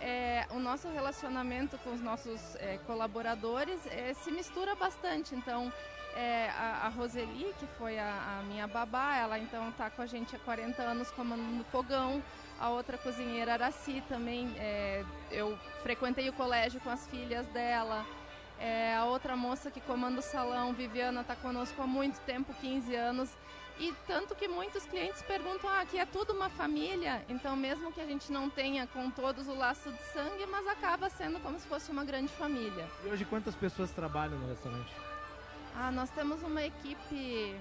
é, 0.00 0.46
o 0.50 0.58
nosso 0.58 0.88
relacionamento 0.88 1.78
com 1.78 1.94
os 1.94 2.00
nossos 2.00 2.56
é, 2.56 2.78
colaboradores 2.86 3.80
é, 3.86 4.12
se 4.12 4.30
mistura 4.30 4.74
bastante. 4.74 5.34
Então 5.34 5.72
é, 6.14 6.50
a, 6.50 6.86
a, 6.86 6.88
Roseli, 6.88 7.54
que 7.58 7.66
foi 7.78 7.98
a, 7.98 8.40
a, 8.40 8.42
minha 8.42 8.66
babá, 8.66 9.16
ela 9.16 9.38
então 9.38 9.70
está 9.70 9.88
com 9.88 10.02
a 10.02 10.06
gente 10.06 10.36
há 10.36 10.38
40 10.40 10.82
anos 10.82 11.10
comandando 11.10 11.64
fogão. 11.64 12.22
A 12.60 12.68
outra 12.68 12.98
cozinheira, 12.98 13.54
Araci, 13.54 14.02
também 14.08 14.54
é, 14.58 15.04
eu 15.30 15.58
frequentei 15.82 16.28
o 16.28 16.32
colégio 16.32 16.80
com 16.80 16.90
as 16.90 17.06
filhas 17.08 17.46
dela. 17.48 18.04
É, 18.62 18.94
a 18.94 19.06
outra 19.06 19.34
moça 19.36 19.72
que 19.72 19.80
comanda 19.80 20.20
o 20.20 20.22
salão, 20.22 20.72
Viviana, 20.72 21.22
está 21.22 21.34
conosco 21.34 21.82
há 21.82 21.86
muito 21.86 22.20
tempo 22.20 22.54
15 22.60 22.94
anos. 22.94 23.28
E 23.80 23.92
tanto 24.06 24.36
que 24.36 24.46
muitos 24.46 24.84
clientes 24.84 25.20
perguntam: 25.22 25.68
ah, 25.68 25.80
aqui 25.80 25.98
é 25.98 26.06
tudo 26.06 26.32
uma 26.32 26.48
família, 26.48 27.24
então 27.28 27.56
mesmo 27.56 27.92
que 27.92 28.00
a 28.00 28.06
gente 28.06 28.30
não 28.30 28.48
tenha 28.48 28.86
com 28.86 29.10
todos 29.10 29.48
o 29.48 29.54
laço 29.54 29.90
de 29.90 30.02
sangue, 30.12 30.46
mas 30.46 30.64
acaba 30.68 31.10
sendo 31.10 31.40
como 31.40 31.58
se 31.58 31.66
fosse 31.66 31.90
uma 31.90 32.04
grande 32.04 32.28
família. 32.34 32.86
E 33.04 33.08
hoje 33.08 33.24
quantas 33.24 33.56
pessoas 33.56 33.90
trabalham 33.90 34.38
no 34.38 34.48
restaurante? 34.48 34.92
Ah, 35.74 35.90
nós 35.90 36.10
temos 36.10 36.40
uma 36.42 36.62
equipe 36.62 37.56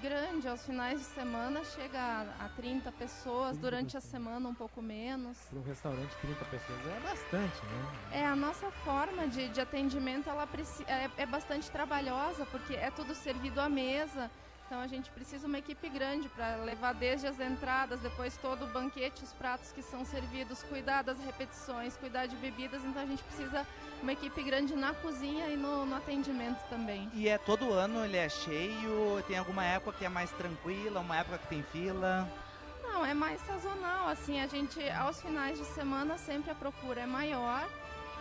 grande. 0.00 0.48
Aos 0.48 0.64
finais 0.64 0.98
de 1.00 1.06
semana 1.06 1.64
chega 1.64 1.98
a, 1.98 2.46
a 2.46 2.48
30 2.50 2.90
pessoas, 2.92 3.58
durante 3.58 3.96
a 3.96 4.00
semana 4.00 4.48
um 4.48 4.54
pouco 4.54 4.82
menos. 4.82 5.38
Para 5.50 5.58
um 5.58 5.62
restaurante, 5.62 6.14
30 6.20 6.44
pessoas 6.46 6.78
é 6.86 7.00
bastante, 7.00 7.66
né? 7.66 8.20
É, 8.20 8.26
a 8.26 8.36
nossa 8.36 8.70
forma 8.70 9.26
de, 9.28 9.48
de 9.48 9.60
atendimento 9.60 10.28
ela 10.28 10.48
é, 10.86 11.22
é 11.22 11.26
bastante 11.26 11.70
trabalhosa, 11.70 12.46
porque 12.46 12.74
é 12.74 12.90
tudo 12.90 13.14
servido 13.14 13.60
à 13.60 13.68
mesa. 13.68 14.30
Então 14.66 14.80
a 14.80 14.86
gente 14.86 15.10
precisa 15.10 15.46
uma 15.46 15.58
equipe 15.58 15.88
grande 15.88 16.28
para 16.30 16.56
levar 16.56 16.94
desde 16.94 17.26
as 17.26 17.38
entradas, 17.38 18.00
depois 18.00 18.36
todo 18.38 18.64
o 18.64 18.68
banquete, 18.68 19.22
os 19.22 19.32
pratos 19.32 19.70
que 19.72 19.82
são 19.82 20.04
servidos, 20.04 20.62
cuidar 20.62 21.02
das 21.02 21.18
repetições, 21.18 21.96
cuidar 21.96 22.26
de 22.26 22.36
bebidas. 22.36 22.82
Então 22.84 23.02
a 23.02 23.06
gente 23.06 23.22
precisa 23.22 23.66
uma 24.02 24.12
equipe 24.12 24.42
grande 24.42 24.74
na 24.74 24.94
cozinha 24.94 25.48
e 25.48 25.56
no, 25.56 25.84
no 25.84 25.94
atendimento 25.94 26.60
também. 26.68 27.10
E 27.12 27.28
é 27.28 27.36
todo 27.36 27.72
ano 27.72 28.04
ele 28.04 28.16
é 28.16 28.28
cheio? 28.28 29.22
Tem 29.28 29.36
alguma 29.36 29.64
época 29.64 29.98
que 29.98 30.04
é 30.04 30.08
mais 30.08 30.30
tranquila, 30.30 31.00
uma 31.00 31.18
época 31.18 31.38
que 31.38 31.48
tem 31.48 31.62
fila? 31.62 32.26
Não, 32.82 33.04
é 33.04 33.12
mais 33.12 33.40
sazonal. 33.42 34.08
Assim, 34.08 34.40
a 34.40 34.46
gente 34.46 34.88
aos 34.90 35.20
finais 35.20 35.58
de 35.58 35.64
semana 35.66 36.16
sempre 36.16 36.50
a 36.50 36.54
procura 36.54 37.02
é 37.02 37.06
maior. 37.06 37.68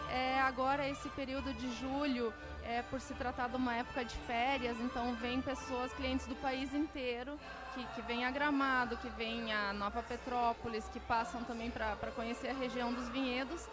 É, 0.10 0.40
agora 0.42 0.88
esse 0.88 1.08
período 1.10 1.54
de 1.54 1.74
julho 1.80 2.34
é, 2.66 2.82
por 2.90 3.00
se 3.02 3.14
tratar 3.14 3.50
de 3.50 3.56
uma 3.56 3.76
época 3.76 4.04
de 4.06 4.16
férias, 4.28 4.78
então 4.80 5.14
vem 5.16 5.42
pessoas, 5.42 5.94
clientes 5.94 6.26
do 6.28 6.36
país 6.36 6.74
inteiro, 6.74 7.38
que, 7.74 7.86
que 7.88 8.02
vêm 8.04 8.26
a 8.26 8.32
Gramado, 8.32 8.98
que 8.98 9.10
vêm 9.10 9.54
a 9.54 9.74
Nova 9.74 10.02
Petrópolis, 10.04 10.86
que 10.92 11.00
passam 11.00 11.44
também 11.44 11.70
para 11.70 12.12
conhecer 12.16 12.50
a 12.50 12.54
região 12.54 12.94
dos 12.94 13.08
vinhedos. 13.10 13.68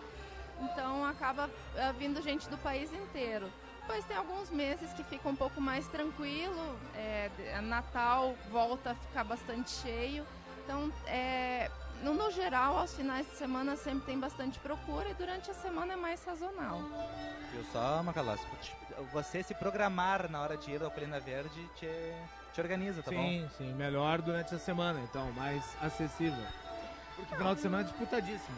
Então 0.61 1.05
acaba 1.07 1.47
uh, 1.47 1.93
vindo 1.99 2.20
gente 2.20 2.49
do 2.49 2.59
país 2.59 2.93
inteiro. 2.93 3.51
Depois 3.80 4.05
tem 4.05 4.16
alguns 4.16 4.51
meses 4.51 4.93
que 4.93 5.03
fica 5.03 5.28
um 5.28 5.34
pouco 5.34 5.61
mais 5.61 5.86
tranquilo, 5.88 6.78
é, 6.95 7.30
Natal 7.62 8.36
volta 8.51 8.93
a 8.93 8.95
ficar 8.95 9.24
bastante 9.24 9.70
cheio. 9.70 10.24
Então, 10.62 10.93
é, 11.07 11.68
no, 12.03 12.14
no, 12.14 12.30
geral, 12.30 12.78
aos 12.78 12.95
finais 12.95 13.26
de 13.26 13.32
semana 13.32 13.76
sempre 13.76 14.07
tem 14.07 14.20
bastante 14.20 14.61
procura 14.61 15.09
e 15.09 15.14
durante 15.14 15.51
a 15.51 15.55
semana 15.55 15.95
é 15.95 15.97
mais 15.97 16.20
sazonal. 16.20 16.80
Viu 17.53 17.64
só, 17.72 18.03
Macalós? 18.03 18.40
Você 19.12 19.42
se 19.42 19.55
programar 19.55 20.30
na 20.30 20.40
hora 20.40 20.57
de 20.57 20.70
ir 20.70 20.82
ao 20.82 20.90
Colina 20.90 21.18
Verde 21.18 21.68
te, 21.76 21.88
te 22.53 22.61
organiza, 22.61 23.03
tá 23.03 23.11
sim, 23.11 23.16
bom? 23.16 23.22
Sim, 23.22 23.51
sim. 23.59 23.72
Melhor 23.74 24.22
durante 24.22 24.55
a 24.55 24.59
semana, 24.59 25.01
então, 25.01 25.32
mais 25.32 25.64
acessível. 25.80 26.44
Porque 27.16 27.34
final 27.34 27.55
de 27.55 27.61
semana 27.61 27.82
é 27.82 27.86
disputadíssimo. 27.86 28.57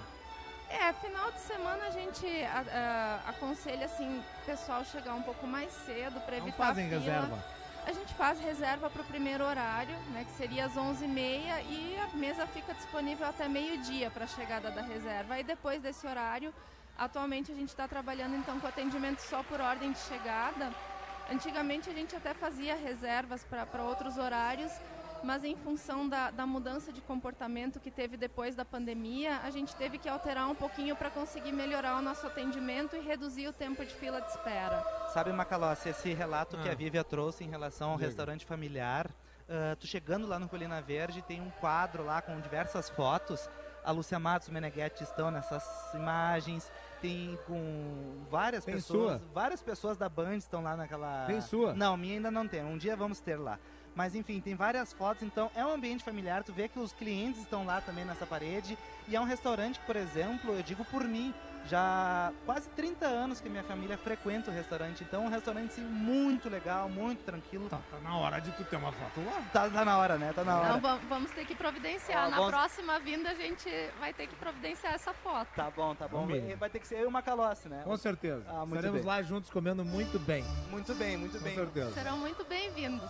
É, 0.68 0.93
final 0.95 1.30
de 1.32 1.40
semana 1.40 1.84
a 1.86 1.90
gente 1.90 2.26
a, 2.45 3.20
a, 3.26 3.30
aconselha, 3.30 3.86
assim, 3.86 4.18
o 4.18 4.47
pessoal 4.47 4.84
chegar 4.84 5.14
um 5.14 5.22
pouco 5.22 5.47
mais 5.47 5.72
cedo 5.86 6.20
para 6.20 6.36
evitar 6.36 6.59
Não 6.59 6.66
fazem 6.68 6.88
reserva? 6.88 7.45
A 7.84 7.93
gente 7.93 8.14
faz 8.14 8.38
reserva 8.40 8.88
para 8.88 9.03
o 9.03 9.05
primeiro 9.05 9.45
horário, 9.45 9.97
né, 10.12 10.24
que 10.24 10.36
seria 10.36 10.66
às 10.66 10.74
11h30 10.74 11.64
e 11.68 11.99
a 11.99 12.16
mesa 12.16 12.47
fica 12.47 12.72
disponível 12.74 13.26
até 13.26 13.49
meio-dia 13.49 14.09
para 14.11 14.24
a 14.24 14.28
chegada 14.28 14.70
da 14.70 14.82
reserva. 14.82 15.34
Aí 15.34 15.43
depois 15.43 15.82
desse 15.82 16.07
horário 16.07 16.55
Atualmente 16.99 17.51
a 17.51 17.55
gente 17.55 17.68
está 17.68 17.88
trabalhando 17.88 18.36
então 18.36 18.61
com 18.61 18.66
atendimento 18.66 19.20
só 19.20 19.43
por 19.43 19.61
ordem 19.61 19.93
de 19.93 19.99
chegada. 19.99 20.70
Antigamente 21.30 21.88
a 21.88 21.93
gente 21.93 22.14
até 22.14 22.34
fazia 22.34 22.74
reservas 22.76 23.45
para 23.45 23.82
outros 23.82 24.18
horários, 24.18 24.72
mas 25.22 25.45
em 25.45 25.57
função 25.57 26.09
da, 26.09 26.30
da, 26.30 26.45
mudança 26.45 26.93
de 26.93 27.01
comportamento 27.01 27.78
que 27.78 27.90
teve 27.90 28.16
depois 28.16 28.57
da 28.57 28.64
pandemia, 28.64 29.38
a 29.43 29.51
gente 29.51 29.74
teve 29.76 29.97
que 29.99 30.09
alterar 30.09 30.49
um 30.51 30.55
pouquinho 30.55 30.97
para 30.97 31.11
conseguir 31.11 31.53
melhorar 31.53 31.97
o 31.99 32.03
nosso 32.03 32.26
atendimento 32.26 32.97
e 32.97 33.01
reduzir 33.01 33.47
o 33.49 33.53
tempo 33.53 33.84
de 33.84 33.95
fila 33.95 34.20
de 34.20 34.28
espera. 34.30 34.84
Sabe, 35.12 35.32
Macalossi, 35.32 35.88
esse 35.90 36.12
relato 36.12 36.57
Ah. 36.57 36.62
que 36.62 36.68
a 36.68 36.74
Vívia 36.74 37.05
trouxe 37.05 37.45
em 37.45 37.49
relação 37.49 37.90
ao 37.90 37.97
Diga. 37.97 38.09
restaurante 38.09 38.45
familiar, 38.45 39.09
ah, 39.49 39.76
tu 39.78 39.86
chegando 39.86 40.26
lá 40.26 40.38
no 40.38 40.49
Colina 40.49 40.82
Verde, 40.82 41.22
tem 41.22 41.40
um 41.40 41.51
quadro 41.51 42.05
lá 42.05 42.20
com 42.20 42.40
diversas 42.40 42.90
fotos. 42.90 43.49
A 43.84 43.90
Lúcia 43.90 44.18
Matos 44.18 44.49
e 44.49 44.51
o 44.51 44.55
Meneghetti 44.55 45.03
estão 45.03 45.30
nessas 45.30 45.64
imagens. 45.95 46.70
Tem 47.03 47.37
com 47.49 48.25
várias 48.31 48.65
Tem 48.65 48.77
pessoas. 48.77 49.21
sua? 49.21 49.23
Várias 49.35 49.61
pessoas 49.61 49.99
da 49.99 50.09
Band 50.09 50.37
estão 50.37 50.63
lá 50.63 50.77
naquela. 50.77 51.27
Tem 51.27 51.41
sua? 51.41 51.75
Não, 51.75 51.97
minha 51.97 52.15
ainda 52.15 52.31
não 52.31 52.47
tem. 52.47 52.65
Um 52.65 52.79
dia 52.79 52.95
vamos 52.95 53.19
ter 53.19 53.37
lá. 53.37 53.59
Mas 53.95 54.15
enfim, 54.15 54.41
tem 54.41 54.55
várias 54.55 54.93
fotos, 54.93 55.23
então 55.23 55.51
é 55.55 55.67
um 55.67 55.73
ambiente 55.73 56.03
familiar. 56.05 56.45
Tu 56.45 56.53
vê 56.53 56.69
que 56.69 56.79
os 56.79 56.93
clientes 56.93 57.43
estão 57.43 57.67
lá 57.67 57.81
também 57.81 58.05
nessa 58.05 58.25
parede. 58.25 58.79
E 59.09 59.17
é 59.17 59.21
um 59.21 59.25
restaurante 59.25 59.81
por 59.81 59.97
exemplo, 59.97 60.55
eu 60.55 60.63
digo 60.63 60.85
por 60.85 61.05
mim, 61.05 61.35
já 61.67 62.33
quase 62.45 62.69
30 62.71 63.07
anos 63.07 63.41
que 63.41 63.49
minha 63.49 63.63
família 63.63 63.97
frequenta 63.97 64.51
o 64.51 64.55
restaurante. 64.55 65.03
Então 65.05 65.25
é 65.25 65.27
um 65.27 65.31
restaurante 65.31 65.75
sim, 65.75 65.83
muito 65.83 66.49
legal, 66.49 66.89
muito 66.89 67.23
tranquilo. 67.25 67.69
Tá, 67.69 67.79
tá 67.91 67.99
na 67.99 68.17
hora 68.17 68.41
de 68.41 68.51
tu 68.53 68.65
ter 68.65 68.77
uma 68.77 68.93
foto 68.93 69.21
lá. 69.25 69.43
Tá, 69.53 69.71
tá 69.71 69.85
na 69.85 69.99
hora, 69.99 70.17
né? 70.19 70.33
Tá 70.35 70.45
na 70.45 70.59
hora. 70.59 70.69
Não, 70.73 70.81
va- 70.81 70.99
vamos 71.09 71.31
ter 71.31 71.45
que 71.47 71.55
providenciar. 71.55 72.27
Ó, 72.27 72.31
Na 72.31 72.37
vamos- 72.37 72.51
próxima 72.53 72.99
vinda 73.01 73.31
a 73.31 73.35
gente 73.35 73.69
vai 74.01 74.13
ter 74.13 74.27
que 74.27 74.35
providenciar 74.37 74.95
essa 74.95 75.13
foto. 75.15 75.49
Tá 75.55 75.71
bom, 75.71 75.95
tá 75.95 76.09
bom. 76.09 76.27
Vamos. 76.27 76.59
Vai 76.59 76.69
ter 76.71 76.79
que 76.81 76.87
ser 76.87 76.97
eu 76.97 77.03
e 77.05 77.07
o 77.07 77.11
Macalossi, 77.11 77.69
né? 77.69 77.83
Com 77.85 77.97
certeza. 77.97 78.45
Ah, 78.49 78.59
muito 78.61 78.75
Estaremos 78.77 79.01
bem. 79.01 79.09
lá 79.09 79.23
juntos 79.23 79.51
comendo 79.51 79.85
muito 79.85 80.19
bem. 80.19 80.45
Muito 80.71 80.95
bem, 80.95 81.17
muito 81.17 81.39
Com 81.39 81.45
bem. 81.45 81.55
certeza. 81.55 81.93
Serão 81.93 82.19
muito 82.19 82.45
bem-vindos. 82.45 83.09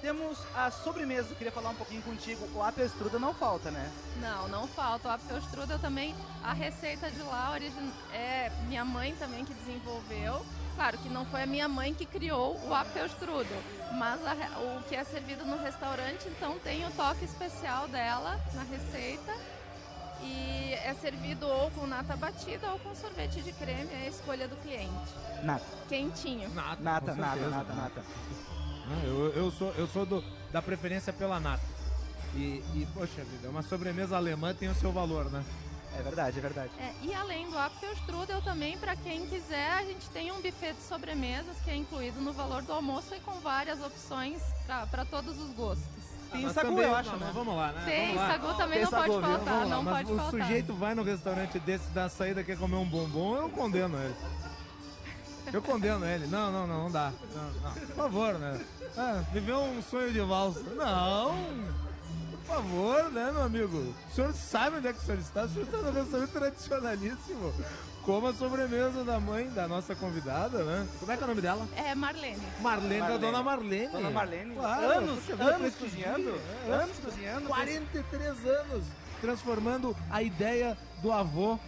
Temos 0.00 0.38
a 0.54 0.70
sobremesa, 0.70 1.30
eu 1.30 1.36
queria 1.36 1.52
falar 1.52 1.70
um 1.70 1.74
pouquinho 1.74 2.02
contigo. 2.02 2.46
O 2.54 2.62
apestruda 2.62 3.18
não 3.18 3.32
falta, 3.34 3.70
né? 3.70 3.90
Não, 4.20 4.46
não 4.48 4.68
falta. 4.68 5.08
O 5.08 5.10
Apfelstrudel 5.10 5.78
também, 5.78 6.14
a 6.44 6.52
receita 6.52 7.10
de 7.10 7.22
lá 7.22 7.50
origin... 7.52 7.92
é 8.12 8.50
minha 8.68 8.84
mãe 8.84 9.14
também 9.18 9.44
que 9.44 9.54
desenvolveu. 9.54 10.44
Claro 10.74 10.98
que 10.98 11.08
não 11.08 11.24
foi 11.24 11.42
a 11.42 11.46
minha 11.46 11.66
mãe 11.68 11.94
que 11.94 12.04
criou 12.04 12.60
o 12.66 12.74
Apfelstrudel, 12.74 13.62
mas 13.94 14.20
a 14.26 14.34
o 14.60 14.82
que 14.82 14.94
é 14.94 15.02
servido 15.04 15.44
no 15.46 15.56
restaurante, 15.56 16.28
então 16.28 16.58
tem 16.58 16.86
o 16.86 16.90
toque 16.90 17.24
especial 17.24 17.88
dela 17.88 18.38
na 18.52 18.62
receita. 18.62 19.32
E 20.20 20.72
é 20.72 20.94
servido 21.00 21.46
ou 21.46 21.70
com 21.70 21.86
nata 21.86 22.16
batida 22.16 22.70
ou 22.72 22.78
com 22.78 22.94
sorvete 22.94 23.42
de 23.42 23.52
creme, 23.52 23.88
é 23.92 24.06
a 24.06 24.08
escolha 24.08 24.46
do 24.48 24.56
cliente. 24.56 25.14
Nata. 25.42 25.64
Quentinho. 25.88 26.48
Nata, 26.50 26.82
Nata, 26.82 27.14
nata, 27.14 27.48
nata, 27.48 27.74
nata. 27.74 28.04
Ah, 28.88 29.04
eu, 29.04 29.32
eu 29.34 29.50
sou, 29.50 29.72
eu 29.76 29.86
sou 29.88 30.06
do, 30.06 30.22
da 30.52 30.62
preferência 30.62 31.12
pela 31.12 31.40
nata. 31.40 31.62
E, 32.34 32.62
e, 32.74 32.86
poxa 32.94 33.24
vida, 33.24 33.48
uma 33.48 33.62
sobremesa 33.62 34.16
alemã 34.16 34.54
tem 34.54 34.68
o 34.68 34.74
seu 34.74 34.92
valor, 34.92 35.30
né? 35.30 35.42
É 35.98 36.02
verdade, 36.02 36.38
é 36.38 36.42
verdade. 36.42 36.70
É, 36.78 36.92
e 37.02 37.14
além 37.14 37.48
do 37.48 37.56
Apfelstrudel 37.56 38.42
também, 38.42 38.76
para 38.76 38.94
quem 38.94 39.26
quiser, 39.26 39.70
a 39.72 39.82
gente 39.84 40.10
tem 40.10 40.30
um 40.30 40.42
buffet 40.42 40.74
de 40.74 40.82
sobremesas 40.82 41.56
que 41.64 41.70
é 41.70 41.74
incluído 41.76 42.20
no 42.20 42.32
valor 42.34 42.60
do 42.62 42.72
almoço 42.72 43.14
e 43.14 43.20
com 43.20 43.40
várias 43.40 43.82
opções 43.82 44.42
para 44.66 45.04
todos 45.06 45.40
os 45.40 45.50
gostos. 45.54 45.86
Tem 46.30 46.42
mas 46.42 46.52
sagu, 46.52 46.68
também- 46.68 46.84
eu 46.84 46.94
acho, 46.94 47.10
não, 47.12 47.18
né? 47.18 47.24
mas 47.26 47.34
Vamos 47.34 47.56
lá, 47.56 47.72
né? 47.72 47.82
Tem, 47.86 48.06
vamos 48.08 48.20
lá. 48.20 48.28
sagu 48.28 48.54
também 48.54 48.74
Tem 48.74 48.82
não 48.84 48.90
sagu, 48.90 49.12
pode 49.14 49.26
faltar, 49.26 49.54
lá, 49.54 49.66
não 49.66 49.82
mas 49.82 49.94
pode 49.96 50.12
o 50.12 50.16
faltar. 50.16 50.40
sujeito 50.46 50.74
vai 50.74 50.94
no 50.94 51.02
restaurante 51.02 51.58
desse 51.60 51.88
da 51.90 52.08
saída 52.10 52.44
quer 52.44 52.58
comer 52.58 52.76
um 52.76 52.84
bombom, 52.84 53.36
eu 53.36 53.48
condeno 53.48 53.96
ele. 53.98 54.14
Eu 55.52 55.62
condeno 55.62 56.04
ele. 56.04 56.26
Não, 56.26 56.50
não, 56.50 56.66
não, 56.66 56.82
não 56.84 56.90
dá. 56.90 57.12
Não, 57.32 57.50
não. 57.62 57.72
Por 57.72 57.94
favor, 57.94 58.34
né? 58.38 58.60
Ah, 58.96 59.22
viveu 59.32 59.58
um 59.60 59.82
sonho 59.82 60.12
de 60.12 60.20
valsa. 60.20 60.60
Não! 60.74 61.34
Por 62.30 62.54
favor, 62.54 63.10
né, 63.10 63.30
meu 63.32 63.42
amigo? 63.42 63.76
O 64.10 64.14
senhor 64.14 64.32
sabe 64.32 64.76
onde 64.76 64.86
é 64.88 64.92
que 64.92 65.00
o 65.00 65.02
senhor 65.02 65.18
está? 65.18 65.44
O 65.44 65.48
senhor 65.48 65.64
está 65.64 65.78
no 65.78 65.90
restaurante 65.90 66.30
tradicionalíssimo. 66.30 67.52
Como 68.02 68.28
a 68.28 68.32
sobremesa 68.32 69.02
da 69.02 69.18
mãe 69.18 69.48
da 69.50 69.66
nossa 69.66 69.96
convidada, 69.96 70.62
né? 70.62 70.86
Como 71.00 71.10
é 71.10 71.16
que 71.16 71.22
é 71.22 71.24
o 71.24 71.28
nome 71.28 71.40
dela? 71.40 71.66
É 71.76 71.92
Marlene. 71.94 72.40
Marlene, 72.60 73.00
da 73.00 73.08
Marlene. 73.08 73.18
dona 73.20 73.42
Marlene. 73.42 73.88
Dona 73.88 74.10
Marlene, 74.10 74.54
Claro, 74.54 74.90
anos, 74.92 75.30
anos 75.40 75.74
cozinhando, 75.74 76.40
É, 76.68 76.72
anos 76.72 76.98
cozinhando. 77.04 77.48
43 77.48 78.46
anos 78.46 78.84
transformando 79.20 79.96
a 80.08 80.22
ideia 80.22 80.78
do 81.02 81.10
avô 81.10 81.58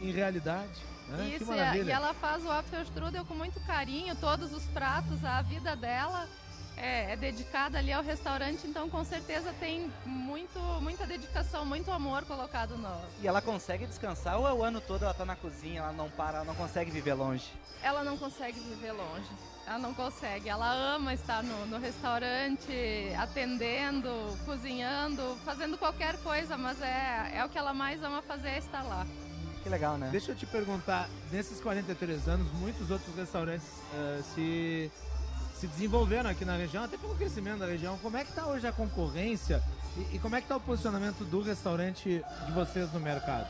em 0.00 0.10
realidade. 0.10 0.82
Né? 1.08 1.36
Isso, 1.40 1.50
e, 1.52 1.82
e 1.84 1.90
ela 1.90 2.12
faz 2.12 2.44
o 2.44 2.50
Apfelstrudel 2.50 3.24
com 3.24 3.34
muito 3.34 3.58
carinho, 3.60 4.14
todos 4.16 4.52
os 4.52 4.64
pratos, 4.64 5.24
a 5.24 5.40
vida 5.40 5.74
dela 5.76 6.28
é, 6.76 7.12
é 7.12 7.16
dedicada 7.16 7.78
ali 7.78 7.92
ao 7.92 8.02
restaurante, 8.02 8.66
então 8.66 8.88
com 8.88 9.04
certeza 9.04 9.52
tem 9.58 9.90
muito, 10.04 10.58
muita 10.80 11.06
dedicação, 11.06 11.64
muito 11.64 11.90
amor 11.90 12.24
colocado 12.24 12.76
no... 12.76 13.00
E 13.20 13.26
ela 13.26 13.40
consegue 13.40 13.86
descansar 13.86 14.38
ou 14.38 14.46
é 14.46 14.52
o 14.52 14.62
ano 14.62 14.80
todo 14.80 15.04
ela 15.04 15.14
tá 15.14 15.24
na 15.24 15.36
cozinha, 15.36 15.80
ela 15.80 15.92
não 15.92 16.10
para, 16.10 16.38
ela 16.38 16.44
não 16.44 16.54
consegue 16.54 16.90
viver 16.90 17.14
longe? 17.14 17.52
Ela 17.82 18.02
não 18.04 18.16
consegue 18.16 18.58
viver 18.60 18.92
longe. 18.92 19.30
Ela 19.66 19.78
não 19.78 19.92
consegue. 19.92 20.48
Ela 20.48 20.72
ama 20.72 21.12
estar 21.12 21.42
no, 21.42 21.66
no 21.66 21.78
restaurante, 21.78 22.72
atendendo, 23.18 24.10
cozinhando, 24.44 25.36
fazendo 25.44 25.76
qualquer 25.76 26.16
coisa, 26.18 26.56
mas 26.56 26.80
é, 26.80 27.32
é 27.34 27.44
o 27.44 27.48
que 27.48 27.58
ela 27.58 27.74
mais 27.74 28.02
ama 28.02 28.22
fazer 28.22 28.50
é 28.50 28.58
estar 28.58 28.82
lá. 28.82 29.04
Que 29.66 29.68
legal, 29.68 29.98
né? 29.98 30.08
Deixa 30.12 30.30
eu 30.30 30.36
te 30.36 30.46
perguntar, 30.46 31.08
nesses 31.32 31.60
43 31.60 32.28
anos, 32.28 32.52
muitos 32.52 32.88
outros 32.88 33.12
restaurantes 33.16 33.66
eh, 33.92 34.22
se, 34.32 34.92
se 35.58 35.66
desenvolveram 35.66 36.28
aqui 36.30 36.44
na 36.44 36.56
região, 36.56 36.84
até 36.84 36.96
pelo 36.98 37.14
crescimento 37.14 37.58
da 37.60 37.66
região. 37.66 37.96
Como 37.98 38.16
é 38.16 38.24
que 38.24 38.30
está 38.30 38.46
hoje 38.46 38.66
a 38.66 38.72
concorrência 38.72 39.62
e, 39.96 40.16
e 40.16 40.18
como 40.18 40.36
é 40.36 40.40
que 40.40 40.44
está 40.44 40.56
o 40.56 40.60
posicionamento 40.60 41.24
do 41.24 41.40
restaurante 41.40 42.22
de 42.46 42.52
vocês 42.52 42.92
no 42.92 43.00
mercado? 43.00 43.48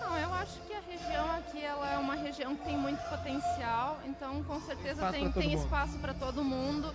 Não, 0.00 0.16
eu 0.18 0.32
acho 0.34 0.58
que 0.66 0.72
a 0.72 0.80
região 0.80 1.30
aqui 1.32 1.62
ela 1.62 1.92
é 1.92 1.98
uma 1.98 2.14
região 2.14 2.56
que 2.56 2.64
tem 2.64 2.76
muito 2.76 3.00
potencial, 3.08 3.98
então 4.06 4.42
com 4.44 4.60
certeza 4.62 5.10
tem, 5.12 5.30
tem 5.32 5.52
espaço 5.54 5.98
para 5.98 6.14
todo 6.14 6.42
mundo. 6.42 6.92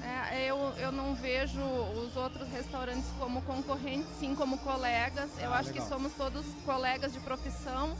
né? 0.00 0.44
eu, 0.48 0.58
eu 0.78 0.90
não 0.90 1.14
vejo 1.14 1.60
os 1.60 2.16
outros 2.16 2.48
restaurantes 2.48 3.08
como 3.18 3.40
concorrentes, 3.42 4.08
sim 4.18 4.34
como 4.34 4.58
colegas. 4.58 5.30
Eu 5.40 5.52
Ah, 5.52 5.58
acho 5.58 5.68
legal. 5.68 5.84
que 5.84 5.88
somos 5.92 6.12
todos 6.14 6.44
colegas 6.66 7.12
de 7.12 7.20
profissão. 7.20 7.96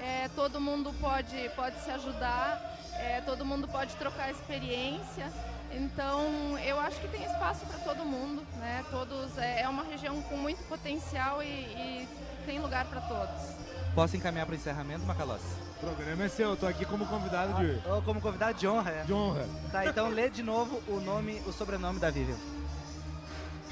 É, 0.00 0.28
todo 0.34 0.60
mundo 0.60 0.94
pode, 1.00 1.50
pode 1.56 1.80
se 1.80 1.90
ajudar, 1.90 2.78
é, 2.94 3.20
todo 3.22 3.44
mundo 3.44 3.66
pode 3.68 3.94
trocar 3.96 4.30
experiência. 4.30 5.30
Então, 5.72 6.58
eu 6.64 6.78
acho 6.80 7.00
que 7.00 7.08
tem 7.08 7.24
espaço 7.24 7.66
para 7.66 7.78
todo 7.80 8.04
mundo, 8.04 8.42
né? 8.58 8.84
Todos 8.90 9.36
é, 9.36 9.62
é 9.62 9.68
uma 9.68 9.84
região 9.84 10.20
com 10.22 10.36
muito 10.36 10.62
potencial 10.68 11.42
e, 11.42 11.46
e 11.46 12.08
tem 12.46 12.60
lugar 12.60 12.86
para 12.86 13.00
todos. 13.00 13.56
Posso 13.94 14.16
encaminhar 14.16 14.46
para 14.46 14.52
o 14.52 14.56
encerramento, 14.56 15.04
Macalossi? 15.04 15.44
O 15.76 15.80
programa 15.80 16.24
é 16.24 16.28
seu, 16.28 16.50
eu 16.50 16.56
tô 16.56 16.66
aqui 16.66 16.84
como 16.84 17.06
convidado 17.06 17.54
de, 17.54 17.88
Ou 17.88 18.02
como 18.02 18.20
convidado 18.20 18.58
de 18.58 18.68
honra, 18.68 18.90
é? 18.90 19.02
de 19.04 19.12
honra. 19.12 19.46
Tá, 19.72 19.86
então 19.86 20.08
lê 20.08 20.30
de 20.30 20.42
novo 20.42 20.82
o 20.86 21.00
nome, 21.00 21.42
o 21.46 21.52
sobrenome 21.52 21.98
da 21.98 22.10
Vivian. 22.10 22.36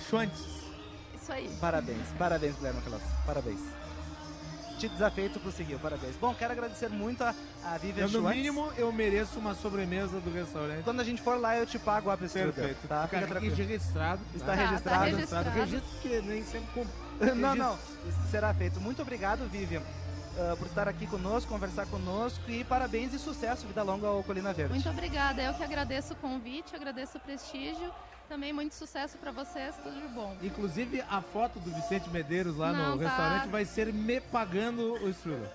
Schwantz. 0.09 0.55
Isso 1.15 1.33
aí. 1.33 1.49
Parabéns, 1.61 2.07
parabéns, 2.19 2.57
Guilherme 2.57 2.81
Macalossi, 2.81 3.07
parabéns. 3.25 3.61
Te 4.79 4.89
desafio, 4.89 5.31
tu 5.31 5.41
conseguiu, 5.41 5.79
parabéns. 5.79 6.17
Bom, 6.17 6.35
quero 6.35 6.53
agradecer 6.53 6.89
muito 6.89 7.23
a, 7.23 7.35
a 7.65 7.79
Vivian 7.79 8.05
Eu, 8.05 8.09
no 8.09 8.19
Schwartz. 8.19 8.37
mínimo, 8.37 8.73
eu 8.77 8.93
mereço 8.93 9.39
uma 9.39 9.55
sobremesa 9.55 10.21
do 10.21 10.33
restaurante. 10.33 10.83
Quando 10.85 11.01
a 11.01 11.05
gente 11.05 11.23
for 11.23 11.39
lá, 11.39 11.57
eu 11.57 11.67
te 11.67 11.79
pago 11.79 12.11
a 12.11 12.17
pessoa. 12.17 12.53
Perfeito. 12.53 12.89
Tá? 12.89 13.09
Fica 13.09 13.39
registrado. 13.39 14.21
Está 14.35 14.47
tá? 14.47 14.55
registrado. 14.55 14.99
Tá 14.99 15.05
registrado. 15.05 15.51
Registro 15.51 16.01
que 16.03 16.21
nem 16.23 16.45
sempre 16.45 16.69
com... 16.75 16.87
Não, 17.37 17.55
não, 17.55 17.79
isso 18.09 18.19
será 18.29 18.53
feito. 18.53 18.81
Muito 18.81 19.01
obrigado, 19.01 19.49
Vivian, 19.49 19.81
ah, 20.37 20.57
por 20.59 20.67
estar 20.67 20.89
aqui 20.89 21.07
conosco, 21.07 21.49
conversar 21.49 21.87
conosco 21.87 22.43
e 22.51 22.65
parabéns 22.65 23.15
e 23.15 23.19
sucesso, 23.21 23.67
vida 23.69 23.83
longa 23.85 24.09
ao 24.09 24.23
Colina 24.25 24.53
Verde. 24.53 24.73
Muito 24.73 24.89
obrigada. 24.89 25.41
Eu 25.41 25.55
que 25.55 25.63
agradeço 25.63 26.15
o 26.15 26.17
convite, 26.17 26.75
agradeço 26.75 27.19
o 27.19 27.21
prestígio. 27.21 27.93
Também 28.29 28.53
muito 28.53 28.75
sucesso 28.75 29.19
para 29.19 29.31
vocês, 29.31 29.75
tudo 29.83 30.01
de 30.01 30.09
bom. 30.09 30.37
Inclusive, 30.43 31.03
a 31.11 31.21
foto 31.21 31.59
do 31.61 31.71
Vicente 31.71 32.09
Medeiros 32.11 32.57
lá 32.57 32.73
Não, 32.73 32.97
no 32.97 33.03
tá. 33.03 33.09
restaurante 33.09 33.49
vai 33.49 33.65
ser 33.65 33.93
me 33.93 34.21
pagando 34.21 34.95
o 34.95 35.09
estrela. 35.11 35.53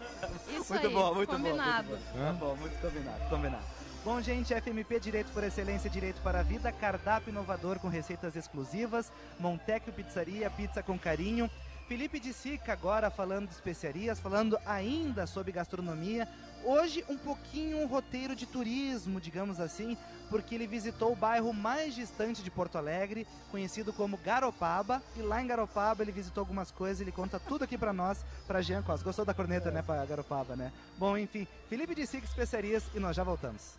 Isso 0.49 0.71
Muito 0.73 0.87
aí, 0.87 0.93
bom, 0.93 1.15
muito 1.15 1.29
combinado. 1.29 1.87
bom. 1.89 1.95
Muito 1.95 2.13
bom. 2.13 2.25
Tá 2.25 2.33
bom, 2.33 2.55
muito 2.55 2.81
combinado, 2.81 3.29
combinado. 3.29 3.63
Bom, 4.05 4.21
gente, 4.21 4.53
FMP 4.53 4.99
Direito 4.99 5.31
por 5.33 5.43
Excelência, 5.43 5.89
Direito 5.89 6.21
para 6.21 6.39
a 6.39 6.43
Vida, 6.43 6.71
cardápio 6.71 7.31
inovador 7.31 7.79
com 7.79 7.89
receitas 7.89 8.35
exclusivas, 8.35 9.11
Montecchio 9.37 9.91
Pizzaria, 9.91 10.49
pizza 10.49 10.81
com 10.81 10.97
carinho, 10.97 11.49
Felipe 11.89 12.19
de 12.19 12.31
Sica 12.31 12.71
agora 12.71 13.09
falando 13.09 13.47
de 13.47 13.55
especiarias, 13.55 14.19
falando 14.19 14.57
ainda 14.63 15.25
sobre 15.25 15.51
gastronomia. 15.51 16.27
Hoje 16.63 17.03
um 17.09 17.17
pouquinho 17.17 17.79
um 17.79 17.87
roteiro 17.87 18.35
de 18.35 18.45
turismo, 18.45 19.19
digamos 19.19 19.59
assim, 19.59 19.97
porque 20.29 20.55
ele 20.55 20.67
visitou 20.67 21.11
o 21.11 21.15
bairro 21.15 21.53
mais 21.53 21.95
distante 21.95 22.43
de 22.43 22.51
Porto 22.51 22.77
Alegre, 22.77 23.27
conhecido 23.49 23.91
como 23.91 24.17
Garopaba, 24.17 25.01
e 25.15 25.21
lá 25.21 25.41
em 25.41 25.47
Garopaba 25.47 26.03
ele 26.03 26.11
visitou 26.11 26.41
algumas 26.41 26.71
coisas, 26.71 27.01
ele 27.01 27.11
conta 27.11 27.39
tudo 27.39 27.63
aqui 27.63 27.77
para 27.77 27.93
nós, 27.93 28.23
para 28.45 28.61
Jean 28.61 28.83
Costa. 28.83 29.03
Gostou 29.03 29.25
da 29.25 29.33
corneta, 29.33 29.71
né, 29.71 29.81
para 29.81 30.05
Garopaba, 30.05 30.55
né? 30.55 30.71
Bom, 30.97 31.17
enfim, 31.17 31.47
Felipe 31.69 31.95
de 31.95 32.05
Sica 32.05 32.25
especiarias 32.25 32.83
e 32.93 32.99
nós 32.99 33.15
já 33.15 33.23
voltamos. 33.23 33.75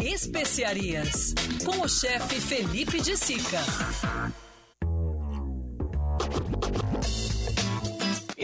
Especiarias, 0.00 1.34
com 1.64 1.80
o 1.80 1.88
chefe 1.88 2.40
Felipe 2.40 3.00
de 3.00 3.16
Sica. 3.16 3.60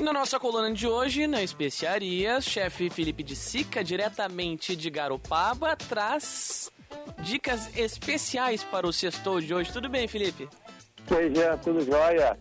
Na 0.08 0.20
nossa 0.20 0.40
coluna 0.40 0.72
de 0.72 0.86
hoje, 0.86 1.26
na 1.26 1.42
Especiarias, 1.42 2.46
chefe 2.46 2.88
Felipe 2.88 3.22
de 3.22 3.36
Sica, 3.36 3.84
diretamente 3.84 4.74
de 4.74 4.88
Garopaba, 4.88 5.76
traz 5.76 6.72
dicas 7.18 7.76
especiais 7.76 8.64
para 8.64 8.86
o 8.86 8.92
sextou 8.92 9.38
de 9.38 9.52
hoje. 9.52 9.70
Tudo 9.70 9.86
bem, 9.86 10.08
Felipe? 10.08 10.48
Oi, 11.10 11.34
Jean, 11.34 11.58
tudo 11.58 11.84
jóia? 11.84 12.38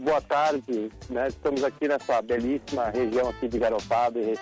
Boa 0.00 0.22
tarde, 0.22 0.90
né? 1.10 1.28
Estamos 1.28 1.62
aqui 1.64 1.86
nessa 1.86 2.22
belíssima 2.22 2.88
região 2.88 3.28
aqui 3.28 3.46
de 3.46 3.58
Garopaba 3.58 4.18
e, 4.18 4.34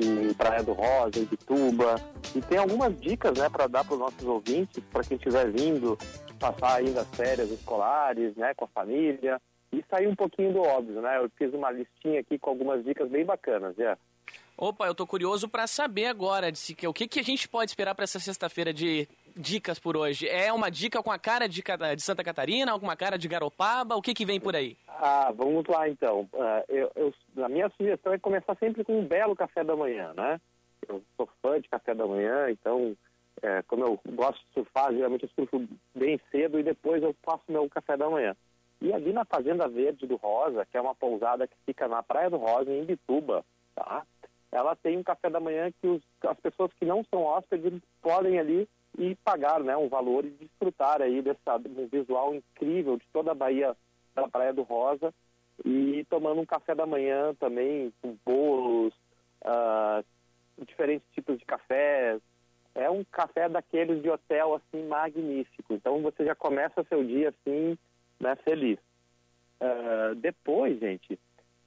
e 0.00 0.32
Praia 0.32 0.62
do 0.62 0.72
Rosa, 0.72 1.18
Ibituba. 1.18 1.96
E 2.34 2.40
tem 2.40 2.56
algumas 2.56 2.98
dicas, 2.98 3.36
né, 3.36 3.50
para 3.50 3.66
dar 3.66 3.84
para 3.84 3.92
os 3.92 4.00
nossos 4.00 4.24
ouvintes, 4.24 4.82
para 4.90 5.04
quem 5.04 5.18
estiver 5.18 5.50
vindo 5.50 5.98
passar 6.40 6.76
ainda 6.76 7.02
as 7.02 7.08
férias 7.08 7.50
escolares, 7.50 8.34
né, 8.34 8.54
com 8.54 8.64
a 8.64 8.68
família 8.68 9.38
e 9.72 9.84
sair 9.90 10.06
um 10.06 10.14
pouquinho 10.14 10.52
do 10.52 10.62
óbvio, 10.62 11.00
né? 11.00 11.18
Eu 11.18 11.30
fiz 11.36 11.52
uma 11.52 11.70
listinha 11.70 12.20
aqui 12.20 12.38
com 12.38 12.50
algumas 12.50 12.84
dicas 12.84 13.08
bem 13.08 13.24
bacanas, 13.24 13.76
já. 13.76 13.96
Opa, 14.56 14.86
eu 14.86 14.94
tô 14.94 15.06
curioso 15.06 15.48
para 15.48 15.68
saber 15.68 16.06
agora 16.06 16.50
de 16.50 16.76
o 16.86 16.92
que, 16.92 17.06
que 17.06 17.20
a 17.20 17.22
gente 17.22 17.48
pode 17.48 17.70
esperar 17.70 17.94
para 17.94 18.02
essa 18.02 18.18
sexta-feira 18.18 18.72
de 18.72 19.08
dicas 19.36 19.78
por 19.78 19.96
hoje. 19.96 20.28
É 20.28 20.52
uma 20.52 20.68
dica 20.68 21.00
com 21.00 21.12
a 21.12 21.18
cara 21.18 21.48
de, 21.48 21.62
de 21.62 22.02
Santa 22.02 22.24
Catarina, 22.24 22.72
alguma 22.72 22.96
cara 22.96 23.16
de 23.16 23.28
Garopaba? 23.28 23.94
O 23.94 24.02
que 24.02 24.12
que 24.12 24.26
vem 24.26 24.40
por 24.40 24.56
aí? 24.56 24.76
Ah, 24.88 25.32
vamos 25.32 25.64
lá 25.68 25.88
então. 25.88 26.28
Uh, 26.32 26.64
eu, 26.68 26.90
eu, 26.96 27.44
a 27.44 27.48
minha 27.48 27.70
sugestão 27.76 28.12
é 28.12 28.18
começar 28.18 28.56
sempre 28.56 28.82
com 28.82 28.98
um 28.98 29.06
belo 29.06 29.36
café 29.36 29.62
da 29.62 29.76
manhã, 29.76 30.12
né? 30.16 30.40
Eu 30.88 31.02
sou 31.16 31.28
fã 31.40 31.60
de 31.60 31.68
café 31.68 31.94
da 31.94 32.06
manhã, 32.06 32.50
então, 32.50 32.96
é, 33.42 33.62
como 33.62 33.84
eu 33.84 34.00
gosto 34.14 34.40
de 34.48 34.54
surfar, 34.54 34.92
geralmente 34.92 35.24
eu 35.24 35.30
surfo 35.36 35.68
bem 35.94 36.20
cedo 36.32 36.58
e 36.58 36.64
depois 36.64 37.00
eu 37.00 37.14
faço 37.22 37.44
meu 37.48 37.68
café 37.68 37.96
da 37.96 38.10
manhã. 38.10 38.34
E 38.80 38.92
ali 38.92 39.12
na 39.12 39.24
Fazenda 39.24 39.68
Verde 39.68 40.06
do 40.06 40.16
Rosa, 40.16 40.64
que 40.66 40.76
é 40.76 40.80
uma 40.80 40.94
pousada 40.94 41.46
que 41.46 41.56
fica 41.66 41.88
na 41.88 42.02
Praia 42.02 42.30
do 42.30 42.36
Rosa, 42.36 42.70
em 42.70 42.84
Bituba, 42.84 43.44
tá? 43.74 44.04
Ela 44.50 44.74
tem 44.76 44.96
um 44.96 45.02
café 45.02 45.28
da 45.28 45.40
manhã 45.40 45.70
que 45.80 45.86
os, 45.86 46.02
as 46.22 46.38
pessoas 46.40 46.72
que 46.74 46.84
não 46.84 47.04
são 47.04 47.22
hóspedes 47.22 47.82
podem 48.00 48.38
ali 48.38 48.68
e 48.96 49.14
pagar 49.16 49.60
né, 49.60 49.76
um 49.76 49.88
valor 49.88 50.24
e 50.24 50.30
desfrutar 50.30 51.02
aí 51.02 51.20
dessa, 51.20 51.56
um 51.56 51.86
visual 51.86 52.34
incrível 52.34 52.96
de 52.96 53.04
toda 53.12 53.32
a 53.32 53.34
Bahia 53.34 53.76
da 54.14 54.28
Praia 54.28 54.52
do 54.52 54.62
Rosa 54.62 55.12
e 55.64 56.06
tomando 56.08 56.40
um 56.40 56.46
café 56.46 56.74
da 56.74 56.86
manhã 56.86 57.34
também 57.34 57.92
com 58.00 58.16
bolos, 58.24 58.94
uh, 59.44 60.04
diferentes 60.64 61.06
tipos 61.12 61.38
de 61.38 61.44
cafés. 61.44 62.20
É 62.74 62.88
um 62.88 63.04
café 63.04 63.48
daqueles 63.48 64.00
de 64.02 64.08
hotel 64.08 64.54
assim 64.54 64.86
magnífico. 64.86 65.74
Então 65.74 66.00
você 66.00 66.24
já 66.24 66.34
começa 66.34 66.84
seu 66.84 67.04
dia 67.04 67.30
assim 67.30 67.76
né, 68.20 68.36
feliz. 68.36 68.78
Uh, 69.60 70.14
depois, 70.16 70.78
gente, 70.78 71.18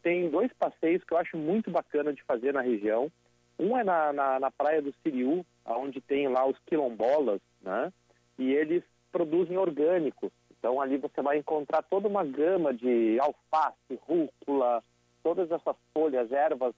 tem 0.01 0.29
dois 0.29 0.51
passeios 0.53 1.03
que 1.03 1.13
eu 1.13 1.17
acho 1.17 1.37
muito 1.37 1.69
bacana 1.69 2.13
de 2.13 2.23
fazer 2.23 2.53
na 2.53 2.61
região. 2.61 3.11
Um 3.59 3.77
é 3.77 3.83
na, 3.83 4.11
na, 4.11 4.39
na 4.39 4.51
praia 4.51 4.81
do 4.81 4.93
Siriu, 5.03 5.45
onde 5.65 6.01
tem 6.01 6.27
lá 6.27 6.45
os 6.45 6.57
quilombolas, 6.65 7.39
né? 7.61 7.91
E 8.39 8.51
eles 8.51 8.83
produzem 9.11 9.57
orgânicos. 9.57 10.31
Então 10.57 10.81
ali 10.81 10.97
você 10.97 11.21
vai 11.21 11.37
encontrar 11.37 11.83
toda 11.83 12.07
uma 12.07 12.23
gama 12.23 12.73
de 12.73 13.19
alface, 13.19 13.99
rúcula, 14.07 14.83
todas 15.23 15.51
essas 15.51 15.75
folhas, 15.93 16.31
ervas 16.31 16.73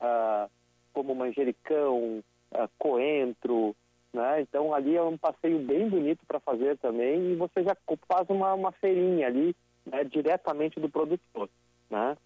uh, 0.00 0.50
como 0.92 1.14
manjericão, 1.14 2.22
uh, 2.52 2.68
coentro, 2.78 3.76
né? 4.14 4.40
Então 4.40 4.72
ali 4.72 4.96
é 4.96 5.02
um 5.02 5.18
passeio 5.18 5.58
bem 5.58 5.88
bonito 5.88 6.20
para 6.26 6.40
fazer 6.40 6.78
também 6.78 7.32
e 7.32 7.36
você 7.36 7.62
já 7.62 7.76
faz 8.08 8.28
uma, 8.30 8.54
uma 8.54 8.72
feirinha 8.72 9.26
ali 9.26 9.54
né, 9.84 10.04
diretamente 10.04 10.78
do 10.78 10.88
produtor. 10.88 11.50
Né? 11.90 12.16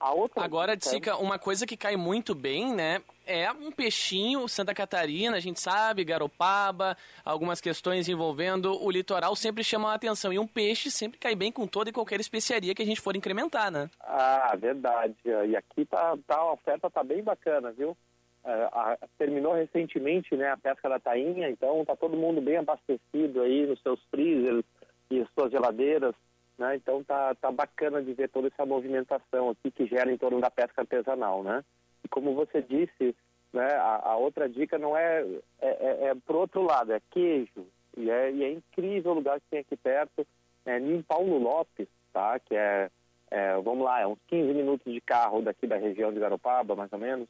A 0.00 0.14
outra 0.14 0.42
Agora, 0.42 0.78
Tsica, 0.78 1.16
uma 1.18 1.38
coisa 1.38 1.66
que 1.66 1.76
cai 1.76 1.94
muito 1.94 2.34
bem, 2.34 2.74
né? 2.74 3.02
É 3.26 3.52
um 3.52 3.70
peixinho, 3.70 4.48
Santa 4.48 4.74
Catarina, 4.74 5.36
a 5.36 5.40
gente 5.40 5.60
sabe, 5.60 6.04
Garopaba, 6.04 6.96
algumas 7.22 7.60
questões 7.60 8.08
envolvendo 8.08 8.82
o 8.82 8.90
litoral 8.90 9.36
sempre 9.36 9.62
chamam 9.62 9.90
a 9.90 9.94
atenção. 9.94 10.32
E 10.32 10.38
um 10.38 10.46
peixe 10.46 10.90
sempre 10.90 11.18
cai 11.18 11.34
bem 11.34 11.52
com 11.52 11.66
toda 11.66 11.90
e 11.90 11.92
qualquer 11.92 12.18
especiaria 12.18 12.74
que 12.74 12.82
a 12.82 12.86
gente 12.86 13.00
for 13.00 13.14
incrementar, 13.14 13.70
né? 13.70 13.90
Ah, 14.00 14.56
verdade. 14.58 15.14
E 15.46 15.54
aqui 15.54 15.84
tá, 15.84 16.16
tá 16.26 16.38
a 16.38 16.52
oferta 16.54 16.90
tá 16.90 17.04
bem 17.04 17.22
bacana, 17.22 17.70
viu? 17.70 17.94
É, 18.42 18.52
a, 18.72 18.98
terminou 19.18 19.52
recentemente 19.52 20.34
né, 20.34 20.50
a 20.50 20.56
pesca 20.56 20.88
da 20.88 20.98
tainha, 20.98 21.50
então 21.50 21.82
está 21.82 21.94
todo 21.94 22.16
mundo 22.16 22.40
bem 22.40 22.56
abastecido 22.56 23.42
aí 23.42 23.66
nos 23.66 23.80
seus 23.82 24.02
freezers 24.10 24.64
e 25.10 25.26
suas 25.34 25.50
geladeiras, 25.50 26.14
né? 26.56 26.76
Então 26.76 27.04
tá, 27.04 27.34
tá 27.34 27.50
bacana 27.50 28.02
de 28.02 28.14
ver 28.14 28.28
toda 28.30 28.48
essa 28.48 28.64
movimentação 28.64 29.50
aqui 29.50 29.70
que 29.70 29.86
gera 29.86 30.10
em 30.10 30.16
torno 30.16 30.40
da 30.40 30.50
pesca 30.50 30.82
artesanal, 30.82 31.42
né? 31.42 31.64
E 32.04 32.08
como 32.08 32.34
você 32.34 32.62
disse, 32.62 33.14
né, 33.52 33.66
a, 33.74 34.10
a 34.10 34.16
outra 34.16 34.48
dica 34.48 34.78
não 34.78 34.96
é, 34.96 35.22
é, 35.60 35.68
é, 35.68 36.06
é 36.08 36.14
pro 36.14 36.38
outro 36.38 36.62
lado, 36.62 36.92
é 36.92 37.00
queijo. 37.10 37.66
E 37.96 38.10
é, 38.10 38.30
e 38.30 38.44
é 38.44 38.52
incrível 38.52 39.12
o 39.12 39.14
lugar 39.16 39.40
que 39.40 39.46
tem 39.50 39.60
aqui 39.60 39.76
perto, 39.76 40.26
é 40.64 40.78
em 40.78 41.02
Paulo 41.02 41.38
Lopes, 41.38 41.88
tá? 42.12 42.38
Que 42.38 42.54
é, 42.54 42.90
é, 43.30 43.54
vamos 43.60 43.84
lá, 43.84 44.00
é 44.00 44.06
uns 44.06 44.18
15 44.28 44.54
minutos 44.54 44.92
de 44.92 45.00
carro 45.00 45.42
daqui 45.42 45.66
da 45.66 45.76
região 45.76 46.12
de 46.12 46.20
Garopaba, 46.20 46.76
mais 46.76 46.92
ou 46.92 46.98
menos, 46.98 47.28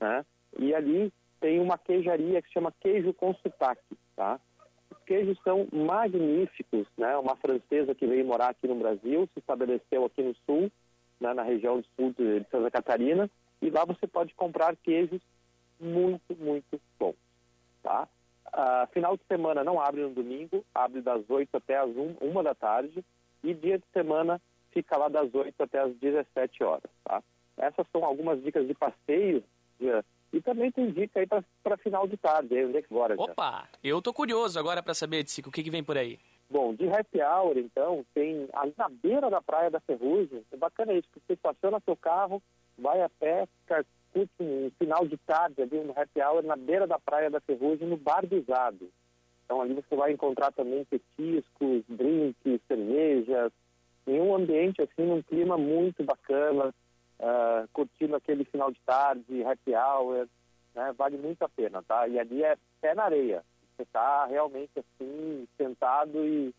né? 0.00 0.24
E 0.58 0.74
ali 0.74 1.12
tem 1.40 1.60
uma 1.60 1.78
queijaria 1.78 2.40
que 2.42 2.48
se 2.48 2.54
chama 2.54 2.74
Queijo 2.80 3.14
com 3.14 3.34
Sotaque, 3.34 3.96
tá? 4.14 4.38
Os 4.90 4.98
queijos 5.04 5.38
são 5.42 5.66
magníficos, 5.72 6.86
né? 6.98 7.16
Uma 7.16 7.36
francesa 7.36 7.94
que 7.94 8.06
veio 8.06 8.26
morar 8.26 8.50
aqui 8.50 8.68
no 8.68 8.74
Brasil, 8.74 9.28
se 9.32 9.40
estabeleceu 9.40 10.04
aqui 10.04 10.22
no 10.22 10.34
sul, 10.46 10.70
né? 11.20 11.32
na 11.32 11.42
região 11.42 11.80
do 11.80 11.86
sul 11.96 12.12
de 12.12 12.44
Santa 12.50 12.70
Catarina, 12.70 13.30
e 13.62 13.70
lá 13.70 13.84
você 13.84 14.06
pode 14.06 14.34
comprar 14.34 14.76
queijos 14.76 15.20
muito, 15.78 16.36
muito 16.36 16.80
bons, 16.98 17.16
tá? 17.82 18.08
Uh, 18.48 18.86
final 18.92 19.16
de 19.16 19.22
semana 19.24 19.62
não 19.62 19.80
abre 19.80 20.02
no 20.02 20.10
domingo, 20.10 20.64
abre 20.74 21.00
das 21.00 21.22
8 21.28 21.56
até 21.56 21.76
as 21.76 21.88
1, 21.88 22.16
1 22.20 22.42
da 22.42 22.54
tarde, 22.54 23.04
e 23.44 23.54
dia 23.54 23.78
de 23.78 23.84
semana 23.92 24.40
fica 24.72 24.96
lá 24.96 25.08
das 25.08 25.32
8 25.32 25.62
até 25.62 25.78
as 25.78 25.94
17 25.96 26.64
horas, 26.64 26.90
tá? 27.04 27.22
Essas 27.56 27.86
são 27.92 28.04
algumas 28.04 28.42
dicas 28.42 28.66
de 28.66 28.74
passeio 28.74 29.44
e 30.32 30.40
também 30.40 30.70
tem 30.70 30.90
dica 30.90 31.20
aí 31.20 31.26
para 31.26 31.76
final 31.78 32.06
de 32.06 32.16
tarde, 32.16 32.56
aí 32.56 32.64
onde 32.64 32.78
é 32.78 32.82
que 32.82 32.88
bora? 32.88 33.14
Opa, 33.18 33.68
eu 33.82 34.00
tô 34.00 34.12
curioso 34.12 34.58
agora 34.58 34.82
para 34.82 34.94
saber, 34.94 35.24
Tico, 35.24 35.48
o 35.48 35.52
que, 35.52 35.62
que 35.62 35.70
vem 35.70 35.82
por 35.82 35.98
aí? 35.98 36.18
Bom, 36.48 36.74
de 36.74 36.88
happy 36.88 37.20
hour, 37.20 37.56
então, 37.58 38.04
tem 38.12 38.48
ali 38.52 38.74
na 38.76 38.88
beira 38.88 39.30
da 39.30 39.40
praia 39.40 39.70
da 39.70 39.80
Ferrugem, 39.80 40.44
é 40.52 40.56
bacana 40.56 40.92
isso, 40.92 41.08
porque 41.12 41.26
você 41.26 41.32
estaciona 41.34 41.80
seu 41.84 41.96
carro, 41.96 42.42
vai 42.76 43.02
a 43.02 43.08
pé, 43.08 43.46
curte 44.12 44.32
um 44.40 44.70
final 44.78 45.06
de 45.06 45.16
tarde 45.18 45.62
ali 45.62 45.78
no 45.84 45.92
happy 45.92 46.20
hour 46.20 46.42
na 46.42 46.56
beira 46.56 46.86
da 46.86 46.98
praia 46.98 47.30
da 47.30 47.40
Ferrugem, 47.40 47.88
no 47.88 47.96
Bar 47.96 48.26
Bizado. 48.26 48.90
Então 49.44 49.60
ali 49.60 49.74
você 49.74 49.96
vai 49.96 50.12
encontrar 50.12 50.52
também 50.52 50.84
petiscos, 50.84 51.84
drinks, 51.88 52.60
cervejas, 52.66 53.52
em 54.06 54.20
um 54.20 54.34
ambiente 54.34 54.82
assim, 54.82 55.06
num 55.06 55.22
clima 55.22 55.56
muito 55.56 56.02
bacana, 56.02 56.74
uh, 57.20 57.68
curtindo 57.72 58.16
aquele 58.16 58.44
final 58.44 58.70
de 58.70 58.80
tarde, 58.84 59.44
happy 59.44 59.74
hour, 59.74 60.26
né? 60.74 60.92
Vale 60.96 61.16
muito 61.16 61.42
a 61.42 61.48
pena, 61.48 61.82
tá? 61.82 62.08
E 62.08 62.18
ali 62.18 62.42
é 62.42 62.56
pé 62.80 62.94
na 62.94 63.04
areia. 63.04 63.44
Você 63.76 63.82
está 63.82 64.26
realmente 64.26 64.72
assim, 64.76 65.46
sentado 65.56 66.24
e 66.24 66.54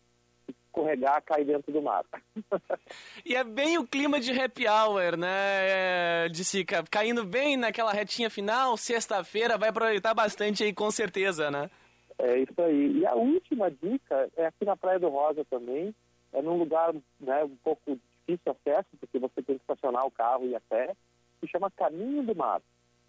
escorregar, 0.48 1.22
cair 1.22 1.44
dentro 1.44 1.72
do 1.72 1.82
mar. 1.82 2.04
e 3.24 3.36
é 3.36 3.44
bem 3.44 3.78
o 3.78 3.86
clima 3.86 4.18
de 4.18 4.32
happy 4.32 4.66
hour, 4.66 5.16
né, 5.16 6.28
de 6.30 6.44
Sica? 6.44 6.82
Caindo 6.90 7.24
bem 7.24 7.56
naquela 7.56 7.92
retinha 7.92 8.30
final, 8.30 8.76
sexta-feira, 8.76 9.58
vai 9.58 9.68
aproveitar 9.68 10.14
bastante 10.14 10.64
aí, 10.64 10.72
com 10.72 10.90
certeza, 10.90 11.50
né? 11.50 11.70
É 12.18 12.38
isso 12.38 12.60
aí. 12.60 12.98
E 12.98 13.06
a 13.06 13.14
última 13.14 13.70
dica 13.70 14.30
é 14.36 14.46
aqui 14.46 14.64
na 14.64 14.76
Praia 14.76 14.98
do 14.98 15.08
Rosa 15.08 15.44
também, 15.44 15.94
é 16.32 16.40
num 16.40 16.56
lugar 16.56 16.94
né, 17.20 17.44
um 17.44 17.56
pouco 17.62 17.98
difícil 18.26 18.52
acesso, 18.52 18.88
porque 18.98 19.18
você 19.18 19.42
tem 19.42 19.56
que 19.56 19.62
estacionar 19.62 20.06
o 20.06 20.10
carro 20.10 20.46
e 20.46 20.54
a 20.54 20.60
pé, 20.60 20.94
se 21.40 21.48
chama 21.48 21.70
Caminho 21.70 22.22
do 22.22 22.34
Mar. 22.34 22.62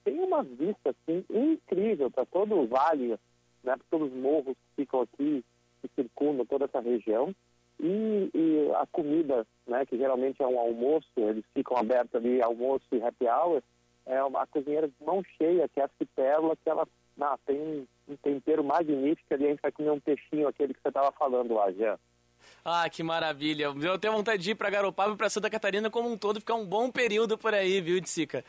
Tem 0.03 0.19
uma 0.19 0.43
vista 0.43 0.89
assim, 0.89 1.23
incrível 1.29 2.11
para 2.11 2.25
todo 2.25 2.55
o 2.55 2.67
vale, 2.67 3.09
né, 3.63 3.77
para 3.77 3.85
todos 3.89 4.11
os 4.11 4.19
morros 4.19 4.55
que 4.57 4.83
ficam 4.83 5.01
aqui, 5.01 5.43
que 5.81 5.89
circundam 5.95 6.45
toda 6.45 6.65
essa 6.65 6.79
região. 6.79 7.33
E, 7.79 8.29
e, 8.33 8.71
a 8.75 8.85
comida, 8.87 9.47
né, 9.67 9.85
que 9.85 9.97
geralmente 9.97 10.41
é 10.41 10.47
um 10.47 10.59
almoço, 10.59 11.07
eles 11.17 11.43
ficam 11.53 11.77
abertos 11.77 12.15
ali, 12.15 12.41
almoço 12.41 12.85
e 12.91 13.01
happy 13.01 13.25
hour, 13.27 13.63
é 14.05 14.23
uma 14.23 14.45
cozinheira 14.47 14.87
de 14.87 14.93
mão 15.03 15.23
cheia, 15.37 15.67
que 15.69 15.79
é 15.79 15.85
a 15.85 15.89
Cipérula, 15.97 16.55
que 16.55 16.69
ela 16.69 16.87
ah, 17.21 17.37
tem 17.45 17.87
um 18.07 18.15
tempero 18.17 18.63
magnífico 18.63 19.33
ali, 19.33 19.45
a 19.45 19.49
gente 19.49 19.61
vai 19.61 19.71
comer 19.71 19.91
um 19.91 19.99
peixinho, 19.99 20.47
aquele 20.47 20.73
que 20.73 20.81
você 20.81 20.89
estava 20.89 21.11
falando 21.11 21.53
lá, 21.53 21.71
Jean. 21.71 21.97
Ah, 22.65 22.89
que 22.89 23.03
maravilha. 23.03 23.65
Eu 23.65 23.99
tenho 23.99 24.13
vontade 24.13 24.41
de 24.41 24.51
ir 24.51 24.55
para 24.55 24.69
Garopaba 24.69 25.13
e 25.13 25.17
para 25.17 25.29
Santa 25.29 25.49
Catarina 25.49 25.89
como 25.89 26.09
um 26.09 26.17
todo, 26.17 26.39
ficar 26.39 26.55
um 26.55 26.65
bom 26.65 26.89
período 26.89 27.37
por 27.37 27.53
aí, 27.53 27.81
viu, 27.81 28.01
Sica? 28.05 28.43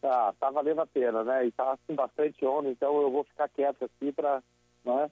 Tá, 0.00 0.32
tá 0.38 0.50
valendo 0.50 0.80
a 0.80 0.86
pena, 0.86 1.24
né? 1.24 1.46
E 1.46 1.52
tá 1.52 1.76
com 1.86 1.94
bastante 1.94 2.44
onda, 2.44 2.68
então 2.68 3.00
eu 3.02 3.10
vou 3.10 3.24
ficar 3.24 3.48
quieto 3.48 3.84
aqui 3.84 4.12
para 4.12 4.42
né, 4.84 5.10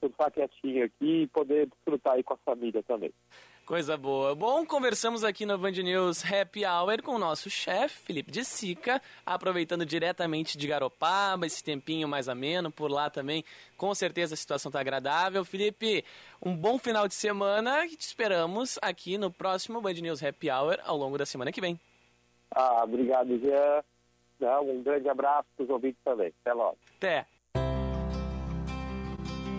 surfar 0.00 0.30
quietinho 0.30 0.84
aqui 0.84 1.22
e 1.22 1.26
poder 1.26 1.68
desfrutar 1.68 2.14
aí 2.14 2.22
com 2.22 2.34
a 2.34 2.38
família 2.38 2.82
também. 2.82 3.12
Coisa 3.66 3.96
boa. 3.96 4.32
Bom, 4.32 4.64
conversamos 4.64 5.24
aqui 5.24 5.44
no 5.44 5.58
Band 5.58 5.72
News 5.72 6.24
Happy 6.24 6.64
Hour 6.64 7.02
com 7.02 7.16
o 7.16 7.18
nosso 7.18 7.50
chefe, 7.50 7.98
Felipe 7.98 8.30
de 8.30 8.44
Sica, 8.44 9.02
aproveitando 9.26 9.84
diretamente 9.84 10.56
de 10.56 10.68
Garopaba, 10.68 11.44
esse 11.44 11.64
tempinho 11.64 12.06
mais 12.06 12.28
ameno, 12.28 12.70
por 12.70 12.88
lá 12.88 13.10
também. 13.10 13.44
Com 13.76 13.92
certeza 13.92 14.34
a 14.34 14.36
situação 14.36 14.68
está 14.68 14.78
agradável. 14.78 15.44
Felipe, 15.44 16.04
um 16.40 16.56
bom 16.56 16.78
final 16.78 17.08
de 17.08 17.14
semana 17.14 17.84
e 17.86 17.96
te 17.96 18.02
esperamos 18.02 18.78
aqui 18.80 19.18
no 19.18 19.32
próximo 19.32 19.80
Band 19.80 19.94
News 19.94 20.22
Happy 20.22 20.48
Hour 20.48 20.78
ao 20.84 20.96
longo 20.96 21.18
da 21.18 21.26
semana 21.26 21.50
que 21.50 21.60
vem. 21.60 21.76
Ah, 22.52 22.84
obrigado, 22.84 23.36
Jean. 23.40 23.82
Um 24.62 24.80
grande 24.80 25.08
abraço 25.08 25.48
para 25.56 25.64
os 25.64 25.70
ouvintes 25.70 25.98
também. 26.04 26.32
Até 26.40 26.52
logo. 26.52 26.78
Até. 26.98 27.26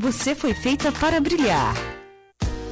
você 0.00 0.34
foi 0.34 0.54
feita 0.54 0.90
para 0.90 1.20
brilhar. 1.20 1.99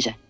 Paradiese. 0.00 0.29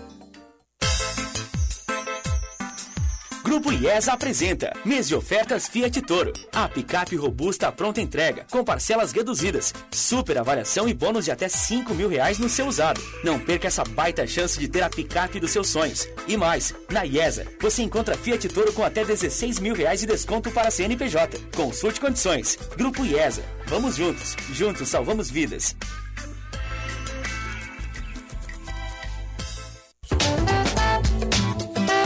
Grupo 3.51 3.69
IESA 3.73 4.13
apresenta 4.13 4.71
mês 4.85 5.09
de 5.09 5.13
ofertas 5.13 5.67
Fiat 5.67 6.01
Toro. 6.03 6.31
A 6.53 6.69
picape 6.69 7.17
robusta 7.17 7.69
pronta 7.69 7.99
entrega, 7.99 8.45
com 8.49 8.63
parcelas 8.63 9.11
reduzidas, 9.11 9.73
super 9.91 10.37
avaliação 10.37 10.87
e 10.87 10.93
bônus 10.93 11.25
de 11.25 11.31
até 11.31 11.49
5 11.49 11.93
mil 11.93 12.07
reais 12.07 12.39
no 12.39 12.47
seu 12.47 12.65
usado. 12.65 13.01
Não 13.25 13.37
perca 13.37 13.67
essa 13.67 13.83
baita 13.83 14.25
chance 14.25 14.57
de 14.57 14.69
ter 14.69 14.81
a 14.81 14.89
picape 14.89 15.37
dos 15.37 15.51
seus 15.51 15.67
sonhos. 15.67 16.07
E 16.29 16.37
mais, 16.37 16.73
na 16.89 17.03
IESA, 17.05 17.45
você 17.59 17.83
encontra 17.83 18.17
Fiat 18.17 18.47
Toro 18.47 18.71
com 18.71 18.85
até 18.85 19.03
16 19.03 19.59
mil 19.59 19.75
reais 19.75 19.99
de 19.99 20.05
desconto 20.05 20.49
para 20.49 20.71
CNPJ. 20.71 21.37
Consulte 21.53 21.99
condições. 21.99 22.57
Grupo 22.77 23.03
IESA. 23.03 23.43
Vamos 23.65 23.97
juntos. 23.97 24.37
Juntos 24.53 24.87
salvamos 24.87 25.29
vidas. 25.29 25.75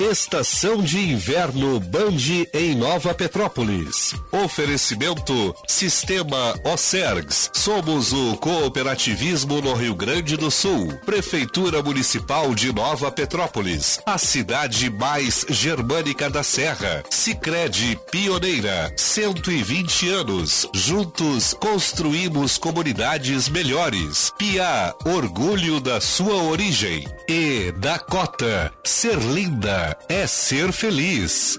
Estação 0.00 0.82
de 0.82 0.98
Inverno 0.98 1.78
Band 1.78 2.16
em 2.54 2.74
Nova 2.74 3.12
Petrópolis. 3.12 4.14
Oferecimento 4.32 5.54
Sistema 5.68 6.58
Ocergs. 6.64 7.50
Somos 7.52 8.10
o 8.10 8.34
cooperativismo 8.38 9.60
no 9.60 9.74
Rio 9.74 9.94
Grande 9.94 10.38
do 10.38 10.50
Sul. 10.50 10.98
Prefeitura 11.04 11.82
Municipal 11.82 12.54
de 12.54 12.72
Nova 12.72 13.12
Petrópolis. 13.12 14.00
A 14.06 14.16
cidade 14.16 14.88
mais 14.88 15.44
germânica 15.50 16.30
da 16.30 16.42
Serra. 16.42 17.04
Sicredi 17.10 18.00
Pioneira. 18.10 18.90
120 18.96 20.08
anos. 20.08 20.66
Juntos 20.72 21.52
construímos 21.52 22.56
comunidades 22.56 23.50
melhores. 23.50 24.32
Pia, 24.38 24.94
orgulho 25.04 25.78
da 25.78 26.00
sua 26.00 26.42
origem. 26.44 27.06
E 27.28 27.70
Dakota, 27.72 28.72
ser 28.82 29.18
linda 29.18 29.89
é 30.08 30.26
ser 30.26 30.72
feliz. 30.72 31.58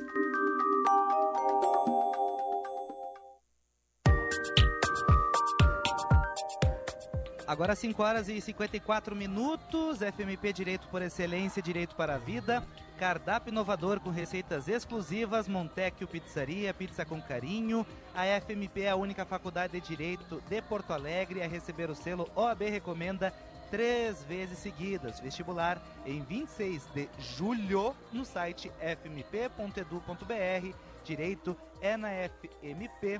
Agora 7.51 7.75
5 7.75 8.01
horas 8.01 8.29
e 8.29 8.39
54 8.39 9.13
minutos, 9.13 9.99
FMP 9.99 10.53
Direito 10.53 10.87
por 10.87 11.01
Excelência, 11.01 11.61
Direito 11.61 11.95
para 11.95 12.15
a 12.15 12.17
Vida, 12.17 12.63
cardápio 12.97 13.51
inovador 13.51 13.99
com 13.99 14.09
receitas 14.09 14.69
exclusivas, 14.69 15.49
Montecchio 15.49 16.07
Pizzaria, 16.07 16.73
pizza 16.73 17.03
com 17.03 17.21
carinho. 17.21 17.85
A 18.15 18.23
FMP 18.39 18.83
é 18.83 18.91
a 18.91 18.95
única 18.95 19.25
faculdade 19.25 19.73
de 19.73 19.85
Direito 19.85 20.41
de 20.47 20.61
Porto 20.61 20.93
Alegre 20.93 21.43
a 21.43 21.47
receber 21.47 21.89
o 21.89 21.95
selo 21.95 22.29
OAB 22.35 22.61
Recomenda 22.69 23.33
três 23.71 24.23
vezes 24.25 24.59
seguidas. 24.59 25.19
Vestibular 25.19 25.81
em 26.05 26.21
26 26.21 26.87
de 26.93 27.09
julho 27.17 27.95
no 28.11 28.23
site 28.25 28.71
fmp.edu.br. 28.79 30.75
Direito 31.03 31.57
é 31.81 31.97
na 31.97 32.09
FMP. 32.09 33.19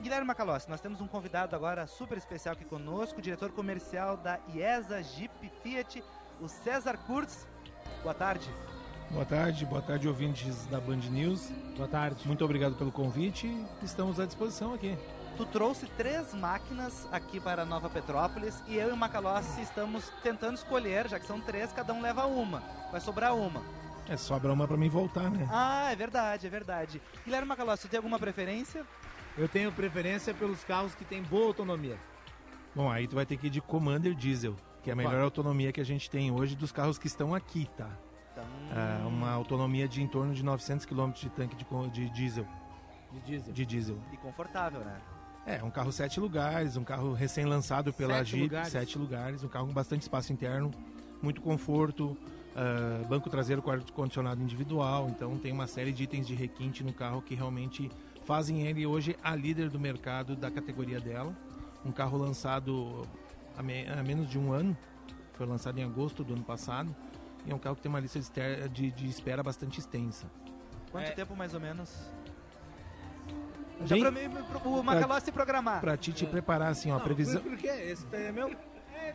Guilherme 0.00 0.28
Macalossi, 0.28 0.70
nós 0.70 0.80
temos 0.80 1.00
um 1.00 1.08
convidado 1.08 1.56
agora 1.56 1.84
super 1.88 2.16
especial 2.16 2.52
aqui 2.52 2.64
conosco, 2.64 3.20
diretor 3.20 3.50
comercial 3.50 4.16
da 4.16 4.38
IESA 4.54 5.02
Jeep 5.02 5.50
Fiat, 5.60 6.04
o 6.40 6.46
César 6.46 6.96
Kurtz. 6.98 7.48
Boa 8.04 8.14
tarde. 8.14 8.48
Boa 9.10 9.24
tarde, 9.24 9.64
boa 9.64 9.82
tarde, 9.82 10.06
ouvintes 10.06 10.66
da 10.66 10.78
Band 10.78 10.98
News. 11.10 11.50
Boa 11.76 11.88
tarde. 11.88 12.28
Muito 12.28 12.44
obrigado 12.44 12.76
pelo 12.76 12.92
convite. 12.92 13.50
Estamos 13.82 14.20
à 14.20 14.26
disposição 14.26 14.74
aqui. 14.74 14.96
Tu 15.38 15.46
trouxe 15.46 15.86
três 15.96 16.34
máquinas 16.34 17.06
aqui 17.12 17.38
para 17.38 17.64
Nova 17.64 17.88
Petrópolis 17.88 18.60
e 18.66 18.74
eu 18.76 18.88
e 18.88 18.92
o 18.92 18.96
Macalossi 18.96 19.62
estamos 19.62 20.10
tentando 20.20 20.56
escolher, 20.56 21.08
já 21.08 21.16
que 21.20 21.26
são 21.26 21.40
três, 21.40 21.72
cada 21.72 21.92
um 21.94 22.02
leva 22.02 22.26
uma. 22.26 22.60
Vai 22.90 23.00
sobrar 23.00 23.36
uma. 23.36 23.62
É, 24.08 24.16
sobra 24.16 24.52
uma 24.52 24.66
pra 24.66 24.76
mim 24.76 24.88
voltar, 24.88 25.30
né? 25.30 25.48
Ah, 25.48 25.92
é 25.92 25.94
verdade, 25.94 26.44
é 26.48 26.50
verdade. 26.50 27.00
Guilherme 27.24 27.46
Macalossi, 27.46 27.82
tu 27.82 27.88
tem 27.90 27.98
alguma 27.98 28.18
preferência? 28.18 28.84
Eu 29.36 29.48
tenho 29.48 29.70
preferência 29.70 30.34
pelos 30.34 30.64
carros 30.64 30.92
que 30.96 31.04
têm 31.04 31.22
boa 31.22 31.46
autonomia. 31.46 31.96
Bom, 32.74 32.90
aí 32.90 33.06
tu 33.06 33.14
vai 33.14 33.24
ter 33.24 33.36
que 33.36 33.46
ir 33.46 33.50
de 33.50 33.60
Commander 33.60 34.14
Diesel, 34.16 34.56
que 34.82 34.90
é 34.90 34.92
a 34.92 34.96
melhor 34.96 35.14
Opa. 35.14 35.22
autonomia 35.22 35.70
que 35.70 35.80
a 35.80 35.84
gente 35.84 36.10
tem 36.10 36.32
hoje 36.32 36.56
dos 36.56 36.72
carros 36.72 36.98
que 36.98 37.06
estão 37.06 37.32
aqui, 37.32 37.70
tá? 37.76 37.88
Então, 38.32 38.44
É, 38.76 39.06
uma 39.06 39.30
autonomia 39.30 39.86
de 39.86 40.02
em 40.02 40.08
torno 40.08 40.34
de 40.34 40.42
900 40.42 40.84
km 40.84 41.12
de 41.12 41.30
tanque 41.30 41.54
de, 41.54 41.64
de 41.92 42.10
diesel. 42.10 42.46
De 43.12 43.20
diesel. 43.20 43.52
De 43.52 43.64
diesel. 43.66 43.98
E 44.12 44.16
confortável, 44.16 44.80
né? 44.80 45.00
É, 45.48 45.64
um 45.64 45.70
carro 45.70 45.90
sete 45.90 46.20
lugares, 46.20 46.76
um 46.76 46.84
carro 46.84 47.14
recém-lançado 47.14 47.90
pela 47.90 48.16
Sete 48.18 48.30
Jeep, 48.32 48.42
lugares? 48.42 48.68
sete 48.68 48.98
lugares, 48.98 49.42
um 49.42 49.48
carro 49.48 49.66
com 49.68 49.72
bastante 49.72 50.02
espaço 50.02 50.30
interno, 50.30 50.70
muito 51.22 51.40
conforto, 51.40 52.14
ah, 52.54 53.02
banco 53.08 53.30
traseiro 53.30 53.62
com 53.62 53.70
ar-condicionado 53.70 54.42
individual, 54.42 55.08
então 55.08 55.38
tem 55.38 55.50
uma 55.50 55.66
série 55.66 55.90
de 55.90 56.02
itens 56.04 56.26
de 56.26 56.34
requinte 56.34 56.84
no 56.84 56.92
carro 56.92 57.22
que 57.22 57.34
realmente 57.34 57.90
fazem 58.26 58.66
ele 58.66 58.84
hoje 58.84 59.16
a 59.22 59.34
líder 59.34 59.70
do 59.70 59.80
mercado 59.80 60.36
da 60.36 60.50
categoria 60.50 61.00
dela. 61.00 61.34
Um 61.82 61.92
carro 61.92 62.18
lançado 62.18 63.06
há, 63.56 63.62
me- 63.62 63.88
há 63.88 64.02
menos 64.02 64.28
de 64.28 64.38
um 64.38 64.52
ano, 64.52 64.76
foi 65.32 65.46
lançado 65.46 65.78
em 65.78 65.82
agosto 65.84 66.22
do 66.22 66.34
ano 66.34 66.44
passado, 66.44 66.94
e 67.46 67.50
é 67.50 67.54
um 67.54 67.58
carro 67.58 67.74
que 67.74 67.80
tem 67.80 67.88
uma 67.88 68.00
lista 68.00 68.20
de, 68.20 68.68
de- 68.68 68.90
de 68.90 69.08
espera 69.08 69.42
bastante 69.42 69.80
extensa. 69.80 70.26
Quanto 70.92 71.14
tempo 71.14 71.34
mais 71.34 71.54
ou 71.54 71.60
menos? 71.60 71.90
Bem- 73.80 73.86
Já 73.86 73.96
pra 73.98 74.10
mim, 74.10 74.28
pro, 74.30 74.70
o 74.70 74.82
Macalossi 74.82 75.26
se 75.26 75.32
programar. 75.32 75.80
Pra 75.80 75.96
ti 75.96 76.12
te 76.12 76.26
preparar 76.26 76.70
assim, 76.70 76.90
ó, 76.90 76.96
a 76.96 77.00
previsão... 77.00 77.40
Por 77.40 77.56
quê? 77.56 77.68
Esse 77.68 78.06
é 78.12 78.32
meu? 78.32 78.50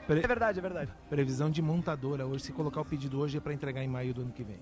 Pre- 0.07 0.20
É 0.22 0.28
verdade, 0.28 0.59
é 0.59 0.61
verdade. 0.61 0.91
Previsão 1.09 1.49
de 1.49 1.61
montadora 1.61 2.26
hoje, 2.26 2.45
se 2.45 2.51
colocar 2.51 2.82
o 2.82 2.86
pedido 2.86 3.20
hoje 3.20 3.38
é 3.38 3.39
para 3.41 3.53
entregar 3.53 3.84
em 3.84 3.88
maio 3.88 4.14
do 4.14 4.22
ano 4.22 4.32
que 4.32 4.43
vem. 4.43 4.57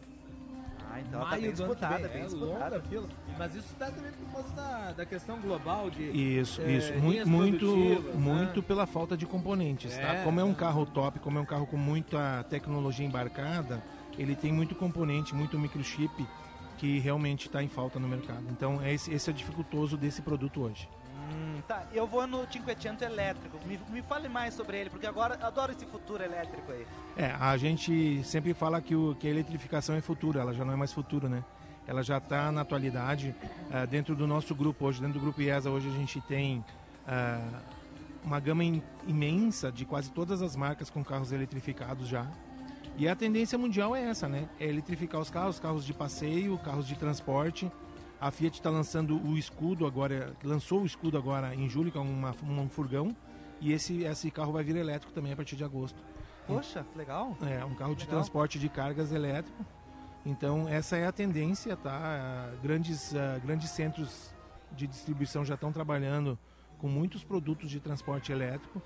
Ah, 0.93 0.99
então 0.99 1.21
tá 1.21 1.25
Maio 1.27 1.41
bem 1.41 1.49
ano 1.49 1.57
que 1.57 1.63
disputada, 1.63 2.07
bem 2.09 2.21
é 2.21 2.25
disputada. 2.25 2.75
longa 2.75 2.81
fila. 2.81 3.07
Mas 3.37 3.55
isso 3.55 3.67
está 3.71 3.85
também 3.91 4.11
por 4.11 4.33
causa 4.33 4.49
da, 4.55 4.91
da 4.91 5.05
questão 5.05 5.39
global 5.39 5.89
de. 5.89 6.03
Isso, 6.03 6.61
é, 6.61 6.71
isso. 6.73 6.93
Muito, 6.95 7.29
muito, 7.29 7.65
né? 7.77 8.11
muito 8.13 8.61
pela 8.61 8.85
falta 8.85 9.15
de 9.15 9.25
componentes, 9.25 9.95
tá? 9.95 10.15
É. 10.15 10.23
Como 10.25 10.37
é 10.39 10.43
um 10.43 10.53
carro 10.53 10.85
top, 10.85 11.19
como 11.19 11.37
é 11.37 11.41
um 11.41 11.45
carro 11.45 11.65
com 11.65 11.77
muita 11.77 12.43
tecnologia 12.49 13.05
embarcada, 13.05 13.81
ele 14.17 14.35
tem 14.35 14.51
muito 14.51 14.75
componente, 14.75 15.33
muito 15.33 15.57
microchip 15.57 16.27
que 16.81 16.97
realmente 16.97 17.45
está 17.45 17.61
em 17.61 17.67
falta 17.67 17.99
no 17.99 18.07
mercado. 18.07 18.43
Então, 18.49 18.81
é 18.81 18.91
esse, 18.91 19.13
esse 19.13 19.29
é 19.29 19.31
o 19.31 19.35
dificultoso 19.35 19.95
desse 19.95 20.19
produto 20.19 20.61
hoje. 20.63 20.89
Hum, 21.31 21.61
tá, 21.67 21.85
eu 21.93 22.07
vou 22.07 22.25
no 22.25 22.51
Cinquecento 22.51 23.03
elétrico. 23.03 23.59
Me, 23.67 23.79
me 23.91 24.01
fale 24.01 24.27
mais 24.27 24.55
sobre 24.55 24.79
ele, 24.79 24.89
porque 24.89 25.05
agora 25.05 25.37
eu 25.39 25.45
adoro 25.45 25.71
esse 25.71 25.85
futuro 25.85 26.23
elétrico 26.23 26.71
aí. 26.71 26.87
É, 27.15 27.35
a 27.39 27.55
gente 27.55 28.23
sempre 28.23 28.55
fala 28.55 28.81
que, 28.81 28.95
o, 28.95 29.13
que 29.13 29.27
a 29.27 29.29
eletrificação 29.29 29.95
é 29.95 30.01
futuro, 30.01 30.39
ela 30.39 30.55
já 30.55 30.65
não 30.65 30.73
é 30.73 30.75
mais 30.75 30.91
futuro, 30.91 31.29
né? 31.29 31.43
Ela 31.85 32.01
já 32.01 32.17
está 32.17 32.51
na 32.51 32.61
atualidade. 32.61 33.35
eh, 33.69 33.85
dentro 33.85 34.15
do 34.15 34.25
nosso 34.25 34.55
grupo 34.55 34.85
hoje, 34.85 34.99
dentro 35.01 35.19
do 35.19 35.23
grupo 35.23 35.39
IESA, 35.39 35.69
hoje 35.69 35.87
a 35.87 35.91
gente 35.91 36.19
tem 36.21 36.65
ah, 37.07 37.59
uma 38.23 38.39
gama 38.39 38.63
im- 38.63 38.81
imensa 39.07 39.71
de 39.71 39.85
quase 39.85 40.09
todas 40.09 40.41
as 40.41 40.55
marcas 40.55 40.89
com 40.89 41.03
carros 41.03 41.31
eletrificados 41.31 42.07
já. 42.07 42.25
E 43.01 43.07
a 43.07 43.15
tendência 43.15 43.57
mundial 43.57 43.95
é 43.95 44.03
essa, 44.03 44.29
né? 44.29 44.47
É 44.59 44.67
eletrificar 44.67 45.19
os 45.19 45.31
carros, 45.31 45.59
carros 45.59 45.83
de 45.83 45.91
passeio, 45.91 46.55
carros 46.59 46.87
de 46.87 46.93
transporte. 46.93 47.67
A 48.19 48.29
Fiat 48.29 48.59
está 48.59 48.69
lançando 48.69 49.19
o 49.27 49.39
escudo 49.39 49.87
agora, 49.87 50.35
lançou 50.43 50.83
o 50.83 50.85
escudo 50.85 51.17
agora 51.17 51.55
em 51.55 51.67
julho, 51.67 51.91
que 51.91 51.97
é 51.97 52.01
uma, 52.01 52.35
um 52.43 52.69
furgão. 52.69 53.15
E 53.59 53.73
esse, 53.73 54.03
esse 54.03 54.29
carro 54.29 54.51
vai 54.51 54.63
vir 54.63 54.75
elétrico 54.75 55.11
também 55.13 55.33
a 55.33 55.35
partir 55.35 55.55
de 55.55 55.63
agosto. 55.63 55.99
Poxa, 56.45 56.85
que 56.91 56.95
legal. 56.95 57.35
É, 57.41 57.65
um 57.65 57.73
carro 57.73 57.95
de 57.95 58.01
Legal. 58.01 58.19
transporte 58.19 58.59
de 58.59 58.69
cargas 58.69 59.11
elétrico. 59.11 59.65
Então, 60.23 60.69
essa 60.69 60.95
é 60.95 61.07
a 61.07 61.11
tendência, 61.11 61.75
tá? 61.75 62.51
Grandes, 62.61 63.15
ah, 63.15 63.39
grandes 63.43 63.71
centros 63.71 64.31
de 64.73 64.85
distribuição 64.85 65.43
já 65.43 65.55
estão 65.55 65.71
trabalhando 65.71 66.37
com 66.77 66.87
muitos 66.87 67.23
produtos 67.23 67.67
de 67.71 67.79
transporte 67.79 68.31
elétrico, 68.31 68.79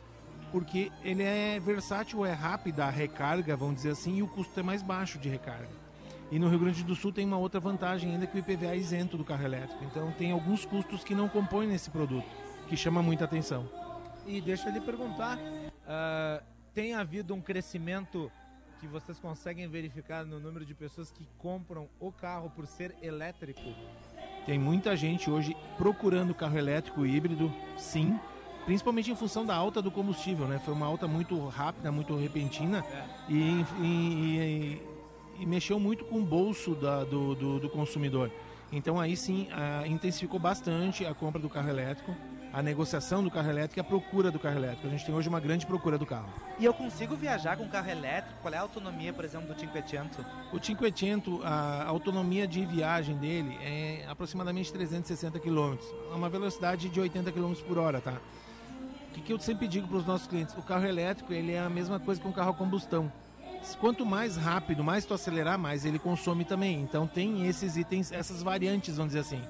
porque 0.51 0.91
ele 1.03 1.23
é 1.23 1.59
versátil, 1.59 2.25
é 2.25 2.31
rápida 2.31 2.85
a 2.85 2.89
recarga, 2.89 3.55
vamos 3.55 3.75
dizer 3.75 3.91
assim, 3.91 4.17
e 4.17 4.23
o 4.23 4.27
custo 4.27 4.59
é 4.59 4.63
mais 4.63 4.81
baixo 4.81 5.19
de 5.19 5.29
recarga. 5.29 5.85
E 6.31 6.39
no 6.39 6.49
Rio 6.49 6.59
Grande 6.59 6.83
do 6.83 6.95
Sul 6.95 7.11
tem 7.11 7.25
uma 7.25 7.37
outra 7.37 7.59
vantagem 7.59 8.11
ainda 8.11 8.25
que 8.25 8.37
o 8.37 8.39
IPVA 8.39 8.67
é 8.67 8.77
isento 8.77 9.17
do 9.17 9.23
carro 9.23 9.43
elétrico. 9.43 9.83
Então, 9.83 10.11
tem 10.13 10.31
alguns 10.31 10.65
custos 10.65 11.03
que 11.03 11.13
não 11.13 11.29
compõem 11.29 11.67
nesse 11.67 11.89
produto, 11.89 12.27
que 12.67 12.75
chama 12.75 13.01
muita 13.03 13.25
atenção. 13.25 13.69
E 14.25 14.41
deixa 14.41 14.69
eu 14.69 14.73
lhe 14.73 14.81
perguntar: 14.81 15.37
ah, 15.87 16.41
tem 16.73 16.93
havido 16.93 17.33
um 17.33 17.41
crescimento 17.41 18.31
que 18.79 18.87
vocês 18.87 19.19
conseguem 19.19 19.67
verificar 19.67 20.25
no 20.25 20.39
número 20.39 20.65
de 20.65 20.73
pessoas 20.73 21.11
que 21.11 21.27
compram 21.37 21.87
o 21.99 22.11
carro 22.11 22.49
por 22.49 22.65
ser 22.65 22.95
elétrico? 23.01 23.61
Tem 24.45 24.59
muita 24.59 24.95
gente 24.95 25.29
hoje 25.29 25.55
procurando 25.77 26.33
carro 26.33 26.57
elétrico 26.57 27.05
híbrido, 27.05 27.53
sim, 27.77 28.19
principalmente 28.65 29.11
em 29.11 29.15
função 29.15 29.45
da 29.45 29.55
alta 29.55 29.81
do 29.81 29.91
combustível, 29.91 30.47
né? 30.47 30.59
Foi 30.63 30.73
uma 30.73 30.85
alta 30.85 31.07
muito 31.07 31.47
rápida, 31.47 31.91
muito 31.91 32.15
repentina 32.15 32.83
e, 33.29 33.63
e- 33.81 33.83
e- 33.83 34.81
e 35.39 35.45
mexeu 35.45 35.79
muito 35.79 36.05
com 36.05 36.19
o 36.19 36.23
bolso 36.25 36.75
da- 36.75 37.03
do, 37.03 37.35
do- 37.35 37.59
do 37.59 37.69
consumidor. 37.69 38.31
Então 38.71 38.99
aí 38.99 39.15
sim 39.15 39.47
ah, 39.51 39.83
intensificou 39.85 40.39
bastante 40.39 41.05
a 41.05 41.13
compra 41.13 41.39
do 41.39 41.49
carro 41.49 41.69
elétrico, 41.69 42.15
a 42.51 42.61
negociação 42.63 43.21
do 43.21 43.29
carro 43.29 43.49
elétrico 43.49 43.79
e 43.79 43.81
a 43.81 43.83
procura 43.83 44.31
do 44.31 44.39
carro 44.39 44.55
elétrico. 44.55 44.87
A 44.87 44.89
gente 44.89 45.05
tem 45.05 45.13
hoje 45.13 45.27
uma 45.27 45.41
grande 45.41 45.65
procura 45.65 45.97
do 45.97 46.05
carro. 46.05 46.29
E 46.57 46.63
eu 46.63 46.73
consigo 46.73 47.13
viajar 47.15 47.57
com 47.57 47.67
carro 47.67 47.89
elétrico? 47.89 48.39
Qual 48.41 48.53
é 48.53 48.57
a 48.57 48.61
autonomia, 48.61 49.11
por 49.11 49.25
exemplo, 49.25 49.53
do 49.53 49.59
Cinquecento? 49.59 50.25
O 50.53 50.63
Cinquecento, 50.63 51.41
a 51.43 51.83
autonomia 51.85 52.47
de 52.47 52.65
viagem 52.65 53.15
dele 53.17 53.57
é 53.61 54.05
aproximadamente 54.07 54.71
360 54.71 55.37
km, 55.39 55.75
a 56.11 56.15
uma 56.15 56.29
velocidade 56.29 56.87
de 56.89 56.99
80 56.99 57.29
km 57.31 57.53
por 57.67 57.77
hora, 57.77 57.99
tá? 57.99 58.13
O 59.15 59.17
que, 59.17 59.21
que 59.21 59.31
eu 59.31 59.39
sempre 59.39 59.65
digo 59.65 59.87
para 59.87 59.95
os 59.95 60.05
nossos 60.05 60.27
clientes? 60.27 60.53
O 60.57 60.61
carro 60.61 60.85
elétrico 60.85 61.31
ele 61.31 61.53
é 61.53 61.59
a 61.59 61.69
mesma 61.69 61.97
coisa 62.01 62.19
que 62.19 62.27
um 62.27 62.33
carro 62.33 62.49
a 62.49 62.53
combustão. 62.53 63.09
Quanto 63.79 64.05
mais 64.05 64.35
rápido, 64.35 64.83
mais 64.83 65.05
tu 65.05 65.13
acelerar, 65.13 65.57
mais 65.57 65.85
ele 65.85 65.97
consome 65.97 66.43
também. 66.43 66.81
Então 66.81 67.07
tem 67.07 67.47
esses 67.47 67.77
itens, 67.77 68.11
essas 68.11 68.43
variantes, 68.43 68.97
vamos 68.97 69.13
dizer 69.13 69.21
assim. 69.21 69.41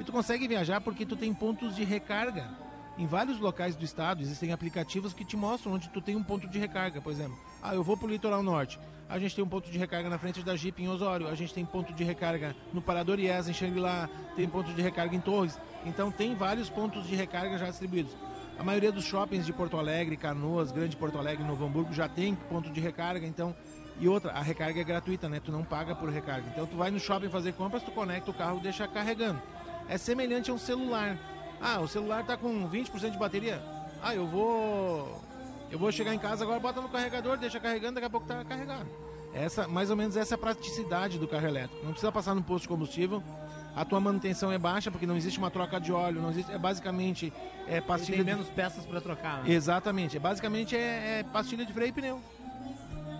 E 0.00 0.02
tu 0.02 0.10
consegue 0.10 0.48
viajar 0.48 0.80
porque 0.80 1.06
tu 1.06 1.14
tem 1.14 1.32
pontos 1.32 1.76
de 1.76 1.84
recarga. 1.84 2.50
Em 2.98 3.06
vários 3.06 3.38
locais 3.38 3.76
do 3.76 3.84
estado 3.84 4.20
existem 4.20 4.50
aplicativos 4.50 5.12
que 5.12 5.24
te 5.24 5.36
mostram 5.36 5.74
onde 5.74 5.88
tu 5.90 6.00
tem 6.00 6.16
um 6.16 6.22
ponto 6.22 6.48
de 6.48 6.58
recarga, 6.58 7.00
por 7.00 7.12
exemplo. 7.12 7.38
Ah, 7.62 7.72
eu 7.72 7.84
vou 7.84 7.96
pro 7.96 8.08
litoral 8.08 8.42
norte. 8.42 8.80
A 9.08 9.16
gente 9.20 9.36
tem 9.36 9.44
um 9.44 9.48
ponto 9.48 9.70
de 9.70 9.78
recarga 9.78 10.10
na 10.10 10.18
frente 10.18 10.42
da 10.42 10.56
Jeep 10.56 10.82
em 10.82 10.88
Osório. 10.88 11.28
A 11.28 11.36
gente 11.36 11.54
tem 11.54 11.64
ponto 11.64 11.92
de 11.92 12.02
recarga 12.02 12.56
no 12.72 12.82
Parador 12.82 13.20
IES 13.20 13.48
em 13.48 13.52
Xangri-Lá. 13.52 14.10
Tem 14.34 14.48
ponto 14.48 14.72
de 14.72 14.82
recarga 14.82 15.14
em 15.14 15.20
Torres. 15.20 15.56
Então 15.86 16.10
tem 16.10 16.34
vários 16.34 16.68
pontos 16.68 17.06
de 17.06 17.14
recarga 17.14 17.56
já 17.56 17.66
distribuídos. 17.66 18.12
A 18.58 18.62
maioria 18.62 18.92
dos 18.92 19.04
shoppings 19.04 19.44
de 19.44 19.52
Porto 19.52 19.76
Alegre, 19.76 20.16
Canoas, 20.16 20.70
Grande 20.70 20.96
Porto 20.96 21.18
Alegre, 21.18 21.44
Novo 21.44 21.64
Hamburgo 21.64 21.92
já 21.92 22.08
tem 22.08 22.34
ponto 22.34 22.70
de 22.70 22.80
recarga, 22.80 23.26
então 23.26 23.54
e 24.00 24.08
outra, 24.08 24.32
a 24.32 24.40
recarga 24.40 24.80
é 24.80 24.84
gratuita, 24.84 25.28
né? 25.28 25.40
Tu 25.40 25.52
não 25.52 25.62
paga 25.62 25.94
por 25.94 26.08
recarga. 26.08 26.48
Então 26.50 26.66
tu 26.66 26.76
vai 26.76 26.90
no 26.90 26.98
shopping 26.98 27.28
fazer 27.28 27.52
compras, 27.52 27.82
tu 27.82 27.92
conecta 27.92 28.30
o 28.30 28.34
carro 28.34 28.60
deixa 28.60 28.88
carregando. 28.88 29.40
É 29.88 29.96
semelhante 29.96 30.50
a 30.50 30.54
um 30.54 30.58
celular. 30.58 31.16
Ah, 31.60 31.80
o 31.80 31.86
celular 31.86 32.24
tá 32.24 32.36
com 32.36 32.68
20% 32.68 33.10
de 33.10 33.18
bateria. 33.18 33.62
Ah, 34.02 34.14
eu 34.14 34.26
vou 34.26 35.22
eu 35.70 35.78
vou 35.78 35.90
chegar 35.90 36.14
em 36.14 36.18
casa 36.18 36.44
agora, 36.44 36.60
bota 36.60 36.80
no 36.80 36.88
carregador, 36.88 37.36
deixa 37.36 37.58
carregando, 37.60 37.94
daqui 37.94 38.06
a 38.06 38.10
pouco 38.10 38.26
tá 38.26 38.44
carregado. 38.44 38.88
Essa, 39.32 39.66
mais 39.66 39.90
ou 39.90 39.96
menos 39.96 40.16
essa 40.16 40.34
é 40.34 40.36
a 40.36 40.38
praticidade 40.38 41.18
do 41.18 41.26
carro 41.26 41.46
elétrico. 41.46 41.84
Não 41.84 41.92
precisa 41.92 42.12
passar 42.12 42.34
no 42.34 42.42
posto 42.42 42.62
de 42.62 42.68
combustível. 42.68 43.22
A 43.76 43.84
tua 43.84 43.98
manutenção 44.00 44.52
é 44.52 44.58
baixa 44.58 44.90
porque 44.90 45.06
não 45.06 45.16
existe 45.16 45.38
uma 45.38 45.50
troca 45.50 45.80
de 45.80 45.92
óleo, 45.92 46.20
não 46.22 46.30
existe, 46.30 46.52
é 46.52 46.58
basicamente 46.58 47.32
é 47.66 47.80
pastilha 47.80 48.18
tem 48.18 48.24
de- 48.24 48.30
menos 48.32 48.48
peças 48.48 48.86
para 48.86 49.00
trocar. 49.00 49.42
né? 49.42 49.50
Exatamente, 49.52 50.16
é 50.16 50.20
basicamente 50.20 50.76
é, 50.76 51.20
é 51.20 51.22
pastilha 51.24 51.64
de 51.66 51.72
freio 51.72 51.88
e 51.88 51.92
pneu. 51.92 52.20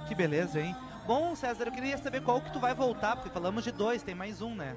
Que 0.07 0.15
beleza, 0.15 0.61
hein? 0.61 0.75
Bom, 1.07 1.35
César, 1.35 1.65
eu 1.67 1.73
queria 1.73 1.99
saber 1.99 2.23
qual 2.23 2.41
que 2.41 2.53
tu 2.53 2.61
vai 2.61 2.75
voltar, 2.75 3.17
porque 3.17 3.31
falamos 3.31 3.65
de 3.65 3.73
dois, 3.73 4.03
tem 4.03 4.15
mais 4.15 4.41
um, 4.41 4.55
né? 4.55 4.77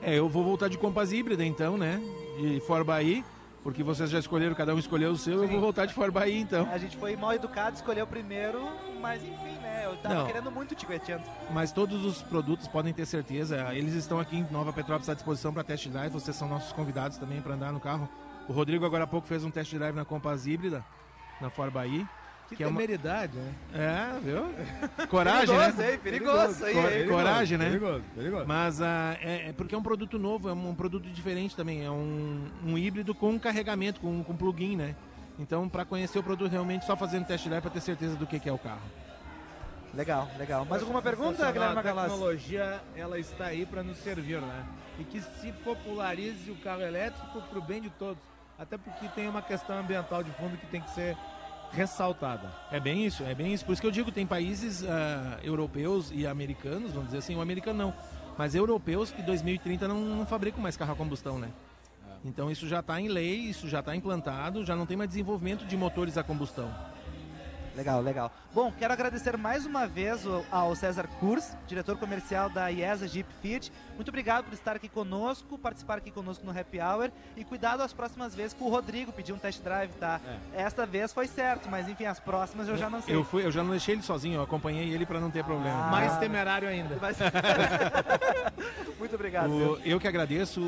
É, 0.00 0.14
eu 0.18 0.28
vou 0.28 0.42
voltar 0.42 0.68
de 0.68 0.78
Compass 0.78 1.12
híbrida 1.12 1.44
então, 1.44 1.76
né? 1.76 2.00
De 2.40 2.60
Ford 2.66 2.84
Bahia, 2.84 3.22
porque 3.62 3.82
vocês 3.82 4.08
já 4.10 4.18
escolheram, 4.18 4.54
cada 4.54 4.74
um 4.74 4.78
escolheu 4.78 5.12
o 5.12 5.16
seu, 5.16 5.42
eu 5.42 5.48
vou 5.48 5.60
voltar 5.60 5.86
de 5.86 5.92
Ford 5.94 6.10
Bahia 6.12 6.38
então. 6.40 6.68
A 6.72 6.78
gente 6.78 6.96
foi 6.96 7.14
mal 7.16 7.32
educado, 7.34 7.76
escolheu 7.76 8.04
o 8.04 8.08
primeiro, 8.08 8.60
mas 9.00 9.22
enfim, 9.22 9.58
né? 9.62 9.71
Eu 9.92 9.98
tava 9.98 10.14
Não. 10.14 10.26
querendo 10.26 10.50
muito 10.50 10.74
o 10.74 10.80
Cinquecento. 10.80 11.28
Mas 11.50 11.70
todos 11.70 12.04
os 12.04 12.22
produtos 12.22 12.66
podem 12.66 12.92
ter 12.92 13.04
certeza, 13.04 13.74
eles 13.74 13.94
estão 13.94 14.18
aqui 14.18 14.38
em 14.38 14.46
Nova 14.50 14.72
Petrópolis 14.72 15.08
à 15.08 15.14
disposição 15.14 15.52
para 15.52 15.62
test 15.62 15.88
drive, 15.88 16.10
vocês 16.10 16.34
são 16.34 16.48
nossos 16.48 16.72
convidados 16.72 17.18
também 17.18 17.40
para 17.42 17.54
andar 17.54 17.72
no 17.72 17.80
carro. 17.80 18.08
O 18.48 18.52
Rodrigo 18.52 18.84
agora 18.86 19.04
há 19.04 19.06
pouco 19.06 19.26
fez 19.26 19.44
um 19.44 19.50
test 19.50 19.74
drive 19.74 19.94
na 19.94 20.04
Compass 20.04 20.46
híbrida, 20.46 20.84
na 21.40 21.50
Ford 21.50 21.72
Bahia. 21.72 22.08
Que, 22.48 22.56
que 22.56 22.64
é 22.64 22.66
uma... 22.66 22.80
temeridade, 22.80 23.36
né? 23.36 23.54
É, 23.72 24.20
viu? 24.20 25.06
Coragem, 25.08 25.56
perigoso, 25.56 25.78
né? 25.78 25.92
Hein? 25.92 25.98
Perigoso, 25.98 26.64
aí, 26.64 26.74
Cor 26.74 27.16
coragem, 27.16 27.58
né? 27.58 27.64
Perigoso, 27.66 28.04
perigoso. 28.14 28.44
Mas 28.46 28.80
uh, 28.80 28.84
é, 29.22 29.48
é, 29.48 29.52
porque 29.52 29.74
é 29.74 29.78
um 29.78 29.82
produto 29.82 30.18
novo, 30.18 30.48
é 30.48 30.52
um 30.52 30.74
produto 30.74 31.08
diferente 31.08 31.56
também. 31.56 31.84
É 31.84 31.90
um, 31.90 32.44
um 32.64 32.76
híbrido 32.76 33.14
com 33.14 33.38
carregamento, 33.38 34.00
com, 34.00 34.22
com 34.22 34.36
plugin, 34.36 34.76
né? 34.76 34.94
Então, 35.38 35.68
para 35.68 35.84
conhecer 35.84 36.18
o 36.18 36.22
produto 36.22 36.50
realmente, 36.50 36.84
só 36.84 36.94
fazendo 36.94 37.26
teste 37.26 37.48
drive 37.48 37.62
para 37.62 37.70
ter 37.70 37.80
certeza 37.80 38.16
do 38.16 38.26
que, 38.26 38.38
que 38.38 38.48
é 38.48 38.52
o 38.52 38.58
carro. 38.58 38.82
Legal, 39.94 40.28
legal. 40.38 40.64
Mais 40.64 40.82
alguma 40.82 41.02
pergunta, 41.02 41.50
Guilherme 41.52 41.74
Macalossi? 41.74 42.06
A 42.06 42.10
tecnologia, 42.10 42.80
ela 42.96 43.18
está 43.18 43.46
aí 43.46 43.66
para 43.66 43.82
nos 43.82 43.98
servir, 43.98 44.40
né? 44.40 44.66
E 44.98 45.04
que 45.04 45.20
se 45.20 45.52
popularize 45.64 46.50
o 46.50 46.56
carro 46.56 46.82
elétrico 46.82 47.42
para 47.42 47.58
o 47.58 47.62
bem 47.62 47.80
de 47.82 47.90
todos. 47.90 48.22
Até 48.58 48.78
porque 48.78 49.08
tem 49.08 49.28
uma 49.28 49.42
questão 49.42 49.78
ambiental 49.78 50.22
de 50.22 50.30
fundo 50.32 50.56
que 50.56 50.66
tem 50.66 50.80
que 50.80 50.90
ser 50.90 51.16
ressaltada. 51.72 52.52
É 52.70 52.78
bem 52.78 53.04
isso, 53.04 53.22
é 53.24 53.34
bem 53.34 53.52
isso. 53.52 53.64
Por 53.64 53.72
isso 53.72 53.82
que 53.82 53.86
eu 53.86 53.92
digo, 53.92 54.12
tem 54.12 54.26
países 54.26 54.82
uh, 54.82 54.86
europeus 55.42 56.10
e 56.12 56.26
americanos, 56.26 56.92
vamos 56.92 57.08
dizer 57.08 57.18
assim, 57.18 57.34
o 57.34 57.40
americano 57.40 57.78
não, 57.78 57.94
mas 58.36 58.54
europeus 58.54 59.10
que 59.10 59.22
2030 59.22 59.88
não, 59.88 59.98
não 60.00 60.26
fabricam 60.26 60.60
mais 60.60 60.76
carro 60.76 60.92
a 60.92 60.96
combustão, 60.96 61.38
né? 61.38 61.50
Então 62.24 62.50
isso 62.50 62.68
já 62.68 62.80
está 62.80 63.00
em 63.00 63.08
lei, 63.08 63.36
isso 63.36 63.68
já 63.68 63.80
está 63.80 63.96
implantado, 63.96 64.64
já 64.64 64.76
não 64.76 64.86
tem 64.86 64.96
mais 64.96 65.10
desenvolvimento 65.10 65.66
de 65.66 65.76
motores 65.76 66.16
a 66.16 66.22
combustão. 66.22 66.72
Legal, 67.76 68.02
legal. 68.02 68.30
Bom, 68.54 68.70
quero 68.78 68.92
agradecer 68.92 69.36
mais 69.36 69.64
uma 69.64 69.86
vez 69.86 70.24
ao 70.50 70.74
César 70.76 71.08
Kurs, 71.18 71.56
diretor 71.66 71.96
comercial 71.96 72.50
da 72.50 72.68
IESA 72.68 73.08
Jeep 73.08 73.28
Fiat. 73.40 73.72
Muito 73.94 74.08
obrigado 74.08 74.44
por 74.44 74.52
estar 74.52 74.76
aqui 74.76 74.88
conosco, 74.88 75.56
participar 75.58 75.98
aqui 75.98 76.10
conosco 76.10 76.44
no 76.44 76.58
Happy 76.58 76.78
Hour 76.80 77.10
e 77.36 77.44
cuidado 77.44 77.82
as 77.82 77.92
próximas 77.92 78.34
vezes 78.34 78.52
que 78.52 78.62
o 78.62 78.68
Rodrigo 78.68 79.10
pediu 79.12 79.34
um 79.34 79.38
test 79.38 79.62
drive, 79.62 79.92
tá? 79.92 80.20
É. 80.54 80.62
Esta 80.62 80.84
vez 80.84 81.12
foi 81.12 81.26
certo, 81.26 81.70
mas 81.70 81.88
enfim, 81.88 82.04
as 82.04 82.20
próximas 82.20 82.68
eu 82.68 82.76
já 82.76 82.90
não 82.90 83.00
sei. 83.00 83.14
Eu, 83.14 83.24
fui, 83.24 83.44
eu 83.44 83.50
já 83.50 83.62
não 83.62 83.70
deixei 83.70 83.94
ele 83.94 84.02
sozinho, 84.02 84.36
eu 84.36 84.42
acompanhei 84.42 84.92
ele 84.92 85.06
para 85.06 85.18
não 85.18 85.30
ter 85.30 85.42
problema. 85.42 85.86
Ah. 85.86 85.90
Mais 85.90 86.18
temerário 86.18 86.68
ainda. 86.68 86.98
Mas... 87.00 87.16
Muito 88.98 89.14
obrigado. 89.14 89.50
O, 89.50 89.80
eu 89.84 89.98
que 89.98 90.06
agradeço 90.06 90.60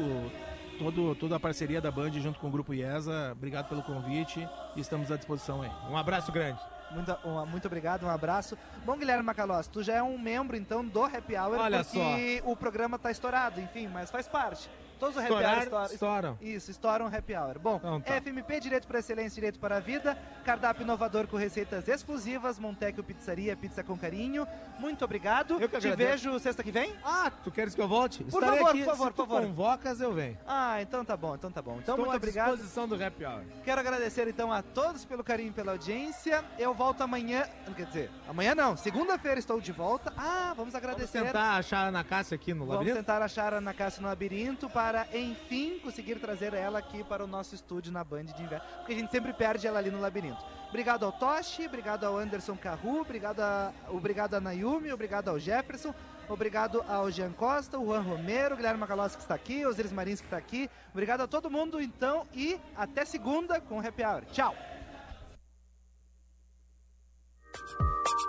todo, 0.79 1.15
toda 1.15 1.37
a 1.37 1.41
parceria 1.41 1.81
da 1.81 1.91
Band 1.91 2.13
junto 2.13 2.39
com 2.39 2.49
o 2.49 2.51
Grupo 2.51 2.73
IESA. 2.73 3.33
Obrigado 3.33 3.69
pelo 3.69 3.83
convite 3.83 4.49
e 4.75 4.81
estamos 4.81 5.13
à 5.13 5.17
disposição 5.17 5.63
aí. 5.63 5.71
Um 5.91 5.97
abraço 5.97 6.33
grande. 6.33 6.59
Muito, 6.95 7.19
um, 7.25 7.47
muito 7.47 7.67
obrigado, 7.67 8.05
um 8.07 8.11
abraço. 8.11 8.57
Bom, 8.85 8.97
Guilherme 8.97 9.23
Macalós, 9.23 9.67
tu 9.67 9.83
já 9.83 9.95
é 9.95 10.03
um 10.03 10.17
membro 10.17 10.57
então 10.57 10.85
do 10.85 11.05
Happy 11.05 11.37
Hour 11.37 11.59
Olha 11.59 11.85
porque 11.85 12.41
só. 12.43 12.51
o 12.51 12.57
programa 12.57 12.99
tá 12.99 13.11
estourado, 13.11 13.61
enfim, 13.61 13.89
mas 13.89 14.11
faz 14.11 14.29
parte. 14.29 14.71
Todos 15.05 15.17
os 15.19 15.23
Estourar, 15.23 15.59
happy 15.59 15.75
hour 15.75 15.85
estouram. 15.93 16.39
Isso, 16.41 16.71
estouram 16.71 17.07
happy 17.09 17.35
hour. 17.37 17.59
Bom, 17.59 17.77
então, 17.77 18.01
tá. 18.01 18.15
FMP, 18.23 18.59
Direito 18.59 18.87
para 18.89 19.01
Excelência, 19.01 19.35
Direito 19.35 19.59
para 19.59 19.77
a 19.77 19.81
Vida, 19.81 20.17
cardápio 20.47 20.83
inovador 20.83 21.27
com 21.27 21.37
receitas 21.37 21.87
exclusivas, 21.89 22.59
Montecchio 22.59 23.05
Pizzaria, 23.05 23.55
pizza 23.55 23.85
com 23.85 23.99
carinho. 23.99 24.47
Muito 24.79 25.05
obrigado. 25.05 25.61
Eu 25.61 25.69
que 25.69 25.79
Te 25.79 25.89
agradeço. 25.89 26.25
vejo 26.25 26.39
sexta 26.39 26.63
que 26.63 26.71
vem? 26.73 26.95
Ah, 27.05 27.31
tu 27.43 27.51
queres 27.51 27.75
que 27.75 27.83
eu 27.83 27.87
volte? 27.89 28.25
Por 28.25 28.43
Estarei 28.43 28.59
favor, 28.61 28.71
aqui. 28.71 28.79
por 28.85 28.91
favor, 28.97 29.13
por 29.13 29.27
favor. 29.27 29.43
convocas, 29.43 30.01
eu 30.01 30.13
venho. 30.15 30.39
Ah, 30.47 30.81
então 30.81 31.05
tá 31.05 31.17
bom, 31.19 31.35
então 31.35 31.53
tá 31.53 31.61
bom. 31.61 31.73
Então 31.73 31.95
Estou 31.95 31.99
muito 31.99 32.13
à 32.13 32.17
obrigado. 32.17 32.53
disposição 32.53 32.89
do 32.89 32.95
Happy 33.05 33.27
Hour. 33.27 33.43
Quero 33.63 33.81
agradecer 33.81 34.27
então 34.27 34.51
a 34.51 34.63
todos 34.63 35.05
pelo 35.05 35.23
carinho 35.23 35.51
e 35.51 35.53
pela 35.53 35.73
audiência. 35.73 36.43
Eu 36.59 36.73
volto 36.73 37.03
amanhã, 37.03 37.45
quer 37.77 37.85
dizer, 37.87 38.11
amanhã 38.27 38.55
não, 38.55 38.75
segunda-feira 38.75 39.39
estou 39.39 39.61
de 39.61 39.71
volta. 39.73 40.13
Ah, 40.17 40.55
vamos 40.57 40.75
agradecer. 40.75 41.19
Vamos 41.19 41.33
tentar 41.33 41.57
achar 41.59 41.85
a 41.85 41.89
Ana 41.89 42.03
Cássia 42.05 42.35
aqui 42.37 42.55
no 42.55 42.61
Vamos 42.61 42.75
labirinto? 42.77 42.97
tentar 42.97 43.21
achar 43.23 43.53
a 43.53 43.59
Ana 43.59 43.75
Cássia 43.75 44.01
no 44.01 44.09
labirinto 44.09 44.71
para, 44.71 44.94
enfim, 45.13 45.79
conseguir 45.79 46.19
trazer 46.19 46.55
ela 46.55 46.79
aqui 46.79 47.03
para 47.05 47.25
o 47.25 47.27
nosso 47.27 47.55
estúdio 47.55 47.93
na 47.93 48.05
Band 48.05 48.25
de 48.25 48.43
Inverno. 48.43 48.67
Porque 48.79 48.93
a 48.93 48.97
gente 48.97 49.11
sempre 49.11 49.33
perde 49.33 49.67
ela 49.67 49.79
ali 49.79 49.91
no 49.91 50.01
labirinto. 50.01 50.43
Obrigado 50.69 51.05
ao 51.05 51.13
Toshi, 51.13 51.67
obrigado 51.67 52.05
ao 52.05 52.19
Anderson 52.19 52.57
Carru, 52.57 53.01
obrigado 53.01 53.41
a, 53.41 53.73
obrigado 53.89 54.35
a 54.35 54.41
Nayumi, 54.41 54.93
obrigado 54.93 55.29
ao 55.29 55.39
Jefferson, 55.39 55.95
obrigado 56.29 56.85
ao 56.89 57.11
Jean 57.11 57.33
Costa, 57.33 57.79
o 57.79 57.87
Juan 57.87 58.01
Romero, 58.01 58.55
o 58.55 58.57
Guilherme 58.57 58.81
Macalossi 58.81 59.17
que 59.17 59.23
está 59.23 59.35
aqui, 59.35 59.65
o 59.65 59.69
Osiris 59.69 59.93
Marins 59.93 60.21
que 60.21 60.27
está 60.27 60.37
aqui. 60.37 60.69
Obrigado 60.93 61.21
a 61.21 61.29
todo 61.29 61.51
mundo, 61.51 61.81
então, 61.81 62.27
e 62.33 62.59
até 62.77 63.05
segunda 63.05 63.61
com 63.61 63.79
o 63.79 63.87
Happy 63.87 64.03
Hour. 64.03 64.25
Tchau! 64.33 64.55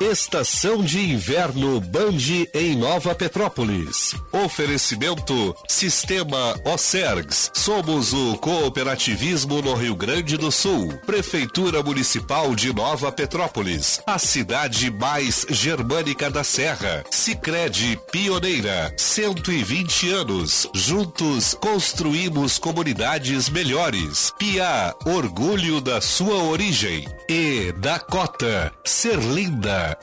Estação 0.02 0.84
de 0.84 1.00
Inverno 1.00 1.80
Band 1.80 2.18
em 2.54 2.76
Nova 2.76 3.16
Petrópolis. 3.16 4.14
Oferecimento 4.32 5.56
Sistema 5.70 6.54
Ocergs. 6.66 7.50
Somos 7.54 8.12
o 8.12 8.38
cooperativismo 8.38 9.62
no 9.62 9.74
Rio 9.74 9.96
Grande 9.96 10.36
do 10.36 10.52
Sul. 10.52 10.94
Prefeitura 11.06 11.82
Municipal 11.82 12.54
de 12.54 12.74
Nova 12.74 13.12
Petrópolis. 13.12 14.02
A 14.06 14.20
cidade 14.20 14.92
mais 14.92 15.46
germânica 15.50 16.30
da 16.30 16.44
Serra. 16.44 17.04
Sicredi 17.10 17.98
Pioneira. 18.12 18.94
120 18.98 20.10
anos. 20.12 20.68
Juntos 20.74 21.54
construímos 21.62 22.60
comunidades 22.60 23.50
melhores. 23.50 24.34
Pia, 24.38 24.94
orgulho 25.06 25.80
da 25.80 26.02
sua 26.02 26.44
origem. 26.44 27.08
E 27.30 27.72
Dakota. 27.78 28.74
Ser 28.84 29.18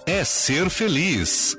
é 0.06 0.24
ser 0.24 0.68
feliz. 0.70 1.56